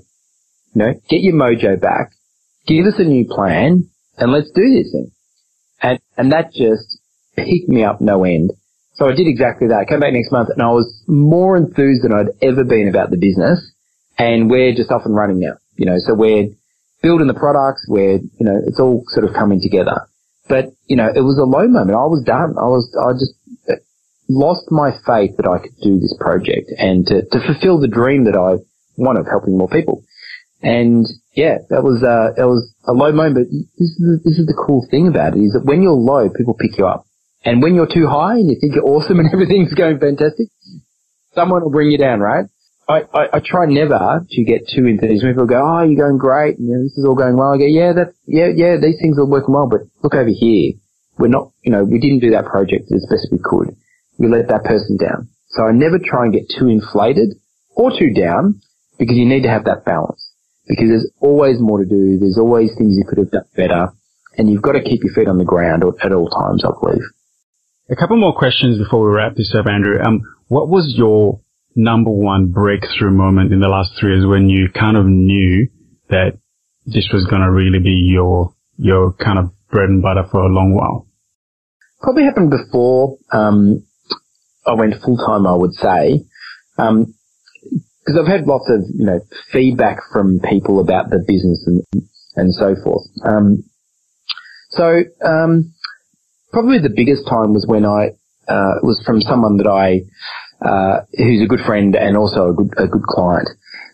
you 0.74 0.78
know, 0.78 0.94
get 1.10 1.20
your 1.20 1.34
mojo 1.34 1.78
back, 1.78 2.12
give 2.66 2.86
us 2.86 2.94
a 2.98 3.04
new 3.04 3.26
plan 3.28 3.90
and 4.16 4.32
let's 4.32 4.50
do 4.54 4.62
this 4.62 4.92
thing. 4.92 5.10
And, 5.82 6.00
and 6.16 6.32
that 6.32 6.54
just 6.54 7.00
picked 7.36 7.68
me 7.68 7.84
up 7.84 8.00
no 8.00 8.24
end. 8.24 8.52
So 9.00 9.08
I 9.08 9.14
did 9.14 9.26
exactly 9.26 9.68
that. 9.68 9.80
I 9.80 9.84
came 9.86 10.00
back 10.00 10.12
next 10.12 10.30
month 10.30 10.50
and 10.52 10.60
I 10.60 10.68
was 10.68 10.92
more 11.08 11.56
enthused 11.56 12.04
than 12.04 12.12
I'd 12.12 12.36
ever 12.42 12.64
been 12.64 12.86
about 12.86 13.08
the 13.08 13.16
business. 13.16 13.72
And 14.18 14.50
we're 14.50 14.74
just 14.74 14.90
off 14.90 15.06
and 15.06 15.16
running 15.16 15.40
now, 15.40 15.56
you 15.76 15.86
know, 15.86 15.96
so 15.96 16.12
we're 16.12 16.48
building 17.02 17.26
the 17.26 17.32
products, 17.32 17.86
we're, 17.88 18.20
you 18.20 18.44
know, 18.44 18.60
it's 18.66 18.78
all 18.78 19.02
sort 19.08 19.24
of 19.24 19.32
coming 19.32 19.62
together. 19.62 20.04
But, 20.50 20.66
you 20.84 20.96
know, 20.96 21.08
it 21.08 21.24
was 21.24 21.38
a 21.38 21.48
low 21.48 21.66
moment. 21.66 21.96
I 21.96 22.04
was 22.12 22.22
done. 22.26 22.60
I 22.60 22.68
was, 22.68 22.92
I 22.92 23.16
just 23.16 23.32
lost 24.28 24.70
my 24.70 24.90
faith 25.08 25.38
that 25.38 25.48
I 25.48 25.64
could 25.64 25.80
do 25.82 25.98
this 25.98 26.14
project 26.20 26.68
and 26.76 27.06
to, 27.06 27.22
to 27.24 27.40
fulfill 27.40 27.80
the 27.80 27.88
dream 27.88 28.24
that 28.24 28.36
I 28.36 28.60
want 29.00 29.18
of 29.18 29.24
helping 29.24 29.56
more 29.56 29.68
people. 29.68 30.04
And 30.60 31.06
yeah, 31.32 31.56
that 31.70 31.82
was, 31.82 32.02
uh, 32.04 32.36
that 32.36 32.46
was 32.46 32.68
a 32.84 32.92
low 32.92 33.12
moment. 33.12 33.48
This 33.48 33.88
is, 33.88 33.96
the, 33.96 34.20
this 34.28 34.38
is 34.38 34.44
the 34.44 34.60
cool 34.66 34.86
thing 34.90 35.08
about 35.08 35.38
it 35.38 35.40
is 35.40 35.54
that 35.54 35.64
when 35.64 35.80
you're 35.80 35.96
low, 35.96 36.28
people 36.28 36.52
pick 36.52 36.76
you 36.76 36.86
up. 36.86 37.06
And 37.44 37.62
when 37.62 37.74
you're 37.74 37.88
too 37.92 38.06
high 38.06 38.34
and 38.34 38.50
you 38.50 38.56
think 38.60 38.74
you're 38.74 38.86
awesome 38.86 39.18
and 39.18 39.28
everything's 39.32 39.74
going 39.74 39.98
fantastic, 39.98 40.48
someone 41.34 41.62
will 41.62 41.70
bring 41.70 41.90
you 41.90 41.98
down, 41.98 42.20
right? 42.20 42.46
I, 42.88 43.02
I, 43.14 43.22
I 43.34 43.40
try 43.44 43.66
never 43.66 44.26
to 44.28 44.44
get 44.44 44.66
too 44.66 44.82
these. 45.00 45.22
People 45.22 45.46
go, 45.46 45.62
oh, 45.62 45.82
you're 45.82 46.04
going 46.08 46.18
great. 46.18 46.58
You 46.58 46.74
know, 46.74 46.82
this 46.82 46.98
is 46.98 47.04
all 47.06 47.14
going 47.14 47.36
well. 47.36 47.54
I 47.54 47.58
go, 47.58 47.66
yeah, 47.66 47.92
that, 47.92 48.14
yeah, 48.26 48.48
yeah, 48.54 48.76
these 48.82 48.98
things 49.00 49.16
are 49.16 49.24
working 49.26 49.54
well, 49.54 49.68
but 49.68 49.82
look 50.02 50.14
over 50.14 50.30
here. 50.30 50.74
We're 51.16 51.28
not, 51.28 51.52
you 51.62 51.70
know, 51.70 51.84
we 51.84 52.00
didn't 52.00 52.18
do 52.20 52.30
that 52.30 52.46
project 52.46 52.90
as 52.90 53.06
best 53.08 53.28
we 53.30 53.38
could. 53.38 53.76
We 54.18 54.28
let 54.28 54.48
that 54.48 54.64
person 54.64 54.96
down. 54.96 55.28
So 55.50 55.64
I 55.64 55.72
never 55.72 55.98
try 55.98 56.24
and 56.24 56.32
get 56.32 56.50
too 56.50 56.68
inflated 56.68 57.38
or 57.76 57.90
too 57.90 58.12
down 58.12 58.60
because 58.98 59.16
you 59.16 59.24
need 59.24 59.42
to 59.42 59.50
have 59.50 59.64
that 59.64 59.84
balance 59.84 60.30
because 60.66 60.88
there's 60.88 61.10
always 61.20 61.60
more 61.60 61.78
to 61.78 61.88
do. 61.88 62.18
There's 62.18 62.38
always 62.38 62.70
things 62.76 62.96
you 62.96 63.04
could 63.08 63.18
have 63.18 63.30
done 63.30 63.46
better 63.54 63.88
and 64.36 64.50
you've 64.50 64.62
got 64.62 64.72
to 64.72 64.82
keep 64.82 65.02
your 65.04 65.14
feet 65.14 65.28
on 65.28 65.38
the 65.38 65.44
ground 65.44 65.84
at 66.02 66.12
all 66.12 66.28
times, 66.28 66.64
I 66.64 66.70
believe. 66.80 67.02
A 67.90 67.96
couple 67.96 68.16
more 68.16 68.36
questions 68.36 68.78
before 68.78 69.04
we 69.04 69.16
wrap 69.16 69.34
this 69.34 69.52
up, 69.52 69.66
Andrew. 69.66 69.98
Um, 70.00 70.20
what 70.46 70.68
was 70.68 70.94
your 70.96 71.40
number 71.74 72.10
one 72.10 72.52
breakthrough 72.52 73.10
moment 73.10 73.52
in 73.52 73.58
the 73.58 73.66
last 73.66 73.90
three 73.98 74.14
years 74.14 74.24
when 74.24 74.48
you 74.48 74.68
kind 74.72 74.96
of 74.96 75.06
knew 75.06 75.68
that 76.08 76.38
this 76.86 77.08
was 77.12 77.26
going 77.26 77.42
to 77.42 77.50
really 77.50 77.80
be 77.80 77.90
your, 77.90 78.54
your 78.76 79.12
kind 79.14 79.40
of 79.40 79.50
bread 79.72 79.88
and 79.88 80.02
butter 80.02 80.22
for 80.30 80.40
a 80.40 80.48
long 80.48 80.72
while? 80.72 81.08
Probably 82.00 82.22
happened 82.22 82.50
before, 82.50 83.18
um, 83.32 83.84
I 84.64 84.74
went 84.74 84.94
full 85.02 85.16
time, 85.16 85.44
I 85.44 85.56
would 85.56 85.74
say. 85.74 86.20
Um, 86.78 87.12
because 88.06 88.20
I've 88.20 88.32
had 88.32 88.46
lots 88.46 88.70
of, 88.70 88.82
you 88.94 89.04
know, 89.04 89.20
feedback 89.50 89.98
from 90.12 90.38
people 90.48 90.78
about 90.78 91.10
the 91.10 91.24
business 91.26 91.64
and, 91.66 91.82
and 92.36 92.54
so 92.54 92.76
forth. 92.84 93.06
Um, 93.24 93.64
so, 94.70 95.02
um, 95.24 95.74
probably 96.52 96.78
the 96.78 96.92
biggest 96.94 97.26
time 97.28 97.54
was 97.54 97.66
when 97.66 97.84
I, 97.84 98.16
uh, 98.50 98.82
was 98.82 99.02
from 99.06 99.20
someone 99.20 99.56
that 99.58 99.66
I, 99.66 100.06
uh, 100.64 101.06
who's 101.16 101.42
a 101.42 101.46
good 101.46 101.64
friend 101.64 101.96
and 101.96 102.16
also 102.16 102.50
a 102.50 102.54
good, 102.54 102.70
a 102.76 102.86
good 102.86 103.04
client. 103.04 103.48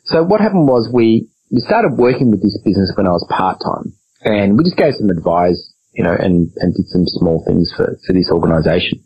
So 0.05 0.23
what 0.23 0.41
happened 0.41 0.67
was 0.67 0.91
we, 0.93 1.29
we 1.51 1.61
started 1.61 1.93
working 1.97 2.31
with 2.31 2.43
this 2.43 2.59
business 2.65 2.93
when 2.97 3.07
I 3.07 3.11
was 3.11 3.27
part-time 3.31 3.93
and 4.23 4.57
we 4.57 4.65
just 4.65 4.77
gave 4.77 4.95
some 4.95 5.11
advice, 5.11 5.73
you 5.93 6.03
know, 6.03 6.15
and, 6.15 6.51
and 6.57 6.75
did 6.75 6.89
some 6.89 7.07
small 7.07 7.45
things 7.47 7.73
for, 7.77 7.97
for 8.07 8.13
this 8.13 8.31
organization. 8.31 9.05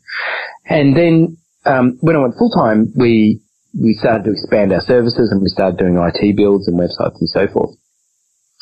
And 0.64 0.96
then, 0.96 1.36
um, 1.66 1.98
when 2.00 2.16
I 2.16 2.20
went 2.20 2.38
full-time, 2.38 2.92
we, 2.96 3.40
we 3.78 3.94
started 3.94 4.24
to 4.24 4.32
expand 4.32 4.72
our 4.72 4.80
services 4.80 5.30
and 5.30 5.42
we 5.42 5.48
started 5.48 5.78
doing 5.78 5.98
IT 5.98 6.36
builds 6.36 6.66
and 6.68 6.78
websites 6.78 7.20
and 7.20 7.28
so 7.28 7.46
forth. 7.52 7.76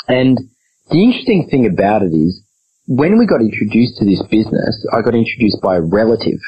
And 0.09 0.38
the 0.90 1.03
interesting 1.03 1.48
thing 1.51 1.66
about 1.66 2.03
it 2.03 2.12
is 2.16 2.42
when 2.88 3.18
we 3.18 3.27
got 3.27 3.42
introduced 3.42 3.98
to 3.98 4.07
this 4.07 4.22
business, 4.31 4.87
I 4.90 5.03
got 5.03 5.14
introduced 5.14 5.61
by 5.62 5.77
a 5.77 5.83
relative. 5.83 6.40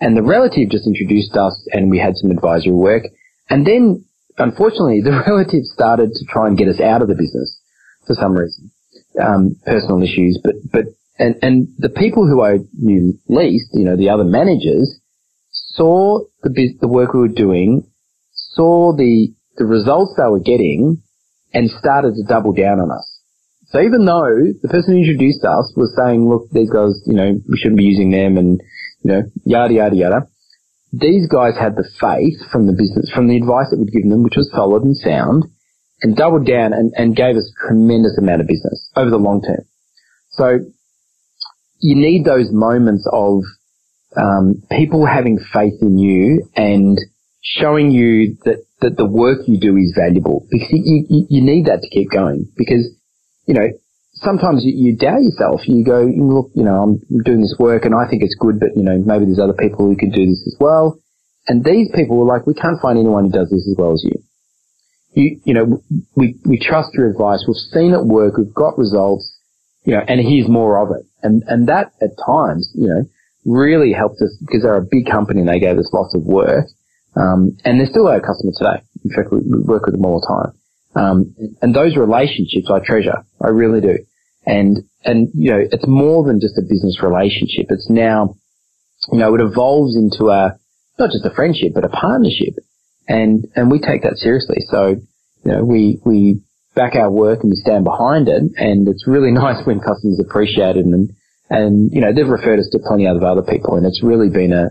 And 0.00 0.16
the 0.16 0.22
relative 0.22 0.70
just 0.70 0.86
introduced 0.86 1.36
us 1.36 1.68
and 1.70 1.90
we 1.90 1.98
had 1.98 2.16
some 2.16 2.30
advisory 2.30 2.72
work. 2.72 3.04
And 3.50 3.66
then, 3.66 4.06
unfortunately, 4.38 5.02
the 5.04 5.22
relative 5.28 5.64
started 5.64 6.12
to 6.14 6.24
try 6.32 6.48
and 6.48 6.56
get 6.56 6.68
us 6.68 6.80
out 6.80 7.02
of 7.02 7.08
the 7.08 7.14
business 7.14 7.60
for 8.06 8.14
some 8.14 8.32
reason. 8.32 8.70
Um, 9.22 9.54
personal 9.64 10.02
issues, 10.02 10.40
but, 10.42 10.54
but, 10.72 10.84
and, 11.18 11.36
and 11.40 11.68
the 11.78 11.88
people 11.88 12.26
who 12.26 12.42
I 12.42 12.58
knew 12.72 13.16
least, 13.28 13.68
you 13.72 13.84
know, 13.84 13.96
the 13.96 14.08
other 14.08 14.24
managers, 14.24 14.98
saw 15.50 16.20
the, 16.42 16.74
the 16.80 16.88
work 16.88 17.12
we 17.12 17.20
were 17.20 17.28
doing, 17.28 17.86
saw 18.32 18.92
the, 18.96 19.28
the 19.56 19.64
results 19.64 20.14
they 20.16 20.24
were 20.24 20.40
getting, 20.40 21.02
and 21.52 21.70
started 21.70 22.14
to 22.16 22.24
double 22.26 22.52
down 22.52 22.80
on 22.80 22.90
us. 22.90 23.13
So 23.74 23.82
even 23.82 24.06
though 24.06 24.54
the 24.62 24.68
person 24.68 24.94
who 24.94 25.00
introduced 25.02 25.42
us 25.42 25.74
was 25.74 25.98
saying, 25.98 26.22
look, 26.22 26.46
these 26.52 26.70
guys, 26.70 26.94
you 27.06 27.14
know, 27.18 27.34
we 27.34 27.58
shouldn't 27.58 27.82
be 27.82 27.90
using 27.90 28.12
them 28.12 28.38
and, 28.38 28.62
you 29.02 29.10
know, 29.10 29.22
yada, 29.44 29.74
yada, 29.74 29.96
yada, 29.96 30.20
these 30.92 31.26
guys 31.26 31.58
had 31.58 31.74
the 31.74 31.82
faith 31.98 32.38
from 32.52 32.68
the 32.68 32.72
business, 32.72 33.10
from 33.10 33.26
the 33.26 33.36
advice 33.36 33.70
that 33.70 33.80
we'd 33.80 33.90
given 33.90 34.10
them, 34.10 34.22
which 34.22 34.36
was 34.36 34.48
solid 34.54 34.84
and 34.84 34.96
sound, 34.96 35.42
and 36.02 36.14
doubled 36.14 36.46
down 36.46 36.72
and, 36.72 36.92
and 36.94 37.16
gave 37.16 37.34
us 37.34 37.50
a 37.50 37.66
tremendous 37.66 38.16
amount 38.16 38.42
of 38.42 38.46
business 38.46 38.90
over 38.94 39.10
the 39.10 39.18
long 39.18 39.42
term. 39.42 39.66
So 40.30 40.62
you 41.80 41.96
need 41.96 42.24
those 42.24 42.52
moments 42.52 43.08
of 43.10 43.42
um, 44.16 44.62
people 44.70 45.04
having 45.04 45.40
faith 45.52 45.82
in 45.82 45.98
you 45.98 46.46
and 46.54 46.96
showing 47.42 47.90
you 47.90 48.36
that, 48.44 48.62
that 48.82 48.96
the 48.96 49.04
work 49.04 49.48
you 49.48 49.58
do 49.58 49.76
is 49.76 49.98
valuable 49.98 50.46
because 50.48 50.68
you, 50.70 51.06
you, 51.10 51.26
you 51.28 51.42
need 51.42 51.66
that 51.66 51.82
to 51.82 51.88
keep 51.90 52.08
going 52.12 52.46
because, 52.56 52.86
you 53.46 53.54
know, 53.54 53.68
sometimes 54.14 54.64
you, 54.64 54.72
you 54.74 54.96
doubt 54.96 55.22
yourself. 55.22 55.60
You 55.66 55.84
go, 55.84 56.02
look, 56.02 56.50
you 56.54 56.64
know, 56.64 56.82
I'm 56.82 57.22
doing 57.24 57.40
this 57.40 57.56
work 57.58 57.84
and 57.84 57.94
I 57.94 58.08
think 58.08 58.22
it's 58.22 58.36
good, 58.38 58.60
but 58.60 58.76
you 58.76 58.82
know, 58.82 58.98
maybe 59.04 59.26
there's 59.26 59.42
other 59.42 59.56
people 59.56 59.86
who 59.86 59.96
could 59.96 60.12
do 60.12 60.26
this 60.26 60.42
as 60.46 60.56
well. 60.58 60.98
And 61.46 61.64
these 61.64 61.88
people 61.94 62.16
were 62.16 62.24
like, 62.24 62.46
we 62.46 62.54
can't 62.54 62.80
find 62.80 62.98
anyone 62.98 63.26
who 63.26 63.32
does 63.32 63.50
this 63.50 63.68
as 63.68 63.76
well 63.76 63.92
as 63.92 64.02
you. 64.04 64.16
You, 65.12 65.40
you 65.44 65.54
know, 65.54 65.82
we, 66.16 66.36
we 66.44 66.58
trust 66.58 66.94
your 66.94 67.10
advice. 67.10 67.44
We've 67.46 67.56
seen 67.56 67.92
it 67.92 68.04
work. 68.04 68.36
We've 68.36 68.54
got 68.54 68.78
results, 68.78 69.38
you 69.84 69.94
know, 69.94 70.02
and 70.08 70.20
here's 70.20 70.48
more 70.48 70.80
of 70.80 70.96
it. 70.96 71.06
And, 71.22 71.42
and 71.46 71.68
that 71.68 71.92
at 72.00 72.16
times, 72.26 72.72
you 72.74 72.88
know, 72.88 73.04
really 73.44 73.92
helped 73.92 74.20
us 74.22 74.34
because 74.40 74.62
they're 74.62 74.74
a 74.76 74.88
big 74.90 75.06
company 75.06 75.40
and 75.40 75.48
they 75.48 75.60
gave 75.60 75.78
us 75.78 75.90
lots 75.92 76.14
of 76.14 76.22
work. 76.24 76.66
Um, 77.14 77.56
and 77.64 77.78
they're 77.78 77.86
still 77.86 78.08
our 78.08 78.20
customer 78.20 78.52
today. 78.56 78.82
In 79.04 79.10
fact, 79.14 79.30
we, 79.30 79.38
we 79.38 79.62
work 79.62 79.86
with 79.86 79.94
them 79.94 80.04
all 80.04 80.18
the 80.18 80.26
time. 80.26 80.58
Um, 80.96 81.34
and 81.60 81.74
those 81.74 81.96
relationships 81.96 82.70
I 82.70 82.78
treasure. 82.84 83.24
I 83.40 83.48
really 83.48 83.80
do. 83.80 83.98
And, 84.46 84.84
and, 85.04 85.28
you 85.34 85.50
know, 85.50 85.58
it's 85.58 85.86
more 85.86 86.24
than 86.24 86.40
just 86.40 86.58
a 86.58 86.62
business 86.62 87.02
relationship. 87.02 87.66
It's 87.70 87.88
now, 87.88 88.36
you 89.10 89.18
know, 89.18 89.34
it 89.34 89.40
evolves 89.40 89.96
into 89.96 90.30
a, 90.30 90.58
not 90.98 91.10
just 91.10 91.24
a 91.24 91.34
friendship, 91.34 91.72
but 91.74 91.84
a 91.84 91.88
partnership. 91.88 92.54
And, 93.08 93.46
and 93.56 93.70
we 93.70 93.80
take 93.80 94.02
that 94.02 94.16
seriously. 94.16 94.58
So, 94.70 94.96
you 95.44 95.52
know, 95.52 95.64
we, 95.64 96.00
we 96.04 96.40
back 96.74 96.94
our 96.94 97.10
work 97.10 97.40
and 97.42 97.50
we 97.50 97.56
stand 97.56 97.84
behind 97.84 98.28
it. 98.28 98.42
And 98.56 98.88
it's 98.88 99.06
really 99.06 99.30
nice 99.32 99.64
when 99.66 99.80
customers 99.80 100.20
appreciate 100.20 100.76
it 100.76 100.84
and, 100.84 101.10
and, 101.50 101.92
you 101.92 102.00
know, 102.00 102.12
they've 102.12 102.26
referred 102.26 102.58
us 102.58 102.68
to 102.72 102.78
plenty 102.78 103.06
of 103.06 103.22
other 103.22 103.42
people 103.42 103.76
and 103.76 103.86
it's 103.86 104.02
really 104.02 104.28
been 104.28 104.52
a, 104.52 104.70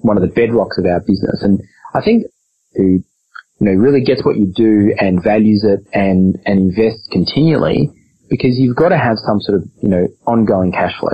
one 0.00 0.16
of 0.16 0.22
the 0.22 0.34
bedrocks 0.34 0.78
of 0.78 0.86
our 0.86 1.00
business. 1.00 1.42
And 1.42 1.60
I 1.94 2.02
think 2.02 2.24
who, 2.74 3.04
you 3.60 3.66
know, 3.66 3.72
really 3.72 4.02
gets 4.02 4.24
what 4.24 4.36
you 4.36 4.52
do 4.54 4.94
and 4.98 5.22
values 5.22 5.64
it 5.64 5.86
and, 5.92 6.38
and 6.46 6.58
invests 6.58 7.08
continually 7.12 7.90
because 8.28 8.58
you've 8.58 8.76
got 8.76 8.88
to 8.88 8.98
have 8.98 9.18
some 9.18 9.40
sort 9.40 9.58
of, 9.58 9.68
you 9.82 9.88
know, 9.88 10.08
ongoing 10.26 10.72
cash 10.72 10.98
flow. 10.98 11.12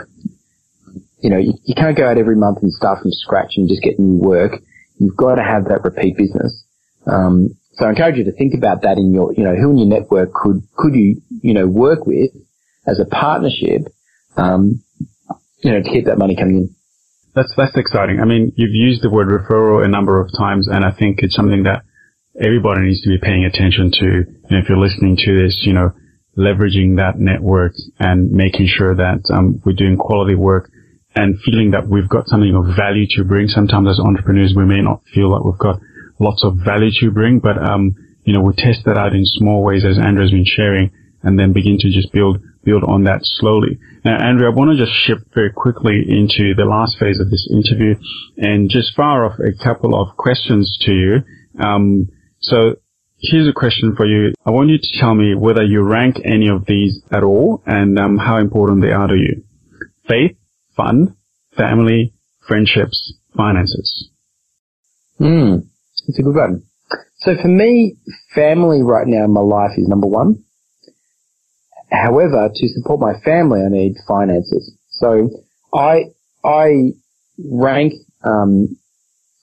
You 1.21 1.31
know, 1.31 1.39
you, 1.39 1.55
you 1.65 1.75
can't 1.75 1.97
go 1.97 2.07
out 2.07 2.19
every 2.19 2.37
month 2.37 2.59
and 2.63 2.73
start 2.73 3.03
from 3.03 3.11
scratch 3.11 3.55
and 3.57 3.69
just 3.69 3.83
get 3.83 3.99
new 3.99 4.19
work. 4.19 4.53
You've 4.99 5.17
got 5.17 5.37
to 5.37 5.43
have 5.43 5.65
that 5.65 5.83
repeat 5.83 6.17
business. 6.17 6.65
Um, 7.07 7.51
so 7.73 7.87
I 7.87 7.91
encourage 7.91 8.17
you 8.17 8.25
to 8.25 8.33
think 8.33 8.55
about 8.55 8.83
that 8.83 8.97
in 8.97 9.13
your, 9.13 9.35
you 9.35 9.43
know, 9.43 9.55
who 9.55 9.73
in 9.73 9.79
your 9.79 9.89
network 9.89 10.33
could, 10.33 10.63
could 10.77 10.95
you, 10.95 11.21
you 11.43 11.53
know, 11.53 11.67
work 11.67 12.07
with 12.07 12.31
as 12.87 13.01
a 13.01 13.05
partnership 13.05 13.89
um, 14.37 14.83
you 15.61 15.73
know, 15.73 15.83
to 15.83 15.89
keep 15.89 16.07
that 16.07 16.19
money 16.19 16.37
coming 16.37 16.57
in. 16.57 16.75
That's 17.35 17.53
that's 17.57 17.77
exciting. 17.77 18.21
I 18.21 18.25
mean, 18.25 18.53
you've 18.57 18.75
used 18.75 19.03
the 19.03 19.11
word 19.11 19.29
referral 19.29 19.85
a 19.85 19.89
number 19.89 20.21
of 20.21 20.31
times, 20.39 20.69
and 20.69 20.85
I 20.85 20.93
think 20.93 21.19
it's 21.23 21.35
something 21.35 21.65
that 21.65 21.83
everybody 22.41 22.83
needs 22.83 23.03
to 23.03 23.09
be 23.09 23.19
paying 23.19 23.45
attention 23.45 23.91
to. 23.93 24.09
And 24.49 24.63
if 24.63 24.69
you're 24.69 24.79
listening 24.79 25.17
to 25.25 25.43
this, 25.43 25.63
you 25.63 25.73
know, 25.73 25.93
leveraging 26.37 26.97
that 26.97 27.19
network 27.19 27.73
and 27.99 28.31
making 28.31 28.69
sure 28.69 28.95
that 28.95 29.25
um, 29.33 29.61
we're 29.65 29.73
doing 29.73 29.97
quality 29.97 30.35
work 30.35 30.71
and 31.15 31.41
feeling 31.41 31.71
that 31.71 31.89
we've 31.89 32.09
got 32.09 32.29
something 32.29 32.55
of 32.55 32.77
value 32.77 33.07
to 33.17 33.25
bring. 33.25 33.49
Sometimes 33.49 33.89
as 33.89 34.01
entrepreneurs, 34.01 34.53
we 34.55 34.67
may 34.67 34.83
not 34.83 35.01
feel 35.15 35.33
that 35.33 35.45
we've 35.45 35.59
got 35.59 35.81
lots 36.21 36.45
of 36.45 36.59
value 36.63 36.91
to 37.01 37.11
bring, 37.11 37.39
but 37.39 37.57
um, 37.57 37.97
you 38.25 38.35
know, 38.35 38.43
we 38.43 38.53
test 38.55 38.85
that 38.85 38.99
out 38.99 39.15
in 39.15 39.25
small 39.25 39.65
ways 39.65 39.85
as 39.85 39.99
Andrew's 39.99 40.31
been 40.31 40.45
sharing 40.45 40.91
and 41.23 41.39
then 41.39 41.53
begin 41.53 41.79
to 41.81 41.91
just 41.91 42.13
build 42.13 42.39
build 42.65 42.83
on 42.85 43.05
that 43.05 43.21
slowly. 43.23 43.79
Now, 44.05 44.19
Andrew, 44.19 44.47
I 44.47 44.55
want 44.55 44.77
to 44.77 44.85
just 44.85 44.93
shift 45.07 45.33
very 45.33 45.53
quickly 45.53 46.03
into 46.03 46.53
the 46.55 46.67
last 46.67 46.99
phase 46.99 47.21
of 47.21 47.31
this 47.31 47.49
interview 47.51 47.95
and 48.37 48.69
just 48.69 48.95
fire 48.97 49.25
off 49.25 49.39
a 49.39 49.55
couple 49.63 49.95
of 49.95 50.17
questions 50.17 50.77
to 50.83 50.93
you. 50.93 51.23
Um, 51.63 52.11
so 52.47 52.77
here's 53.19 53.49
a 53.49 53.53
question 53.53 53.97
for 53.97 54.07
you. 54.07 54.33
I 54.45 54.51
want 54.51 54.69
you 54.71 54.79
to 54.79 55.01
tell 55.01 55.15
me 55.15 55.35
whether 55.35 55.65
you 55.65 55.83
rank 55.83 56.17
any 56.25 56.49
of 56.49 56.65
these 56.67 57.03
at 57.11 57.25
all 57.25 57.61
and 57.67 57.99
um, 57.99 58.19
how 58.19 58.39
important 58.39 58.83
they 58.83 58.93
are 58.93 59.09
to 59.09 59.17
you. 59.17 59.43
Faith, 60.09 60.37
fun, 60.77 61.17
family, 61.57 62.15
friendships, 62.47 63.15
finances. 63.37 64.11
Hmm, 65.19 65.57
it's 66.07 66.19
a 66.19 66.23
good 66.23 66.37
one. 66.37 66.63
So 67.19 67.33
for 67.41 67.49
me, 67.49 67.97
family 68.33 68.83
right 68.83 69.07
now 69.09 69.25
in 69.25 69.33
my 69.33 69.41
life 69.41 69.73
is 69.77 69.89
number 69.89 70.07
one. 70.07 70.45
However, 71.91 72.49
to 72.55 72.69
support 72.69 73.01
my 73.01 73.19
family, 73.25 73.61
I 73.61 73.71
need 73.71 73.97
finances. 74.07 74.73
So 74.91 75.31
I, 75.75 76.13
I 76.45 76.93
rank, 77.39 77.95
um, 78.23 78.77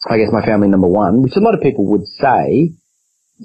I 0.10 0.18
guess 0.18 0.30
my 0.32 0.46
family 0.46 0.70
number 0.70 0.88
one, 0.88 1.22
which 1.22 1.36
a 1.36 1.40
lot 1.40 1.54
of 1.54 1.62
people 1.62 1.86
would 1.88 2.06
say 2.06 2.72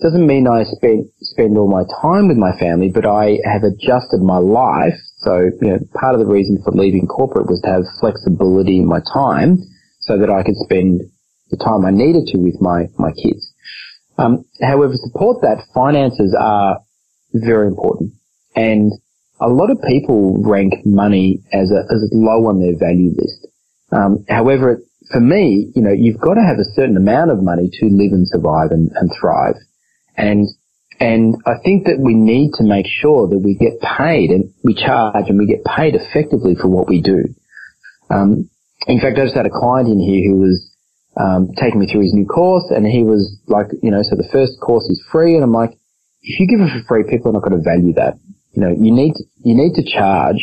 doesn't 0.01 0.27
mean 0.27 0.47
I 0.47 0.65
spend, 0.65 1.09
spend 1.21 1.57
all 1.57 1.71
my 1.71 1.85
time 2.03 2.29
with 2.29 2.37
my 2.37 2.57
family, 2.59 2.91
but 2.91 3.07
I 3.07 3.39
have 3.45 3.63
adjusted 3.65 4.21
my 4.21 4.39
life. 4.39 4.95
So, 5.19 5.51
you 5.61 5.69
know, 5.69 5.79
part 5.95 6.15
of 6.15 6.21
the 6.21 6.27
reason 6.27 6.59
for 6.63 6.73
leaving 6.73 7.07
corporate 7.07 7.49
was 7.49 7.61
to 7.63 7.71
have 7.71 7.85
flexibility 8.01 8.79
in 8.79 8.87
my 8.87 9.01
time 9.13 9.59
so 10.01 10.19
that 10.19 10.31
I 10.31 10.43
could 10.43 10.57
spend 10.57 11.03
the 11.51 11.57
time 11.57 11.85
I 11.85 11.91
needed 11.91 12.27
to 12.29 12.39
with 12.39 12.61
my, 12.61 12.87
my 12.99 13.11
kids. 13.13 13.53
Um, 14.19 14.45
however, 14.61 14.95
support 14.95 15.43
that 15.43 15.65
finances 15.75 16.37
are 16.39 16.79
very 17.33 17.67
important. 17.67 18.13
And 18.55 18.93
a 19.41 19.49
lot 19.49 19.71
of 19.71 19.79
people 19.87 20.43
rank 20.43 20.75
money 20.85 21.41
as 21.53 21.71
a, 21.71 21.85
as 21.93 22.09
low 22.13 22.47
on 22.47 22.61
their 22.61 22.77
value 22.77 23.11
list. 23.17 23.47
Um, 23.93 24.25
however, 24.29 24.83
for 25.11 25.21
me, 25.21 25.73
you 25.75 25.83
know, 25.83 25.93
you've 25.93 26.21
got 26.21 26.35
to 26.35 26.43
have 26.43 26.59
a 26.59 26.75
certain 26.75 26.97
amount 26.97 27.31
of 27.31 27.43
money 27.43 27.71
to 27.73 27.87
live 27.87 28.13
and 28.13 28.27
survive 28.29 28.71
and, 28.71 28.91
and 28.95 29.11
thrive. 29.19 29.55
And, 30.19 30.49
and 30.99 31.37
I 31.47 31.63
think 31.65 31.87
that 31.87 32.03
we 32.03 32.15
need 32.15 32.53
to 32.59 32.65
make 32.65 32.87
sure 32.87 33.29
that 33.29 33.39
we 33.39 33.55
get 33.55 33.81
paid 33.81 34.31
and 34.31 34.53
we 34.65 34.75
charge 34.75 35.31
and 35.31 35.39
we 35.39 35.47
get 35.47 35.65
paid 35.65 35.95
effectively 35.95 36.57
for 36.61 36.67
what 36.67 36.89
we 36.89 37.01
do. 37.01 37.23
Um, 38.11 38.51
in 38.87 39.01
fact, 39.01 39.19
I 39.19 39.25
just 39.25 39.37
had 39.37 39.47
a 39.47 39.55
client 39.55 39.89
in 39.89 40.01
here 40.01 40.31
who 40.31 40.41
was 40.41 40.59
um, 41.19 41.51
taking 41.57 41.81
me 41.81 41.87
through 41.91 42.03
his 42.03 42.15
new 42.15 42.27
course, 42.27 42.71
and 42.71 42.87
he 42.87 43.03
was 43.03 43.39
like, 43.47 43.67
you 43.83 43.91
know, 43.91 44.03
so 44.03 44.15
the 44.15 44.29
first 44.33 44.59
course 44.61 44.85
is 44.89 45.03
free, 45.11 45.35
and 45.35 45.43
I'm 45.43 45.53
like, 45.53 45.71
if 46.23 46.41
you 46.41 46.47
give 46.47 46.61
it 46.61 46.71
for 46.71 46.83
free, 46.87 47.05
people 47.11 47.31
are 47.31 47.35
not 47.35 47.43
going 47.43 47.59
to 47.59 47.65
value 47.65 47.93
that. 47.95 48.15
You 48.53 48.63
know, 48.63 48.71
you 48.71 48.93
need 48.95 49.15
to, 49.15 49.25
you 49.43 49.55
need 49.55 49.75
to 49.75 49.85
charge, 49.85 50.41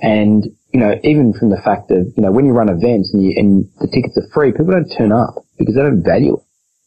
and 0.00 0.44
you 0.72 0.80
know, 0.80 0.94
even 1.02 1.32
from 1.32 1.50
the 1.50 1.62
fact 1.62 1.88
that 1.88 2.12
you 2.16 2.22
know 2.22 2.32
when 2.32 2.46
you 2.46 2.52
run 2.52 2.68
events 2.68 3.14
and 3.14 3.22
you, 3.24 3.34
and 3.36 3.64
the 3.80 3.86
tickets 3.86 4.18
are 4.18 4.28
free, 4.34 4.52
people 4.52 4.74
don't 4.74 4.90
turn 4.98 5.12
up 5.12 5.34
because 5.58 5.74
they 5.74 5.82
don't 5.82 6.02
value 6.02 6.36
it. 6.36 6.45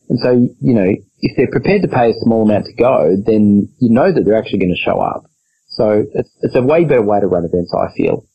And 0.09 0.19
so, 0.19 0.31
you 0.59 0.73
know, 0.73 0.89
if 1.19 1.37
they're 1.37 1.51
prepared 1.51 1.83
to 1.83 1.87
pay 1.87 2.11
a 2.11 2.19
small 2.21 2.43
amount 2.43 2.65
to 2.65 2.73
go, 2.73 3.15
then 3.25 3.69
you 3.79 3.89
know 3.89 4.11
that 4.11 4.23
they're 4.25 4.37
actually 4.37 4.59
going 4.59 4.75
to 4.75 4.83
show 4.83 4.99
up. 4.99 5.25
So 5.69 6.03
it's, 6.13 6.29
it's 6.41 6.55
a 6.55 6.61
way 6.61 6.83
better 6.83 7.01
way 7.01 7.19
to 7.19 7.27
run 7.27 7.45
events, 7.45 7.73
I 7.73 7.93
feel. 7.95 8.25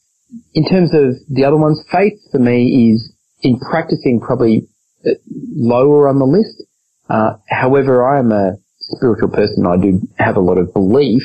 In 0.54 0.64
terms 0.68 0.94
of 0.94 1.14
the 1.28 1.44
other 1.44 1.56
ones, 1.56 1.84
faith 1.90 2.14
for 2.30 2.38
me 2.38 2.92
is 2.92 3.12
in 3.42 3.58
practicing 3.58 4.20
probably 4.20 4.68
lower 5.54 6.08
on 6.08 6.18
the 6.18 6.24
list. 6.24 6.62
Uh, 7.08 7.36
however, 7.48 8.04
I 8.04 8.18
am 8.18 8.32
a 8.32 8.52
spiritual 8.78 9.28
person. 9.28 9.66
I 9.66 9.76
do 9.76 10.00
have 10.16 10.36
a 10.36 10.40
lot 10.40 10.58
of 10.58 10.72
belief, 10.72 11.22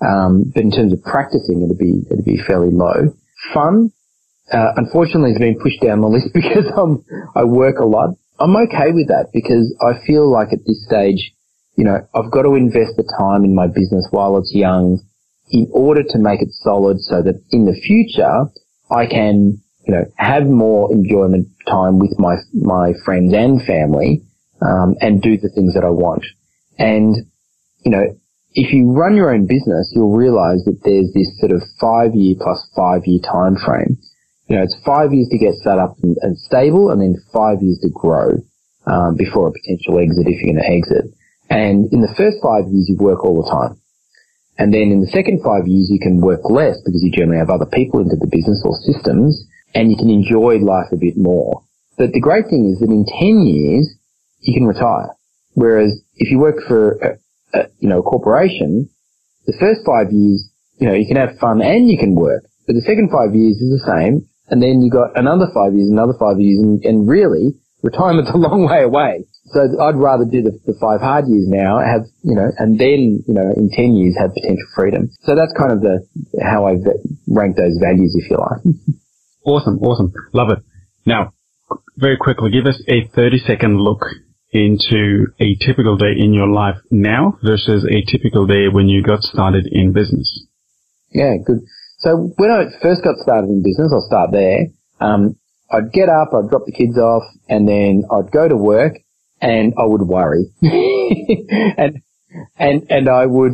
um, 0.00 0.50
but 0.54 0.62
in 0.62 0.70
terms 0.70 0.92
of 0.92 1.02
practicing, 1.02 1.62
it'd 1.62 1.78
be 1.78 2.02
it'd 2.10 2.24
be 2.24 2.38
fairly 2.38 2.70
low. 2.70 3.14
Fun, 3.52 3.90
uh, 4.52 4.72
unfortunately, 4.76 5.30
has 5.30 5.38
been 5.38 5.58
pushed 5.60 5.82
down 5.82 6.00
the 6.00 6.08
list 6.08 6.28
because 6.34 6.66
I'm 6.74 7.04
I 7.34 7.44
work 7.44 7.78
a 7.78 7.84
lot. 7.84 8.10
I'm 8.40 8.56
okay 8.56 8.90
with 8.92 9.08
that 9.08 9.30
because 9.32 9.74
I 9.80 10.04
feel 10.06 10.30
like 10.30 10.52
at 10.52 10.64
this 10.66 10.84
stage, 10.86 11.32
you 11.76 11.84
know, 11.84 12.00
I've 12.14 12.30
got 12.30 12.42
to 12.42 12.54
invest 12.54 12.96
the 12.96 13.04
time 13.18 13.44
in 13.44 13.54
my 13.54 13.66
business 13.66 14.06
while 14.10 14.36
it's 14.38 14.52
young 14.54 15.00
in 15.50 15.68
order 15.72 16.02
to 16.02 16.18
make 16.18 16.40
it 16.40 16.48
solid 16.50 17.00
so 17.00 17.22
that 17.22 17.42
in 17.50 17.66
the 17.66 17.74
future 17.74 18.46
I 18.90 19.06
can 19.06 19.60
you 19.86 19.94
know, 19.94 20.04
have 20.16 20.46
more 20.46 20.92
enjoyment 20.92 21.48
time 21.66 21.98
with 21.98 22.18
my 22.18 22.36
my 22.54 22.92
friends 23.04 23.32
and 23.34 23.60
family, 23.64 24.22
um, 24.62 24.94
and 25.00 25.22
do 25.22 25.36
the 25.36 25.48
things 25.48 25.74
that 25.74 25.84
I 25.84 25.90
want. 25.90 26.24
And 26.78 27.16
you 27.84 27.90
know, 27.90 28.04
if 28.52 28.72
you 28.72 28.92
run 28.92 29.16
your 29.16 29.34
own 29.34 29.46
business, 29.46 29.92
you'll 29.94 30.14
realize 30.14 30.64
that 30.64 30.80
there's 30.84 31.12
this 31.14 31.38
sort 31.40 31.52
of 31.52 31.62
five 31.80 32.14
year 32.14 32.36
plus 32.40 32.68
five 32.76 33.02
year 33.06 33.20
time 33.20 33.56
frame. 33.56 33.98
You 34.50 34.56
know, 34.56 34.64
it's 34.64 34.74
five 34.84 35.14
years 35.14 35.28
to 35.30 35.38
get 35.38 35.54
set 35.62 35.78
up 35.78 35.94
and, 36.02 36.16
and 36.22 36.36
stable, 36.36 36.90
and 36.90 37.00
then 37.00 37.14
five 37.32 37.62
years 37.62 37.78
to 37.86 37.88
grow 37.94 38.34
um, 38.84 39.14
before 39.14 39.46
a 39.46 39.52
potential 39.52 40.02
exit 40.02 40.26
if 40.26 40.42
you're 40.42 40.50
going 40.50 40.58
to 40.58 40.74
exit. 40.74 41.14
And 41.48 41.86
in 41.92 42.02
the 42.02 42.12
first 42.18 42.42
five 42.42 42.66
years, 42.66 42.90
you 42.90 42.98
work 42.98 43.24
all 43.24 43.38
the 43.38 43.48
time. 43.48 43.78
And 44.58 44.74
then 44.74 44.90
in 44.90 45.02
the 45.02 45.14
second 45.14 45.46
five 45.46 45.70
years, 45.70 45.86
you 45.88 46.00
can 46.02 46.20
work 46.20 46.50
less 46.50 46.82
because 46.82 46.98
you 46.98 47.14
generally 47.14 47.38
have 47.38 47.48
other 47.48 47.70
people 47.70 48.00
into 48.00 48.16
the 48.16 48.26
business 48.26 48.60
or 48.66 48.74
systems 48.82 49.38
and 49.72 49.88
you 49.88 49.96
can 49.96 50.10
enjoy 50.10 50.58
life 50.58 50.90
a 50.90 50.98
bit 50.98 51.14
more. 51.16 51.62
But 51.96 52.10
the 52.10 52.20
great 52.20 52.50
thing 52.50 52.66
is 52.66 52.80
that 52.80 52.90
in 52.90 53.06
10 53.06 53.46
years, 53.46 53.86
you 54.40 54.52
can 54.52 54.66
retire. 54.66 55.14
Whereas 55.54 56.02
if 56.16 56.28
you 56.30 56.40
work 56.40 56.58
for, 56.66 56.98
a, 56.98 57.08
a, 57.54 57.66
you 57.78 57.88
know, 57.88 58.00
a 58.00 58.02
corporation, 58.02 58.90
the 59.46 59.54
first 59.60 59.86
five 59.86 60.10
years, 60.10 60.50
you 60.78 60.88
know, 60.88 60.94
you 60.94 61.06
can 61.06 61.16
have 61.16 61.38
fun 61.38 61.62
and 61.62 61.88
you 61.88 61.96
can 61.96 62.16
work. 62.16 62.42
But 62.66 62.74
the 62.74 62.82
second 62.82 63.10
five 63.14 63.34
years 63.34 63.56
is 63.62 63.70
the 63.70 63.86
same. 63.86 64.26
And 64.50 64.62
then 64.62 64.82
you 64.82 64.90
got 64.90 65.16
another 65.18 65.46
five 65.54 65.74
years, 65.74 65.88
another 65.88 66.14
five 66.18 66.40
years, 66.40 66.58
and, 66.58 66.82
and 66.84 67.08
really, 67.08 67.54
retirement's 67.82 68.30
a 68.30 68.36
long 68.36 68.66
way 68.68 68.82
away. 68.82 69.24
So 69.52 69.66
I'd 69.80 69.96
rather 69.96 70.24
do 70.24 70.42
the, 70.42 70.58
the 70.66 70.74
five 70.80 71.00
hard 71.00 71.26
years 71.28 71.46
now, 71.48 71.78
have, 71.78 72.06
you 72.22 72.34
know, 72.34 72.50
and 72.58 72.78
then, 72.78 73.22
you 73.26 73.34
know, 73.34 73.50
in 73.56 73.70
10 73.70 73.96
years 73.96 74.14
have 74.18 74.34
potential 74.34 74.66
freedom. 74.74 75.10
So 75.22 75.34
that's 75.34 75.52
kind 75.58 75.72
of 75.72 75.80
the, 75.80 76.06
how 76.42 76.66
I 76.66 76.76
rank 77.26 77.56
those 77.56 77.78
values, 77.80 78.14
if 78.18 78.30
you 78.30 78.36
like. 78.36 78.62
Awesome, 79.42 79.78
awesome. 79.78 80.12
Love 80.34 80.50
it. 80.50 80.58
Now, 81.06 81.32
very 81.96 82.18
quickly, 82.18 82.50
give 82.50 82.66
us 82.66 82.78
a 82.86 83.08
30 83.16 83.38
second 83.38 83.80
look 83.80 84.04
into 84.52 85.28
a 85.40 85.54
typical 85.64 85.96
day 85.96 86.12
in 86.16 86.34
your 86.34 86.48
life 86.48 86.76
now 86.90 87.38
versus 87.42 87.86
a 87.88 88.04
typical 88.10 88.46
day 88.46 88.68
when 88.70 88.88
you 88.88 89.02
got 89.02 89.22
started 89.22 89.66
in 89.70 89.92
business. 89.94 90.44
Yeah, 91.10 91.36
good. 91.44 91.60
So 92.00 92.32
when 92.36 92.50
I 92.50 92.64
first 92.80 93.04
got 93.04 93.16
started 93.18 93.50
in 93.50 93.62
business, 93.62 93.92
I'll 93.92 94.06
start 94.06 94.30
there. 94.32 94.66
Um, 95.00 95.36
I'd 95.70 95.92
get 95.92 96.08
up, 96.08 96.32
I'd 96.34 96.48
drop 96.48 96.64
the 96.66 96.72
kids 96.72 96.98
off, 96.98 97.22
and 97.48 97.68
then 97.68 98.04
I'd 98.10 98.32
go 98.32 98.48
to 98.48 98.56
work, 98.56 98.94
and 99.40 99.74
I 99.78 99.84
would 99.84 100.02
worry, 100.02 100.46
and 100.62 102.02
and 102.58 102.86
and 102.90 103.08
I 103.08 103.26
would, 103.26 103.52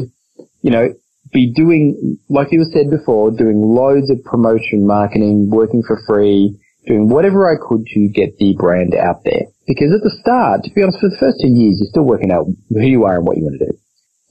you 0.63 0.71
know, 0.71 0.95
be 1.33 1.53
doing, 1.53 2.19
like 2.29 2.53
you 2.53 2.65
said 2.73 2.91
before, 2.91 3.31
doing 3.31 3.61
loads 3.61 4.11
of 4.11 4.23
promotion 4.25 4.87
marketing, 4.87 5.51
working 5.51 5.83
for 5.87 6.01
free, 6.07 6.59
doing 6.87 7.09
whatever 7.09 7.51
I 7.51 7.57
could 7.61 7.85
to 7.87 8.09
get 8.09 8.39
the 8.39 8.55
brand 8.57 8.95
out 8.95 9.25
there. 9.25 9.47
Because 9.67 9.93
at 9.93 10.03
the 10.03 10.17
start, 10.23 10.63
to 10.65 10.71
be 10.71 10.83
honest, 10.83 11.01
for 11.01 11.11
the 11.11 11.17
first 11.19 11.39
two 11.43 11.51
years, 11.51 11.79
you're 11.81 11.91
still 11.91 12.05
working 12.05 12.31
out 12.31 12.47
who 12.71 12.87
you 12.87 13.05
are 13.05 13.17
and 13.17 13.27
what 13.27 13.37
you 13.37 13.45
want 13.45 13.59
to 13.59 13.67
do. 13.67 13.79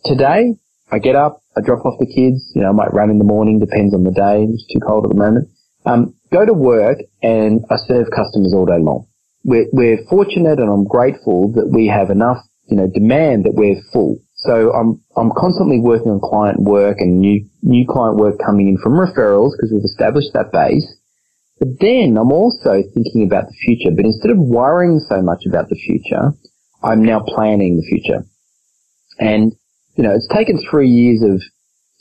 Today, 0.05 0.55
I 0.91 0.99
get 0.99 1.15
up, 1.15 1.41
I 1.57 1.61
drop 1.61 1.86
off 1.86 1.99
the 1.99 2.05
kids, 2.05 2.51
you 2.53 2.61
know, 2.61 2.69
I 2.69 2.73
might 2.73 2.93
run 2.93 3.09
in 3.09 3.17
the 3.17 3.25
morning, 3.25 3.59
depends 3.59 3.93
on 3.93 4.03
the 4.03 4.11
day, 4.11 4.45
it's 4.47 4.65
too 4.71 4.79
cold 4.86 5.05
at 5.05 5.09
the 5.09 5.17
moment. 5.17 5.49
Um, 5.86 6.13
go 6.31 6.45
to 6.45 6.53
work 6.53 6.97
and 7.21 7.65
I 7.69 7.75
serve 7.88 8.07
customers 8.15 8.53
all 8.53 8.65
day 8.65 8.79
long. 8.79 9.07
We're, 9.43 9.67
we're 9.71 9.97
fortunate 10.09 10.59
and 10.59 10.69
I'm 10.69 10.86
grateful 10.86 11.53
that 11.53 11.69
we 11.73 11.88
have 11.88 12.09
enough, 12.09 12.38
you 12.69 12.77
know, 12.77 12.88
demand 12.88 13.45
that 13.45 13.53
we're 13.53 13.81
full. 13.93 14.17
So 14.45 14.71
I'm 14.73 15.01
I'm 15.17 15.31
constantly 15.36 15.79
working 15.79 16.11
on 16.11 16.19
client 16.21 16.61
work 16.61 16.97
and 16.99 17.19
new 17.19 17.49
new 17.63 17.86
client 17.88 18.17
work 18.17 18.36
coming 18.45 18.67
in 18.67 18.77
from 18.77 18.93
referrals 18.93 19.57
because 19.57 19.71
we've 19.73 19.83
established 19.83 20.33
that 20.33 20.51
base. 20.51 20.86
But 21.57 21.79
then 21.79 22.17
I'm 22.19 22.31
also 22.31 22.83
thinking 22.93 23.23
about 23.25 23.47
the 23.47 23.55
future. 23.65 23.95
But 23.95 24.05
instead 24.05 24.29
of 24.29 24.38
worrying 24.38 24.99
so 24.99 25.21
much 25.21 25.45
about 25.47 25.69
the 25.69 25.75
future, 25.75 26.33
I'm 26.83 27.03
now 27.03 27.21
planning 27.25 27.77
the 27.77 27.88
future. 27.89 28.25
And 29.17 29.53
you 29.95 30.03
know, 30.03 30.13
it's 30.13 30.27
taken 30.27 30.59
three 30.69 30.89
years 30.89 31.21
of, 31.21 31.41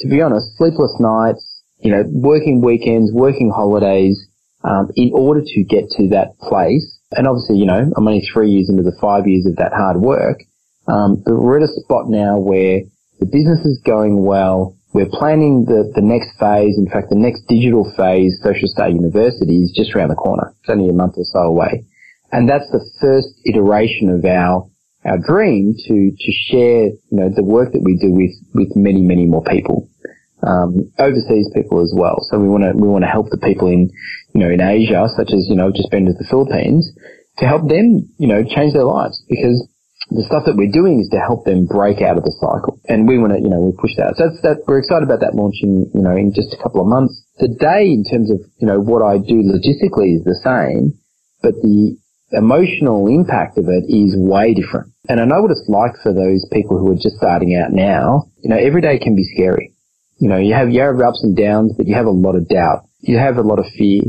to 0.01 0.09
be 0.09 0.20
honest, 0.20 0.57
sleepless 0.57 0.95
nights, 0.99 1.62
you 1.78 1.90
know, 1.90 2.05
working 2.09 2.61
weekends, 2.61 3.12
working 3.12 3.51
holidays, 3.51 4.18
um, 4.64 4.90
in 4.97 5.11
order 5.14 5.42
to 5.45 5.64
get 5.64 5.90
to 5.90 6.09
that 6.09 6.38
place. 6.40 6.99
And 7.12 7.28
obviously, 7.28 7.59
you 7.59 7.66
know, 7.66 7.92
I'm 7.97 8.09
only 8.09 8.26
three 8.32 8.51
years 8.51 8.68
into 8.68 8.82
the 8.82 8.97
five 9.01 9.26
years 9.26 9.47
of 9.47 9.57
that 9.57 9.72
hard 9.72 9.99
work. 9.99 10.40
Um, 10.88 11.22
but 11.24 11.36
we're 11.36 11.59
at 11.59 11.62
a 11.64 11.68
spot 11.68 12.09
now 12.09 12.38
where 12.38 12.80
the 13.20 13.26
business 13.26 13.64
is 13.64 13.80
going 13.84 14.24
well. 14.24 14.76
we're 14.95 15.11
planning 15.11 15.66
the, 15.66 15.90
the 15.95 16.01
next 16.01 16.38
phase. 16.38 16.78
In 16.78 16.86
fact, 16.88 17.11
the 17.11 17.18
next 17.18 17.42
digital 17.49 17.84
phase, 17.99 18.38
Social 18.42 18.68
Star 18.68 18.88
University, 18.88 19.59
is 19.59 19.74
just 19.74 19.95
around 19.95 20.11
the 20.11 20.14
corner. 20.14 20.55
It's 20.61 20.70
only 20.70 20.88
a 20.88 20.92
month 20.92 21.14
or 21.18 21.24
so 21.24 21.40
away. 21.40 21.84
And 22.30 22.49
that's 22.49 22.70
the 22.70 22.82
first 23.01 23.28
iteration 23.45 24.09
of 24.09 24.24
our, 24.24 24.70
our 25.05 25.19
dream 25.19 25.75
to, 25.87 25.95
to 26.11 26.33
share, 26.49 26.85
you 26.87 27.17
know, 27.17 27.29
the 27.35 27.45
work 27.45 27.73
that 27.73 27.83
we 27.83 27.97
do 27.97 28.11
with, 28.11 28.33
with 28.55 28.77
many, 28.77 29.03
many 29.03 29.27
more 29.27 29.43
people. 29.45 29.89
Um, 30.45 30.93
overseas 30.99 31.49
people 31.55 31.81
as 31.81 31.95
well. 31.97 32.21
So 32.29 32.39
we 32.39 32.49
want 32.49 32.65
to 32.69 32.77
we 32.77 32.85
want 32.85 33.01
to 33.01 33.09
help 33.09 33.31
the 33.33 33.41
people 33.41 33.69
in 33.69 33.89
you 34.35 34.45
know 34.45 34.53
in 34.53 34.61
Asia, 34.61 35.09
such 35.17 35.33
as 35.33 35.49
you 35.49 35.57
know 35.57 35.73
just 35.73 35.89
been 35.89 36.05
to 36.05 36.13
the 36.13 36.29
Philippines, 36.29 36.85
to 37.39 37.47
help 37.49 37.65
them 37.65 38.13
you 38.21 38.29
know 38.29 38.45
change 38.45 38.77
their 38.77 38.85
lives 38.85 39.25
because 39.25 39.65
the 40.11 40.25
stuff 40.29 40.45
that 40.45 40.57
we're 40.57 40.73
doing 40.73 41.01
is 41.01 41.09
to 41.17 41.21
help 41.21 41.49
them 41.49 41.65
break 41.65 42.05
out 42.05 42.21
of 42.21 42.25
the 42.25 42.35
cycle. 42.37 42.77
And 42.89 43.09
we 43.09 43.17
want 43.17 43.33
to, 43.33 43.41
you 43.41 43.49
know, 43.49 43.61
we 43.65 43.73
push 43.73 43.97
that. 43.97 44.21
So 44.21 44.29
that's 44.29 44.41
that. 44.45 44.57
We're 44.69 44.85
excited 44.85 45.09
about 45.09 45.25
that 45.25 45.33
launching, 45.33 45.89
you 45.95 46.03
know, 46.05 46.13
in 46.13 46.37
just 46.37 46.53
a 46.53 46.61
couple 46.61 46.85
of 46.85 46.89
months. 46.89 47.17
Today, 47.41 47.89
in 47.89 48.05
terms 48.05 48.29
of, 48.29 48.45
you 48.61 48.69
know, 48.69 48.81
what 48.81 49.01
I 49.01 49.17
do 49.17 49.41
logistically 49.41 50.21
is 50.21 50.23
the 50.29 50.37
same, 50.45 51.01
but 51.41 51.57
the 51.65 51.97
emotional 52.37 53.07
impact 53.09 53.59
of 53.59 53.68
it 53.68 53.85
is 53.89 54.14
way 54.16 54.55
different. 54.55 54.93
And 55.09 55.20
I 55.20 55.24
know 55.24 55.43
what 55.43 55.51
it's 55.51 55.68
like 55.68 55.97
for 56.03 56.12
those 56.12 56.47
people 56.53 56.78
who 56.78 56.93
are 56.93 57.01
just 57.01 57.16
starting 57.16 57.55
out 57.55 57.72
now. 57.72 58.30
You 58.43 58.51
know, 58.51 58.57
every 58.57 58.80
day 58.80 58.99
can 58.99 59.16
be 59.16 59.24
scary. 59.24 59.74
You 60.18 60.28
know, 60.28 60.39
you 60.39 60.55
have, 60.55 60.70
you 60.70 60.80
have 60.80 61.01
ups 61.01 61.22
and 61.22 61.37
downs, 61.37 61.74
but 61.76 61.87
you 61.87 61.95
have 61.95 62.07
a 62.07 62.11
lot 62.11 62.37
of 62.37 62.49
doubt. 62.49 62.87
You 63.01 63.18
have 63.18 63.37
a 63.37 63.43
lot 63.43 63.59
of 63.59 63.66
fear. 63.76 64.03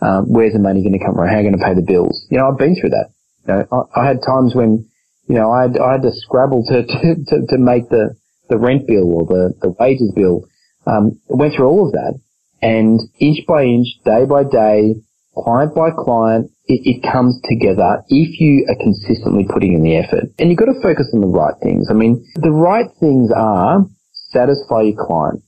Um, 0.00 0.26
where's 0.26 0.52
the 0.52 0.58
money 0.58 0.82
going 0.82 0.98
to 0.98 1.04
come 1.04 1.14
from? 1.14 1.26
How 1.28 1.36
are 1.36 1.40
you 1.40 1.48
going 1.48 1.58
to 1.58 1.64
pay 1.64 1.74
the 1.74 1.86
bills? 1.86 2.26
You 2.30 2.38
know, 2.38 2.48
I've 2.50 2.58
been 2.58 2.74
through 2.74 2.90
that. 2.90 3.10
You 3.46 3.54
know, 3.54 3.86
I, 3.94 4.00
I 4.02 4.06
had 4.06 4.18
times 4.26 4.54
when 4.54 4.90
you 5.28 5.36
know, 5.36 5.50
I 5.50 5.62
had, 5.62 5.78
I 5.78 5.92
had 5.92 6.02
to 6.02 6.12
scrabble 6.12 6.64
to, 6.68 6.82
to, 6.86 7.14
to, 7.26 7.46
to 7.48 7.58
make 7.58 7.88
the, 7.88 8.14
the 8.48 8.58
rent 8.58 8.86
bill 8.86 9.10
or 9.12 9.26
the, 9.26 9.54
the 9.60 9.74
wages 9.78 10.12
bill. 10.14 10.44
Um, 10.86 11.20
went 11.28 11.54
through 11.54 11.68
all 11.68 11.86
of 11.86 11.92
that 11.92 12.18
and 12.60 13.00
inch 13.18 13.46
by 13.46 13.64
inch, 13.64 13.86
day 14.04 14.24
by 14.24 14.42
day, 14.44 14.96
client 15.34 15.74
by 15.74 15.90
client, 15.90 16.50
it, 16.66 16.80
it 16.84 17.12
comes 17.12 17.40
together 17.44 18.02
if 18.08 18.40
you 18.40 18.66
are 18.68 18.76
consistently 18.76 19.46
putting 19.48 19.72
in 19.72 19.82
the 19.82 19.96
effort. 19.96 20.30
And 20.38 20.50
you've 20.50 20.58
got 20.58 20.72
to 20.72 20.82
focus 20.82 21.10
on 21.14 21.20
the 21.20 21.26
right 21.26 21.54
things. 21.62 21.88
I 21.90 21.94
mean, 21.94 22.24
the 22.36 22.52
right 22.52 22.86
things 23.00 23.30
are 23.34 23.84
satisfy 24.30 24.82
your 24.82 24.98
client. 24.98 25.42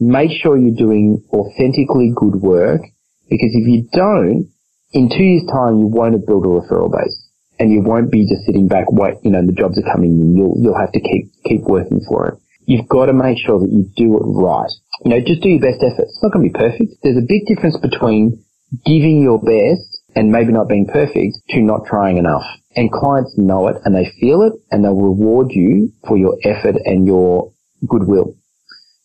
Make 0.00 0.30
sure 0.30 0.56
you're 0.56 0.76
doing 0.76 1.24
authentically 1.32 2.12
good 2.14 2.36
work 2.36 2.82
because 3.28 3.50
if 3.52 3.66
you 3.66 3.88
don't, 3.92 4.48
in 4.92 5.10
two 5.10 5.24
years 5.24 5.44
time, 5.52 5.78
you 5.78 5.86
won't 5.86 6.14
have 6.14 6.26
built 6.26 6.44
a 6.44 6.48
referral 6.48 6.90
base 6.90 7.28
and 7.58 7.72
you 7.72 7.82
won't 7.82 8.10
be 8.10 8.22
just 8.22 8.46
sitting 8.46 8.68
back, 8.68 8.86
wait, 8.90 9.14
you 9.22 9.30
know, 9.30 9.44
the 9.44 9.52
jobs 9.52 9.78
are 9.78 9.92
coming 9.92 10.12
in. 10.18 10.36
You'll, 10.36 10.54
you'll 10.56 10.78
have 10.78 10.92
to 10.92 11.00
keep, 11.00 11.30
keep 11.44 11.62
working 11.62 12.00
for 12.08 12.28
it. 12.28 12.34
You've 12.64 12.88
got 12.88 13.06
to 13.06 13.12
make 13.12 13.38
sure 13.38 13.58
that 13.58 13.72
you 13.72 13.90
do 13.96 14.16
it 14.16 14.24
right. 14.24 14.70
You 15.04 15.10
know, 15.10 15.20
just 15.20 15.42
do 15.42 15.48
your 15.48 15.60
best 15.60 15.82
effort. 15.82 16.06
It's 16.06 16.22
not 16.22 16.32
going 16.32 16.46
to 16.46 16.52
be 16.52 16.58
perfect. 16.58 17.02
There's 17.02 17.16
a 17.16 17.26
big 17.26 17.46
difference 17.46 17.76
between 17.80 18.44
giving 18.84 19.22
your 19.22 19.38
best 19.38 20.02
and 20.14 20.32
maybe 20.32 20.52
not 20.52 20.68
being 20.68 20.86
perfect 20.86 21.38
to 21.50 21.60
not 21.60 21.86
trying 21.86 22.18
enough. 22.18 22.44
And 22.74 22.90
clients 22.90 23.34
know 23.36 23.68
it 23.68 23.76
and 23.84 23.94
they 23.94 24.10
feel 24.20 24.42
it 24.42 24.52
and 24.70 24.84
they'll 24.84 25.00
reward 25.00 25.48
you 25.50 25.92
for 26.06 26.16
your 26.16 26.36
effort 26.44 26.76
and 26.84 27.06
your 27.06 27.52
goodwill. 27.86 28.34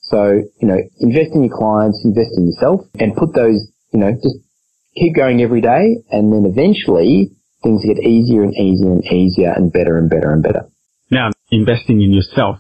So, 0.02 0.42
you 0.62 0.68
know, 0.68 0.78
invest 1.00 1.32
in 1.34 1.44
your 1.44 1.58
clients, 1.58 2.02
invest 2.04 2.32
in 2.38 2.46
yourself 2.46 2.82
and 3.00 3.16
put 3.16 3.34
those, 3.34 3.68
you 3.94 4.00
know, 4.00 4.12
just 4.12 4.38
keep 4.96 5.16
going 5.16 5.42
every 5.42 5.62
day 5.62 6.04
and 6.12 6.32
then 6.32 6.46
eventually 6.46 7.32
things 7.64 7.86
get 7.86 7.98
easier 7.98 8.44
and 8.44 8.54
easier 8.54 8.92
and 8.92 9.06
easier 9.06 9.54
and 9.56 9.72
better 9.72 9.98
and 9.98 10.10
better 10.10 10.32
and 10.32 10.44
better. 10.44 10.68
Now, 11.10 11.30
investing 11.52 12.02
in 12.02 12.12
yourself. 12.12 12.58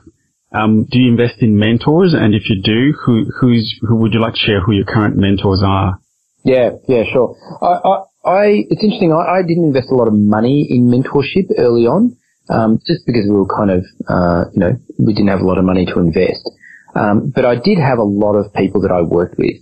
Um, 0.54 0.86
do 0.89 0.99
you 0.99 1.12
invest 1.12 1.41
in 1.41 1.58
mentors? 1.58 2.14
And 2.14 2.36
if 2.36 2.49
you 2.49 2.62
do, 2.62 2.93
who 3.04 3.26
who's 3.39 3.80
who 3.82 3.95
would 3.97 4.14
you 4.14 4.22
like 4.22 4.36
to 4.36 4.39
share 4.39 4.62
who 4.62 4.72
your 4.72 4.86
current 4.86 5.18
mentors 5.18 5.64
are? 5.66 5.99
Yeah, 6.44 6.72
yeah, 6.88 7.04
sure. 7.12 7.36
I, 7.62 7.80
I, 7.88 7.96
I 8.26 8.46
it's 8.70 8.84
interesting. 8.84 9.14
I, 9.14 9.39
I, 9.39 9.41
didn't 9.41 9.64
invest 9.64 9.89
a 9.91 9.96
lot 9.96 10.08
of 10.08 10.14
money 10.14 10.68
in 10.70 10.88
mentorship 10.88 11.48
early 11.58 11.88
on, 11.88 12.18
um, 12.50 12.80
just 12.86 13.06
because 13.06 13.26
we 13.30 13.36
were 13.36 13.48
kind 13.48 13.72
of, 13.72 13.86
uh, 14.08 14.46
you 14.54 14.60
know, 14.60 14.72
we 15.00 15.14
didn't 15.14 15.30
have 15.30 15.39
a 15.39 15.46
lot 15.46 15.58
of 15.58 15.64
money 15.64 15.86
to 15.86 16.00
invest. 16.00 16.50
Um, 16.96 17.32
but 17.34 17.46
I 17.46 17.56
did 17.56 17.80
have 17.80 17.98
a 17.98 18.04
lot 18.04 18.36
of 18.36 18.54
people 18.54 18.82
that 18.82 18.91
I 18.91 19.02
worked 19.02 19.38
with, 19.38 19.56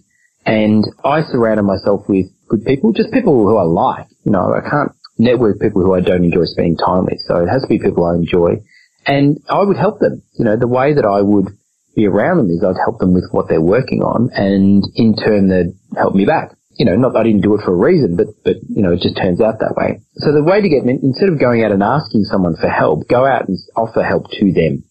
and 0.46 0.84
I 1.06 1.22
surrounded 1.22 1.64
myself 1.64 2.10
with 2.10 2.26
good 2.50 2.66
people, 2.66 2.94
just 2.94 3.12
people 3.14 3.34
who 3.34 3.58
I 3.58 3.64
like. 3.64 4.08
You 4.26 4.32
know, 4.32 4.54
I 4.54 4.68
can't 4.68 4.92
network 5.18 5.60
people 5.60 5.82
who 5.84 5.94
I 5.94 6.02
don't 6.02 6.24
enjoy 6.24 6.46
spending 6.46 6.78
time 6.78 7.06
with. 7.06 7.20
So 7.28 7.44
it 7.44 7.48
has 7.48 7.62
to 7.62 7.68
be 7.68 7.80
people 7.80 8.06
I 8.06 8.16
enjoy. 8.16 8.64
And 9.06 9.38
I 9.50 9.62
would 9.62 9.78
help 9.78 10.00
them. 10.00 10.24
You 10.38 10.46
know, 10.46 10.58
the 10.58 10.68
way 10.68 10.94
that 10.94 11.06
I 11.06 11.22
would 11.22 11.48
be 11.96 12.08
around 12.08 12.38
them 12.38 12.50
is 12.50 12.64
I'd 12.64 12.82
help 12.84 13.00
them 13.00 13.14
with 13.14 13.26
what 13.32 13.48
they're 13.50 13.62
working 13.62 14.02
on 14.02 14.30
and 14.34 14.84
in 14.96 15.16
turn 15.16 15.50
they'd 15.50 15.74
help 15.96 16.16
me 16.16 16.26
back. 16.26 16.56
You 16.82 16.86
know, 16.90 16.98
not 16.98 17.16
I 17.16 17.22
didn't 17.22 17.46
do 17.46 17.54
it 17.54 17.62
for 17.62 17.78
a 17.78 17.78
reason, 17.78 18.18
but, 18.18 18.34
but, 18.44 18.56
you 18.68 18.82
know, 18.82 18.92
it 18.94 19.06
just 19.06 19.16
turns 19.16 19.40
out 19.40 19.60
that 19.60 19.78
way. 19.78 20.02
So 20.16 20.34
the 20.34 20.42
way 20.42 20.66
to 20.66 20.68
get, 20.68 20.82
instead 20.82 21.30
of 21.30 21.38
going 21.38 21.64
out 21.64 21.72
and 21.72 21.84
asking 21.84 22.24
someone 22.26 22.56
for 22.58 22.70
help, 22.74 23.08
go 23.08 23.22
out 23.24 23.48
and 23.48 23.56
offer 23.76 24.02
help 24.02 24.32
to 24.42 24.52
them. 24.52 24.82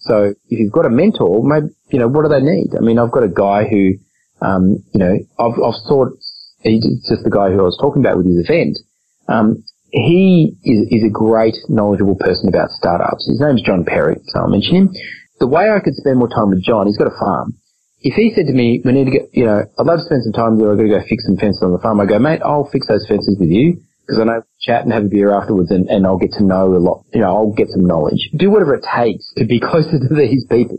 So 0.00 0.32
if 0.48 0.56
you've 0.58 0.72
got 0.72 0.86
a 0.86 0.88
mentor, 0.88 1.44
maybe, 1.44 1.76
you 1.92 1.98
know, 1.98 2.08
what 2.08 2.24
do 2.24 2.32
they 2.32 2.40
need? 2.40 2.72
I 2.72 2.80
mean, 2.80 2.98
I've 2.98 3.12
got 3.12 3.22
a 3.22 3.28
guy 3.28 3.68
who, 3.68 4.00
um, 4.40 4.80
you 4.94 5.00
know, 5.04 5.12
I've, 5.36 5.60
I've 5.60 5.80
sought, 5.84 6.16
he's 6.64 6.88
just 7.04 7.20
the 7.20 7.28
guy 7.28 7.52
who 7.52 7.60
I 7.60 7.68
was 7.68 7.76
talking 7.76 8.00
about 8.00 8.16
with 8.16 8.32
his 8.32 8.40
event. 8.40 8.78
Um, 9.28 9.60
he 9.92 10.56
is, 10.64 10.88
is 10.88 11.04
a 11.04 11.12
great, 11.12 11.56
knowledgeable 11.68 12.16
person 12.16 12.48
about 12.48 12.70
startups. 12.70 13.28
His 13.28 13.44
name's 13.44 13.60
John 13.60 13.84
Perry, 13.84 14.16
so 14.32 14.40
I'll 14.40 14.48
mention 14.48 14.88
him. 14.88 14.88
The 15.38 15.52
way 15.52 15.68
I 15.68 15.84
could 15.84 16.00
spend 16.00 16.16
more 16.16 16.32
time 16.32 16.48
with 16.48 16.64
John, 16.64 16.86
he's 16.86 16.96
got 16.96 17.12
a 17.12 17.18
farm. 17.20 17.60
If 18.00 18.14
he 18.14 18.32
said 18.34 18.46
to 18.46 18.52
me, 18.52 18.82
we 18.84 18.92
need 18.92 19.06
to 19.06 19.10
get, 19.10 19.30
you 19.32 19.46
know, 19.46 19.64
I'd 19.78 19.86
love 19.86 19.98
to 19.98 20.04
spend 20.04 20.22
some 20.22 20.32
time 20.32 20.58
there, 20.58 20.70
I've 20.70 20.76
got 20.76 20.84
to 20.84 21.00
go 21.00 21.02
fix 21.08 21.24
some 21.24 21.36
fences 21.36 21.62
on 21.62 21.72
the 21.72 21.78
farm, 21.78 22.00
I 22.00 22.06
go, 22.06 22.18
mate, 22.18 22.42
I'll 22.44 22.68
fix 22.70 22.86
those 22.86 23.06
fences 23.08 23.36
with 23.40 23.48
you, 23.48 23.80
because 24.06 24.20
I 24.20 24.24
know 24.24 24.42
chat 24.60 24.84
and 24.84 24.92
have 24.92 25.04
a 25.04 25.08
beer 25.08 25.32
afterwards 25.32 25.70
and, 25.70 25.88
and 25.88 26.06
I'll 26.06 26.18
get 26.18 26.32
to 26.32 26.44
know 26.44 26.74
a 26.74 26.78
lot, 26.78 27.04
you 27.12 27.20
know, 27.20 27.34
I'll 27.34 27.52
get 27.52 27.68
some 27.68 27.86
knowledge. 27.86 28.30
Do 28.36 28.50
whatever 28.50 28.74
it 28.74 28.84
takes 28.84 29.32
to 29.36 29.44
be 29.44 29.60
closer 29.64 29.98
to 29.98 30.14
these 30.14 30.44
people. 30.48 30.78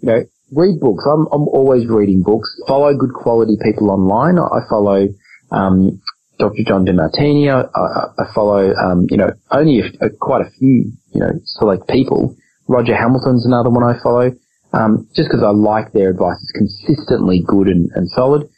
You 0.00 0.06
know, 0.06 0.20
read 0.52 0.80
books. 0.80 1.04
I'm, 1.06 1.26
I'm 1.32 1.48
always 1.48 1.86
reading 1.86 2.22
books. 2.22 2.48
Follow 2.68 2.94
good 2.94 3.14
quality 3.14 3.56
people 3.62 3.90
online. 3.90 4.38
I 4.38 4.60
follow, 4.68 5.08
um, 5.50 6.00
Dr. 6.38 6.62
John 6.66 6.84
Demartini. 6.86 7.50
I, 7.50 7.66
I, 7.78 8.22
I 8.22 8.34
follow, 8.34 8.74
um, 8.74 9.06
you 9.10 9.16
know, 9.16 9.30
only 9.50 9.80
a, 9.80 10.06
a, 10.06 10.10
quite 10.10 10.42
a 10.42 10.50
few, 10.58 10.92
you 11.12 11.20
know, 11.20 11.32
select 11.44 11.88
people. 11.88 12.36
Roger 12.68 12.96
Hamilton's 12.96 13.46
another 13.46 13.70
one 13.70 13.82
I 13.82 14.00
follow, 14.02 14.30
um, 14.72 15.08
just 15.14 15.28
because 15.28 15.42
I 15.42 15.50
like 15.50 15.92
their 15.92 16.10
advice. 16.10 16.38
It's 16.42 16.52
consistently 16.52 17.42
good 17.46 17.68
and, 17.68 17.90
and 17.94 18.08
solid. 18.08 18.48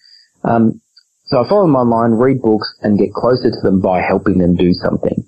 Um, 0.45 0.81
so 1.25 1.43
I 1.43 1.49
follow 1.49 1.63
them 1.63 1.77
online, 1.77 2.13
read 2.13 2.43
books, 2.43 2.75
and 2.83 2.99
get 2.99 3.13
closer 3.13 3.51
to 3.51 3.61
them 3.63 3.81
by 3.81 4.03
helping 4.03 4.39
them 4.39 4.57
do 4.57 4.73
something. 4.73 5.25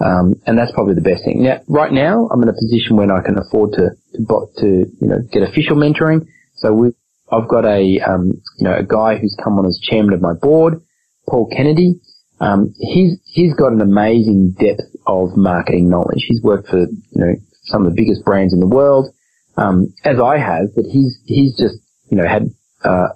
Um, 0.00 0.34
and 0.46 0.56
that's 0.56 0.70
probably 0.72 0.94
the 0.94 1.00
best 1.00 1.24
thing. 1.24 1.42
Now, 1.42 1.60
right 1.66 1.92
now, 1.92 2.28
I'm 2.32 2.42
in 2.42 2.48
a 2.48 2.52
position 2.52 2.96
when 2.96 3.10
I 3.10 3.20
can 3.22 3.38
afford 3.38 3.72
to 3.72 3.90
to, 4.14 4.46
to 4.58 4.66
you 4.66 5.08
know 5.08 5.18
get 5.32 5.42
official 5.42 5.76
mentoring. 5.76 6.28
So 6.54 6.72
we, 6.72 6.92
I've 7.32 7.48
got 7.48 7.64
a 7.64 7.98
um, 8.00 8.40
you 8.58 8.64
know 8.64 8.76
a 8.76 8.84
guy 8.84 9.16
who's 9.18 9.36
come 9.42 9.58
on 9.58 9.66
as 9.66 9.80
chairman 9.82 10.14
of 10.14 10.20
my 10.20 10.34
board. 10.34 10.82
Paul 11.28 11.50
Kennedy. 11.54 12.00
Um, 12.40 12.72
he's 12.78 13.18
he's 13.24 13.54
got 13.54 13.72
an 13.72 13.80
amazing 13.80 14.52
depth 14.52 14.94
of 15.06 15.36
marketing 15.36 15.90
knowledge. 15.90 16.24
He's 16.28 16.40
worked 16.42 16.68
for 16.68 16.78
you 16.78 16.90
know 17.14 17.34
some 17.64 17.84
of 17.84 17.90
the 17.90 17.96
biggest 17.96 18.24
brands 18.24 18.54
in 18.54 18.60
the 18.60 18.68
world, 18.68 19.12
um, 19.58 19.94
as 20.04 20.20
I 20.20 20.38
have. 20.38 20.74
But 20.74 20.84
he's 20.84 21.18
he's 21.26 21.56
just 21.56 21.76
you 22.10 22.16
know 22.16 22.26
had 22.26 22.50
uh, 22.84 23.08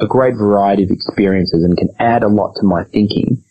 a 0.00 0.06
great 0.06 0.34
variety 0.34 0.84
of 0.84 0.90
experiences 0.90 1.64
and 1.64 1.76
can 1.76 1.88
add 1.98 2.22
a 2.22 2.28
lot 2.28 2.54
to 2.56 2.64
my 2.64 2.84
thinking. 2.84 3.42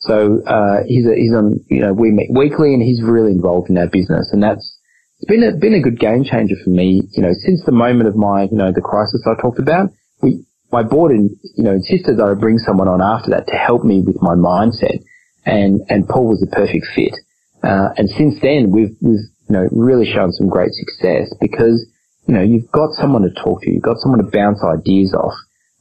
So 0.00 0.42
uh, 0.44 0.84
he's 0.86 1.06
a, 1.06 1.14
he's 1.14 1.34
on 1.34 1.60
you 1.68 1.80
know 1.80 1.92
we 1.92 2.10
meet 2.10 2.30
weekly 2.32 2.74
and 2.74 2.82
he's 2.82 3.02
really 3.02 3.32
involved 3.32 3.70
in 3.70 3.78
our 3.78 3.88
business 3.88 4.30
and 4.32 4.42
that's 4.42 4.78
it's 5.18 5.28
been 5.28 5.42
a 5.42 5.56
been 5.56 5.74
a 5.74 5.80
good 5.80 5.98
game 5.98 6.24
changer 6.24 6.56
for 6.62 6.70
me. 6.70 7.02
You 7.12 7.22
know 7.22 7.32
since 7.32 7.62
the 7.64 7.72
moment 7.72 8.08
of 8.08 8.16
my 8.16 8.44
you 8.44 8.56
know 8.56 8.72
the 8.72 8.82
crisis 8.82 9.26
I 9.26 9.40
talked 9.40 9.58
about, 9.58 9.90
we 10.20 10.44
my 10.72 10.82
board 10.82 11.12
and 11.12 11.30
you 11.56 11.64
know 11.64 11.72
insisted 11.72 12.18
that 12.18 12.24
I 12.24 12.34
bring 12.34 12.58
someone 12.58 12.88
on 12.88 13.00
after 13.00 13.30
that 13.30 13.46
to 13.48 13.56
help 13.56 13.84
me 13.84 14.02
with 14.02 14.20
my 14.20 14.34
mindset, 14.34 15.00
and 15.46 15.80
and 15.88 16.08
Paul 16.08 16.28
was 16.28 16.40
the 16.40 16.50
perfect 16.50 16.86
fit. 16.94 17.14
Uh, 17.62 17.88
and 17.96 18.10
since 18.10 18.34
then, 18.42 18.70
we've 18.70 18.96
we've 19.00 19.24
you 19.48 19.54
know 19.56 19.68
really 19.72 20.04
shown 20.04 20.32
some 20.32 20.48
great 20.48 20.72
success 20.72 21.32
because 21.40 21.86
you 22.26 22.34
know 22.34 22.42
you've 22.42 22.70
got 22.70 22.92
someone 22.92 23.22
to 23.22 23.30
talk 23.30 23.62
to, 23.62 23.70
you've 23.70 23.82
got 23.82 23.98
someone 23.98 24.24
to 24.24 24.30
bounce 24.30 24.60
ideas 24.64 25.14
off, 25.14 25.34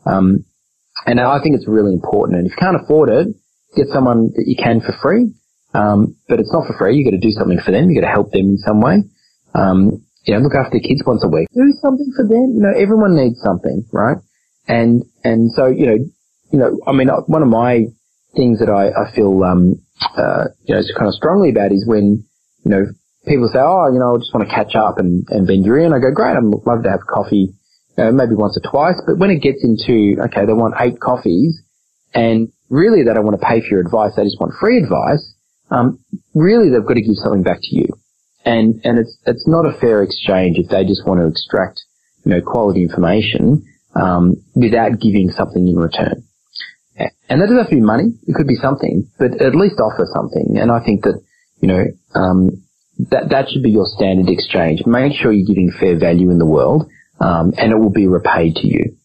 um, 0.06 0.46
and 1.06 1.20
I 1.20 1.42
think 1.42 1.56
it's 1.56 1.68
really 1.68 1.94
important. 1.94 2.40
And 2.40 2.48
if 2.48 2.52
you 2.52 2.58
can't 2.60 2.82
afford 2.82 3.10
it, 3.10 3.28
get 3.76 3.88
someone 3.88 4.32
that 4.36 4.46
you 4.48 4.56
can 4.56 4.82
for 4.82 4.94
free. 5.02 5.34
Um, 5.74 6.16
but 6.28 6.40
it's 6.40 6.54
not 6.54 6.68
for 6.68 6.78
free. 6.78 6.98
You've 6.98 7.12
got 7.12 7.18
to 7.18 7.28
do 7.28 7.32
something 7.32 7.60
for 7.60 7.72
them. 7.72 7.90
You've 7.90 8.02
got 8.02 8.08
to 8.08 8.14
help 8.14 8.32
them 8.32 8.50
in 8.52 8.58
some 8.60 8.80
way. 8.80 9.04
Um, 9.56 10.06
you 10.26 10.34
know, 10.34 10.40
look 10.40 10.54
after 10.56 10.78
their 10.78 10.88
kids 10.88 11.02
once 11.06 11.24
a 11.24 11.28
week. 11.28 11.48
Do 11.54 11.74
something 11.82 12.14
for 12.16 12.24
them. 12.24 12.54
You 12.56 12.62
know, 12.62 12.74
everyone 12.78 13.16
needs 13.16 13.42
something, 13.42 13.84
right? 13.92 14.18
And, 14.68 15.04
and 15.24 15.52
so, 15.52 15.68
you 15.68 15.86
know, 15.88 15.98
you 16.52 16.60
know, 16.60 16.80
I 16.86 16.92
mean, 16.92 17.10
one 17.10 17.42
of 17.42 17.50
my 17.50 17.88
things 18.36 18.60
that 18.60 18.70
I, 18.70 18.94
I 18.94 19.12
feel, 19.16 19.44
um, 19.44 19.82
uh, 20.16 20.46
you 20.64 20.76
know, 20.76 20.82
kind 20.96 21.08
of 21.08 21.16
strongly 21.16 21.50
about 21.50 21.72
is 21.72 21.86
when, 21.88 22.24
you 22.64 22.72
know, 22.72 22.86
people 23.26 23.50
say, 23.52 23.60
oh, 23.60 23.92
you 23.92 24.00
know, 24.00 24.16
I 24.16 24.18
just 24.18 24.34
want 24.34 24.48
to 24.48 24.54
catch 24.54 24.76
up 24.76 24.98
and, 24.98 25.26
and 25.30 25.48
bend 25.48 25.66
your 25.66 25.80
ear. 25.80 25.86
And 25.86 25.96
I 25.96 26.00
go, 26.00 26.12
great, 26.12 26.36
I'd 26.36 26.44
love 26.44 26.84
to 26.84 26.90
have 26.90 27.06
coffee, 27.08 27.54
uh, 27.98 28.12
maybe 28.12 28.36
once 28.36 28.58
or 28.58 28.70
twice, 28.70 29.02
but 29.06 29.18
when 29.18 29.32
it 29.32 29.42
gets 29.42 29.64
into, 29.64 30.22
okay, 30.28 30.46
they 30.46 30.54
want 30.54 30.76
eight 30.80 31.00
coffees 31.00 31.62
and 32.14 32.52
really 32.70 33.04
they 33.04 33.14
don't 33.14 33.26
want 33.26 33.40
to 33.40 33.46
pay 33.46 33.62
for 33.62 33.68
your 33.68 33.82
advice, 33.82 34.14
they 34.16 34.24
just 34.24 34.40
want 34.40 34.54
free 34.60 34.82
advice, 34.82 35.34
um, 35.72 36.00
really 36.34 36.70
they've 36.70 36.86
got 36.86 36.96
to 36.96 37.02
give 37.02 37.16
something 37.16 37.44
back 37.44 37.60
to 37.62 37.76
you. 37.76 37.88
And, 38.46 38.82
and 38.84 39.00
it's, 39.00 39.18
it's 39.26 39.48
not 39.48 39.66
a 39.66 39.78
fair 39.80 40.04
exchange 40.04 40.58
if 40.58 40.70
they 40.70 40.84
just 40.84 41.06
want 41.08 41.22
to 41.22 41.28
extract, 41.28 41.82
you 42.26 42.32
know, 42.32 42.42
quality 42.42 42.84
information, 42.84 43.64
um, 43.96 44.36
without 44.54 45.00
giving 45.00 45.30
something 45.30 45.68
in 45.68 45.76
return. 45.76 46.24
And 47.30 47.42
that 47.42 47.46
doesn't 47.46 47.58
have 47.58 47.70
to 47.70 47.76
be 47.76 47.82
money. 47.82 48.14
It 48.28 48.36
could 48.36 48.48
be 48.48 48.56
something, 48.56 49.10
but 49.18 49.42
at 49.42 49.56
least 49.56 49.80
offer 49.80 50.06
something. 50.14 50.58
And 50.60 50.70
I 50.70 50.84
think 50.84 51.04
that, 51.04 51.24
you 51.62 51.68
know, 51.68 51.86
um, 52.14 52.64
that, 53.10 53.30
that 53.30 53.50
should 53.50 53.64
be 53.64 53.72
your 53.72 53.86
standard 53.86 54.30
exchange. 54.30 54.86
Make 54.86 55.14
sure 55.14 55.32
you're 55.32 55.48
giving 55.48 55.72
fair 55.80 55.98
value 55.98 56.30
in 56.30 56.38
the 56.38 56.46
world, 56.46 56.90
um, 57.20 57.54
and 57.58 57.72
it 57.72 57.78
will 57.78 57.92
be 57.92 58.08
repaid 58.08 58.56
to 58.58 58.68
you 58.68 58.98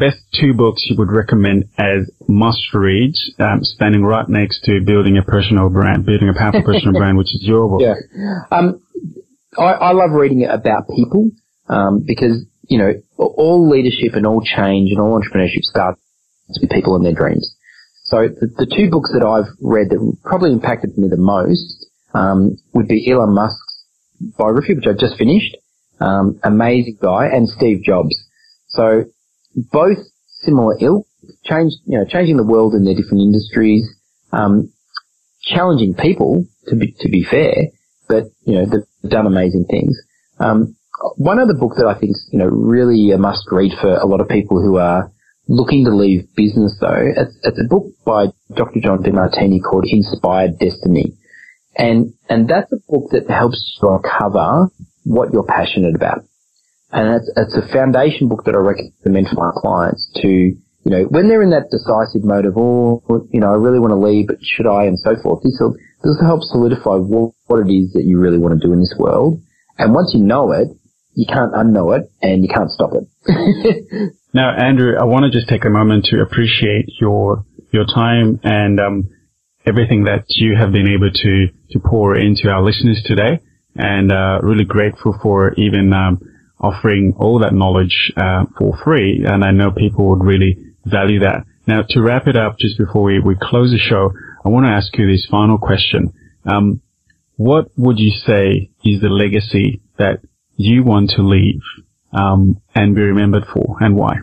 best 0.00 0.16
two 0.40 0.54
books 0.54 0.86
you 0.88 0.96
would 0.98 1.12
recommend 1.12 1.68
as 1.78 2.10
must 2.26 2.72
reads, 2.72 3.30
um, 3.38 3.60
standing 3.62 4.02
right 4.02 4.28
next 4.28 4.64
to 4.64 4.80
building 4.80 5.18
a 5.18 5.22
personal 5.22 5.68
brand, 5.68 6.06
building 6.06 6.30
a 6.30 6.36
powerful 6.36 6.62
personal 6.62 6.94
brand, 6.94 7.18
which 7.18 7.34
is 7.34 7.42
your 7.42 7.68
book. 7.68 7.82
Yeah. 7.82 8.40
Um, 8.50 8.80
I, 9.56 9.92
I, 9.92 9.92
love 9.92 10.12
reading 10.12 10.44
about 10.46 10.88
people, 10.88 11.30
um, 11.68 12.02
because, 12.06 12.44
you 12.62 12.78
know, 12.78 12.92
all 13.18 13.68
leadership 13.68 14.14
and 14.14 14.26
all 14.26 14.40
change 14.40 14.90
and 14.90 15.00
all 15.00 15.20
entrepreneurship 15.20 15.62
starts 15.62 16.00
with 16.60 16.70
people 16.70 16.96
and 16.96 17.04
their 17.04 17.12
dreams. 17.12 17.54
So 18.04 18.28
the, 18.28 18.46
the 18.56 18.66
two 18.66 18.90
books 18.90 19.12
that 19.12 19.24
I've 19.24 19.52
read 19.60 19.90
that 19.90 20.16
probably 20.24 20.52
impacted 20.52 20.96
me 20.96 21.08
the 21.08 21.16
most, 21.18 21.86
um, 22.14 22.56
would 22.74 22.88
be 22.88 23.10
Elon 23.10 23.34
Musk's 23.34 23.84
biography, 24.38 24.74
which 24.74 24.86
I 24.86 24.92
just 24.98 25.16
finished, 25.16 25.56
um, 26.00 26.38
amazing 26.42 26.98
guy, 27.00 27.26
and 27.26 27.48
Steve 27.48 27.82
Jobs. 27.82 28.16
So 28.68 29.04
both 29.54 29.98
similar 30.40 30.76
ilk, 30.80 31.06
change, 31.44 31.72
you 31.86 31.98
know, 31.98 32.04
changing 32.04 32.36
the 32.36 32.44
world 32.44 32.74
in 32.74 32.84
their 32.84 32.94
different 32.94 33.22
industries, 33.22 33.88
um, 34.32 34.72
challenging 35.42 35.94
people 35.94 36.44
to 36.68 36.76
be, 36.76 36.94
to 37.00 37.08
be 37.08 37.24
fair, 37.24 37.54
but, 38.08 38.24
you 38.44 38.54
know, 38.54 38.66
they've 38.66 39.10
done 39.10 39.26
amazing 39.26 39.66
things. 39.70 39.96
Um, 40.38 40.76
one 41.16 41.38
other 41.38 41.54
book 41.54 41.72
that 41.76 41.86
I 41.86 41.98
think 41.98 42.10
is, 42.10 42.28
you 42.32 42.38
know, 42.38 42.46
really 42.46 43.10
a 43.12 43.18
must 43.18 43.46
read 43.50 43.72
for 43.80 43.94
a 43.94 44.06
lot 44.06 44.20
of 44.20 44.28
people 44.28 44.60
who 44.62 44.76
are 44.76 45.10
looking 45.50 45.84
to 45.84 45.90
leave 45.90 46.28
business 46.36 46.76
though, 46.80 47.10
it's, 47.16 47.36
it's 47.42 47.60
a 47.60 47.68
book 47.68 47.86
by 48.06 48.26
Dr. 48.54 48.80
John 48.80 49.02
Demartini 49.02 49.60
called 49.60 49.84
Inspired 49.88 50.58
Destiny. 50.58 51.16
And, 51.76 52.14
and 52.28 52.48
that's 52.48 52.72
a 52.72 52.76
book 52.88 53.10
that 53.12 53.30
helps 53.30 53.78
you 53.80 53.88
uncover 53.88 54.68
what 55.04 55.32
you're 55.32 55.44
passionate 55.44 55.94
about. 55.94 56.24
And 56.92 57.14
it's, 57.16 57.30
it's 57.36 57.56
a 57.56 57.72
foundation 57.72 58.28
book 58.28 58.44
that 58.44 58.54
I 58.54 58.58
recommend 58.58 59.28
for 59.28 59.36
my 59.36 59.52
clients 59.54 60.10
to, 60.16 60.28
you 60.28 60.90
know, 60.90 61.04
when 61.04 61.28
they're 61.28 61.42
in 61.42 61.50
that 61.50 61.70
decisive 61.70 62.24
mode 62.24 62.46
of, 62.46 62.54
oh, 62.56 63.02
you 63.30 63.40
know, 63.40 63.52
I 63.52 63.56
really 63.56 63.78
want 63.78 63.92
to 63.92 64.00
leave, 64.00 64.26
but 64.26 64.42
should 64.42 64.66
I, 64.66 64.84
and 64.84 64.98
so 64.98 65.14
forth. 65.22 65.42
This 65.44 65.56
will, 65.60 65.72
this 66.02 66.18
will 66.18 66.26
help 66.26 66.42
solidify 66.42 66.96
what, 66.96 67.32
what 67.46 67.60
it 67.62 67.70
is 67.70 67.92
that 67.92 68.04
you 68.04 68.18
really 68.18 68.38
want 68.38 68.60
to 68.60 68.66
do 68.66 68.72
in 68.72 68.80
this 68.80 68.94
world. 68.98 69.40
And 69.78 69.94
once 69.94 70.10
you 70.12 70.20
know 70.20 70.50
it, 70.52 70.68
you 71.14 71.26
can't 71.26 71.52
unknow 71.52 71.98
it 71.98 72.10
and 72.22 72.42
you 72.42 72.48
can't 72.48 72.70
stop 72.70 72.90
it. 72.94 74.12
now, 74.34 74.50
Andrew, 74.50 74.94
I 74.98 75.04
want 75.04 75.24
to 75.24 75.30
just 75.30 75.48
take 75.48 75.64
a 75.64 75.70
moment 75.70 76.06
to 76.06 76.20
appreciate 76.20 76.86
your, 77.00 77.44
your 77.72 77.84
time 77.86 78.40
and, 78.42 78.80
um, 78.80 79.10
everything 79.66 80.04
that 80.04 80.24
you 80.28 80.56
have 80.56 80.72
been 80.72 80.88
able 80.88 81.10
to, 81.10 81.48
to 81.70 81.78
pour 81.78 82.16
into 82.16 82.48
our 82.48 82.62
listeners 82.62 83.02
today 83.04 83.40
and, 83.76 84.10
uh, 84.10 84.38
really 84.42 84.64
grateful 84.64 85.18
for 85.22 85.54
even, 85.54 85.92
um, 85.92 86.18
offering 86.60 87.14
all 87.18 87.38
that 87.40 87.54
knowledge 87.54 88.12
uh, 88.16 88.44
for 88.58 88.76
free, 88.84 89.24
and 89.26 89.42
I 89.44 89.50
know 89.50 89.70
people 89.70 90.10
would 90.10 90.24
really 90.24 90.58
value 90.84 91.20
that. 91.20 91.44
Now, 91.66 91.82
to 91.88 92.02
wrap 92.02 92.26
it 92.26 92.36
up, 92.36 92.58
just 92.58 92.78
before 92.78 93.02
we, 93.02 93.18
we 93.18 93.36
close 93.40 93.70
the 93.70 93.78
show, 93.78 94.12
I 94.44 94.48
want 94.48 94.64
to 94.64 94.70
ask 94.70 94.96
you 94.98 95.06
this 95.06 95.26
final 95.30 95.58
question. 95.58 96.12
Um, 96.44 96.82
what 97.36 97.68
would 97.76 97.98
you 97.98 98.10
say 98.10 98.70
is 98.84 99.00
the 99.00 99.08
legacy 99.08 99.80
that 99.98 100.20
you 100.56 100.82
want 100.82 101.10
to 101.16 101.22
leave 101.22 101.62
um, 102.12 102.60
and 102.74 102.94
be 102.94 103.00
remembered 103.02 103.44
for, 103.52 103.76
and 103.80 103.96
why? 103.96 104.16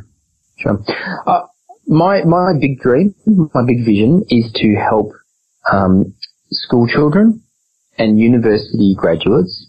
Sure. 0.57 0.83
Uh, 1.25 1.43
my 1.87 2.23
my 2.23 2.53
big 2.59 2.79
dream, 2.79 3.15
my 3.25 3.63
big 3.65 3.85
vision, 3.85 4.23
is 4.29 4.51
to 4.55 4.75
help 4.75 5.13
um, 5.71 6.13
school 6.51 6.87
children 6.87 7.41
and 7.97 8.19
university 8.19 8.95
graduates 8.97 9.67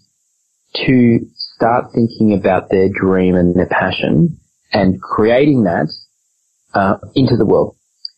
to 0.75 1.19
start 1.35 1.85
thinking 1.93 2.33
about 2.33 2.69
their 2.69 2.89
dream 2.89 3.35
and 3.35 3.55
their 3.55 3.67
passion 3.67 4.37
and 4.71 5.01
creating 5.01 5.63
that 5.63 5.91
uh, 6.73 6.97
into 7.15 7.35
the 7.35 7.45
world. 7.45 7.75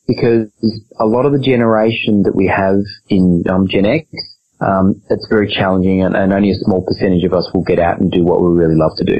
Because 0.07 0.51
a 0.99 1.05
lot 1.05 1.25
of 1.25 1.31
the 1.31 1.39
generation 1.39 2.23
that 2.23 2.35
we 2.35 2.47
have 2.47 2.79
in 3.07 3.43
um, 3.49 3.67
Gen 3.69 3.85
X, 3.85 4.07
um, 4.59 5.01
it's 5.09 5.27
very 5.29 5.47
challenging 5.47 6.03
and, 6.03 6.15
and 6.15 6.33
only 6.33 6.51
a 6.51 6.55
small 6.55 6.85
percentage 6.85 7.23
of 7.23 7.33
us 7.33 7.49
will 7.53 7.63
get 7.63 7.79
out 7.79 7.99
and 7.99 8.11
do 8.11 8.23
what 8.23 8.41
we 8.41 8.49
really 8.49 8.75
love 8.75 8.91
to 8.97 9.05
do. 9.05 9.19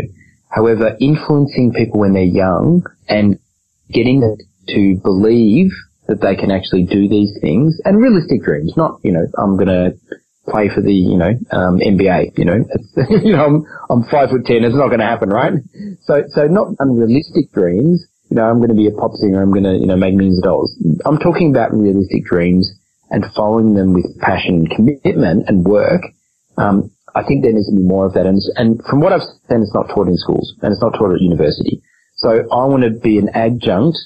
However, 0.49 0.97
influencing 0.99 1.71
people 1.73 2.01
when 2.01 2.13
they're 2.13 2.23
young 2.23 2.83
and 3.07 3.39
getting 3.89 4.19
them 4.19 4.37
to 4.67 4.99
believe 5.01 5.71
that 6.11 6.19
they 6.19 6.35
can 6.35 6.51
actually 6.51 6.83
do 6.83 7.07
these 7.07 7.31
things 7.39 7.79
and 7.85 8.01
realistic 8.01 8.43
dreams, 8.43 8.75
not, 8.75 8.99
you 9.03 9.11
know, 9.11 9.23
I'm 9.39 9.55
going 9.55 9.71
to 9.71 9.95
play 10.49 10.67
for 10.67 10.81
the, 10.81 10.91
you 10.91 11.15
know, 11.15 11.31
um, 11.55 11.79
NBA, 11.79 12.37
you 12.37 12.43
know, 12.43 12.59
you 13.23 13.31
know, 13.31 13.45
I'm, 13.45 13.65
I'm 13.89 14.03
five 14.11 14.29
foot 14.29 14.45
ten, 14.45 14.67
it's 14.67 14.75
not 14.75 14.91
going 14.91 14.99
to 14.99 15.07
happen, 15.07 15.29
right? 15.29 15.53
So, 16.03 16.23
so 16.27 16.47
not 16.47 16.75
unrealistic 16.79 17.51
dreams, 17.53 18.03
you 18.29 18.35
know, 18.35 18.43
I'm 18.43 18.57
going 18.57 18.75
to 18.75 18.75
be 18.75 18.87
a 18.87 18.91
pop 18.91 19.15
singer, 19.15 19.41
I'm 19.41 19.51
going 19.51 19.63
to, 19.63 19.79
you 19.79 19.87
know, 19.87 19.95
make 19.95 20.13
millions 20.13 20.39
of 20.39 20.43
dollars. 20.43 20.75
I'm 21.05 21.17
talking 21.17 21.51
about 21.51 21.71
realistic 21.71 22.25
dreams 22.25 22.67
and 23.09 23.23
following 23.35 23.73
them 23.73 23.93
with 23.93 24.07
passion 24.19 24.67
and 24.67 24.69
commitment 24.69 25.47
and 25.47 25.63
work. 25.63 26.01
Um, 26.57 26.91
I 27.15 27.23
think 27.23 27.43
there 27.43 27.51
needs 27.51 27.67
to 27.69 27.75
be 27.75 27.83
more 27.83 28.05
of 28.05 28.13
that. 28.13 28.25
And, 28.25 28.39
and 28.55 28.81
from 28.89 28.99
what 28.99 29.11
I've 29.11 29.23
seen, 29.47 29.63
it's 29.63 29.73
not 29.73 29.87
taught 29.87 30.07
in 30.07 30.17
schools 30.17 30.55
and 30.61 30.71
it's 30.71 30.81
not 30.81 30.91
taught 30.91 31.13
at 31.13 31.21
university. 31.21 31.81
So 32.15 32.29
I 32.51 32.65
want 32.65 32.83
to 32.83 32.91
be 32.91 33.17
an 33.17 33.29
adjunct 33.33 33.97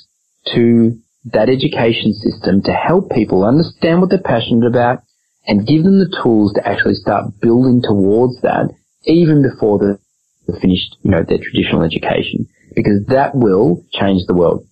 to 0.53 0.97
that 1.34 1.49
education 1.49 2.13
system 2.13 2.61
to 2.63 2.71
help 2.71 3.11
people 3.11 3.43
understand 3.43 4.01
what 4.01 4.09
they're 4.09 4.19
passionate 4.19 4.67
about, 4.67 4.99
and 5.47 5.67
give 5.67 5.84
them 5.84 5.99
the 5.99 6.13
tools 6.23 6.53
to 6.53 6.67
actually 6.67 6.95
start 6.95 7.39
building 7.39 7.82
towards 7.82 8.41
that 8.41 8.73
even 9.05 9.43
before 9.43 9.78
they've 9.80 10.59
finished, 10.59 10.97
you 11.03 11.11
know, 11.11 11.23
their 11.28 11.38
traditional 11.38 11.84
education. 11.84 12.47
Because 12.76 13.05
that 13.07 13.36
will 13.36 13.86
change 13.93 14.26
the 14.26 14.34
world. 14.34 14.67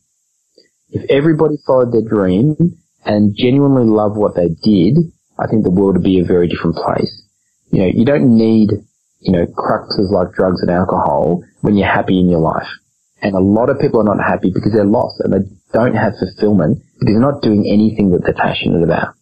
If 0.89 1.09
everybody 1.09 1.55
followed 1.65 1.93
their 1.93 2.01
dream 2.01 2.55
and 3.05 3.35
genuinely 3.37 3.85
loved 3.85 4.17
what 4.17 4.35
they 4.35 4.49
did, 4.49 4.97
I 5.39 5.47
think 5.47 5.63
the 5.63 5.71
world 5.71 5.95
would 5.95 6.03
be 6.03 6.19
a 6.19 6.25
very 6.25 6.47
different 6.47 6.75
place. 6.75 7.21
You 7.71 7.79
know, 7.81 7.91
you 7.93 8.05
don't 8.05 8.37
need, 8.37 8.69
you 9.19 9.31
know, 9.31 9.45
cruxes 9.45 10.11
like 10.11 10.33
drugs 10.33 10.61
and 10.61 10.69
alcohol 10.69 11.43
when 11.61 11.75
you're 11.75 11.87
happy 11.87 12.19
in 12.19 12.29
your 12.29 12.39
life. 12.39 12.67
And 13.23 13.35
a 13.35 13.39
lot 13.39 13.69
of 13.69 13.79
people 13.79 14.01
are 14.01 14.15
not 14.15 14.19
happy 14.19 14.51
because 14.53 14.73
they're 14.73 14.83
lost 14.83 15.21
and 15.21 15.31
they 15.31 15.47
don't 15.71 15.95
have 15.95 16.13
fulfillment 16.19 16.83
because 16.99 17.15
they're 17.15 17.31
not 17.31 17.41
doing 17.41 17.63
anything 17.71 18.11
that 18.11 18.21
they're 18.23 18.35
passionate 18.35 18.83
about. 18.83 19.15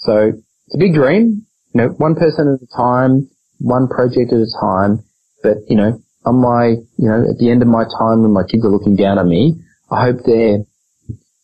So 0.00 0.32
it's 0.66 0.74
a 0.74 0.78
big 0.78 0.92
dream, 0.92 1.46
you 1.72 1.80
know, 1.80 1.88
one 1.96 2.14
person 2.14 2.52
at 2.52 2.60
a 2.60 2.76
time, 2.76 3.30
one 3.58 3.88
project 3.88 4.32
at 4.32 4.38
a 4.38 4.52
time. 4.60 5.02
But, 5.42 5.64
you 5.66 5.76
know, 5.76 5.98
on 6.26 6.36
my, 6.36 6.76
you 7.00 7.08
know, 7.08 7.24
at 7.24 7.38
the 7.38 7.50
end 7.50 7.62
of 7.62 7.68
my 7.68 7.84
time 7.84 8.20
when 8.20 8.32
my 8.32 8.42
kids 8.44 8.66
are 8.66 8.70
looking 8.70 8.96
down 8.96 9.18
at 9.18 9.24
me, 9.24 9.56
I 9.90 10.04
hope 10.04 10.18
they're 10.26 10.58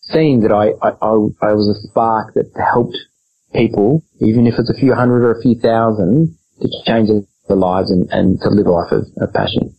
seeing 0.03 0.41
that 0.41 0.53
I, 0.53 0.77
I, 0.85 0.91
I, 1.01 1.15
I 1.41 1.53
was 1.57 1.73
a 1.73 1.89
spark 1.89 2.35
that 2.35 2.53
helped 2.55 2.99
people, 3.55 4.05
even 4.21 4.47
if 4.47 4.59
it's 4.59 4.69
a 4.69 4.79
few 4.79 4.93
hundred 4.95 5.25
or 5.25 5.33
a 5.33 5.41
few 5.41 5.55
thousand, 5.55 6.37
to 6.61 6.69
change 6.85 7.09
their 7.49 7.57
lives 7.57 7.91
and, 7.91 8.11
and 8.11 8.39
to 8.43 8.51
live 8.51 8.67
a 8.67 8.71
life 8.71 8.93
of, 8.93 9.07
of 9.17 9.33
passion. 9.33 9.75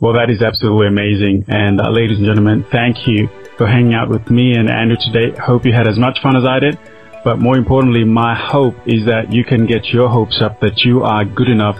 Well, 0.00 0.14
that 0.14 0.30
is 0.30 0.40
absolutely 0.40 0.88
amazing. 0.88 1.44
And 1.48 1.78
uh, 1.78 1.90
ladies 1.90 2.16
and 2.16 2.26
gentlemen, 2.26 2.64
thank 2.72 3.06
you 3.06 3.28
for 3.58 3.66
hanging 3.66 3.92
out 3.92 4.08
with 4.08 4.30
me 4.30 4.54
and 4.56 4.70
Andrew 4.70 4.96
today. 4.96 5.36
Hope 5.38 5.66
you 5.66 5.74
had 5.74 5.86
as 5.86 5.98
much 5.98 6.18
fun 6.22 6.36
as 6.36 6.44
I 6.46 6.58
did. 6.58 6.78
But 7.22 7.38
more 7.38 7.58
importantly, 7.58 8.04
my 8.04 8.34
hope 8.34 8.74
is 8.86 9.04
that 9.04 9.30
you 9.30 9.44
can 9.44 9.66
get 9.66 9.92
your 9.92 10.08
hopes 10.08 10.40
up 10.40 10.58
that 10.60 10.86
you 10.86 11.02
are 11.02 11.22
good 11.26 11.48
enough 11.48 11.76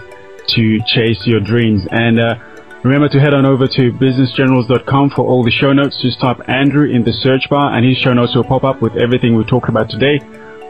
to 0.49 0.79
chase 0.85 1.25
your 1.25 1.39
dreams. 1.39 1.81
And 1.89 2.19
uh, 2.19 2.35
remember 2.83 3.09
to 3.09 3.19
head 3.19 3.33
on 3.33 3.47
over 3.47 3.67
to 3.67 3.91
businessgenerals.com 3.91 5.09
for 5.15 5.25
all 5.25 5.43
the 5.43 5.49
show 5.49 5.73
notes. 5.73 5.99
Just 5.99 6.21
type 6.21 6.37
Andrew 6.47 6.87
in 6.91 7.03
the 7.03 7.13
search 7.13 7.49
bar 7.49 7.73
and 7.73 7.83
his 7.83 7.97
show 7.97 8.13
notes 8.13 8.35
will 8.35 8.43
pop 8.43 8.63
up 8.63 8.83
with 8.83 8.97
everything 8.97 9.35
we 9.35 9.43
talked 9.45 9.69
about 9.69 9.89
today, 9.89 10.19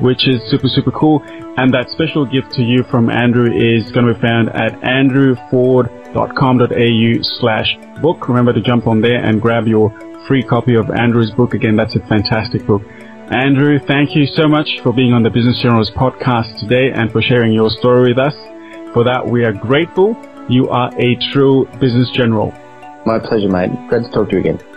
which 0.01 0.27
is 0.27 0.41
super, 0.49 0.67
super 0.67 0.91
cool. 0.91 1.21
And 1.57 1.73
that 1.73 1.89
special 1.89 2.25
gift 2.25 2.51
to 2.53 2.63
you 2.63 2.83
from 2.89 3.09
Andrew 3.09 3.51
is 3.51 3.91
going 3.91 4.07
to 4.07 4.13
be 4.13 4.21
found 4.21 4.49
at 4.49 4.79
andrewford.com.au 4.81 7.23
slash 7.39 7.77
book. 8.01 8.27
Remember 8.27 8.53
to 8.53 8.61
jump 8.61 8.87
on 8.87 9.01
there 9.01 9.23
and 9.23 9.41
grab 9.41 9.67
your 9.67 9.91
free 10.27 10.43
copy 10.43 10.75
of 10.75 10.89
Andrew's 10.89 11.31
book. 11.31 11.53
Again, 11.53 11.75
that's 11.75 11.95
a 11.95 11.99
fantastic 12.07 12.65
book. 12.65 12.81
Andrew, 13.31 13.79
thank 13.79 14.15
you 14.15 14.25
so 14.25 14.47
much 14.47 14.67
for 14.83 14.91
being 14.91 15.13
on 15.13 15.23
the 15.23 15.29
Business 15.29 15.59
Generals 15.61 15.89
podcast 15.91 16.59
today 16.59 16.91
and 16.93 17.11
for 17.11 17.21
sharing 17.21 17.53
your 17.53 17.69
story 17.69 18.09
with 18.09 18.19
us. 18.19 18.33
For 18.93 19.05
that, 19.05 19.25
we 19.25 19.45
are 19.45 19.53
grateful. 19.53 20.17
You 20.49 20.67
are 20.69 20.91
a 20.99 21.15
true 21.31 21.65
business 21.79 22.09
general. 22.11 22.53
My 23.05 23.19
pleasure, 23.19 23.47
mate. 23.47 23.71
Great 23.87 24.03
to 24.03 24.11
talk 24.11 24.29
to 24.29 24.35
you 24.35 24.41
again. 24.41 24.70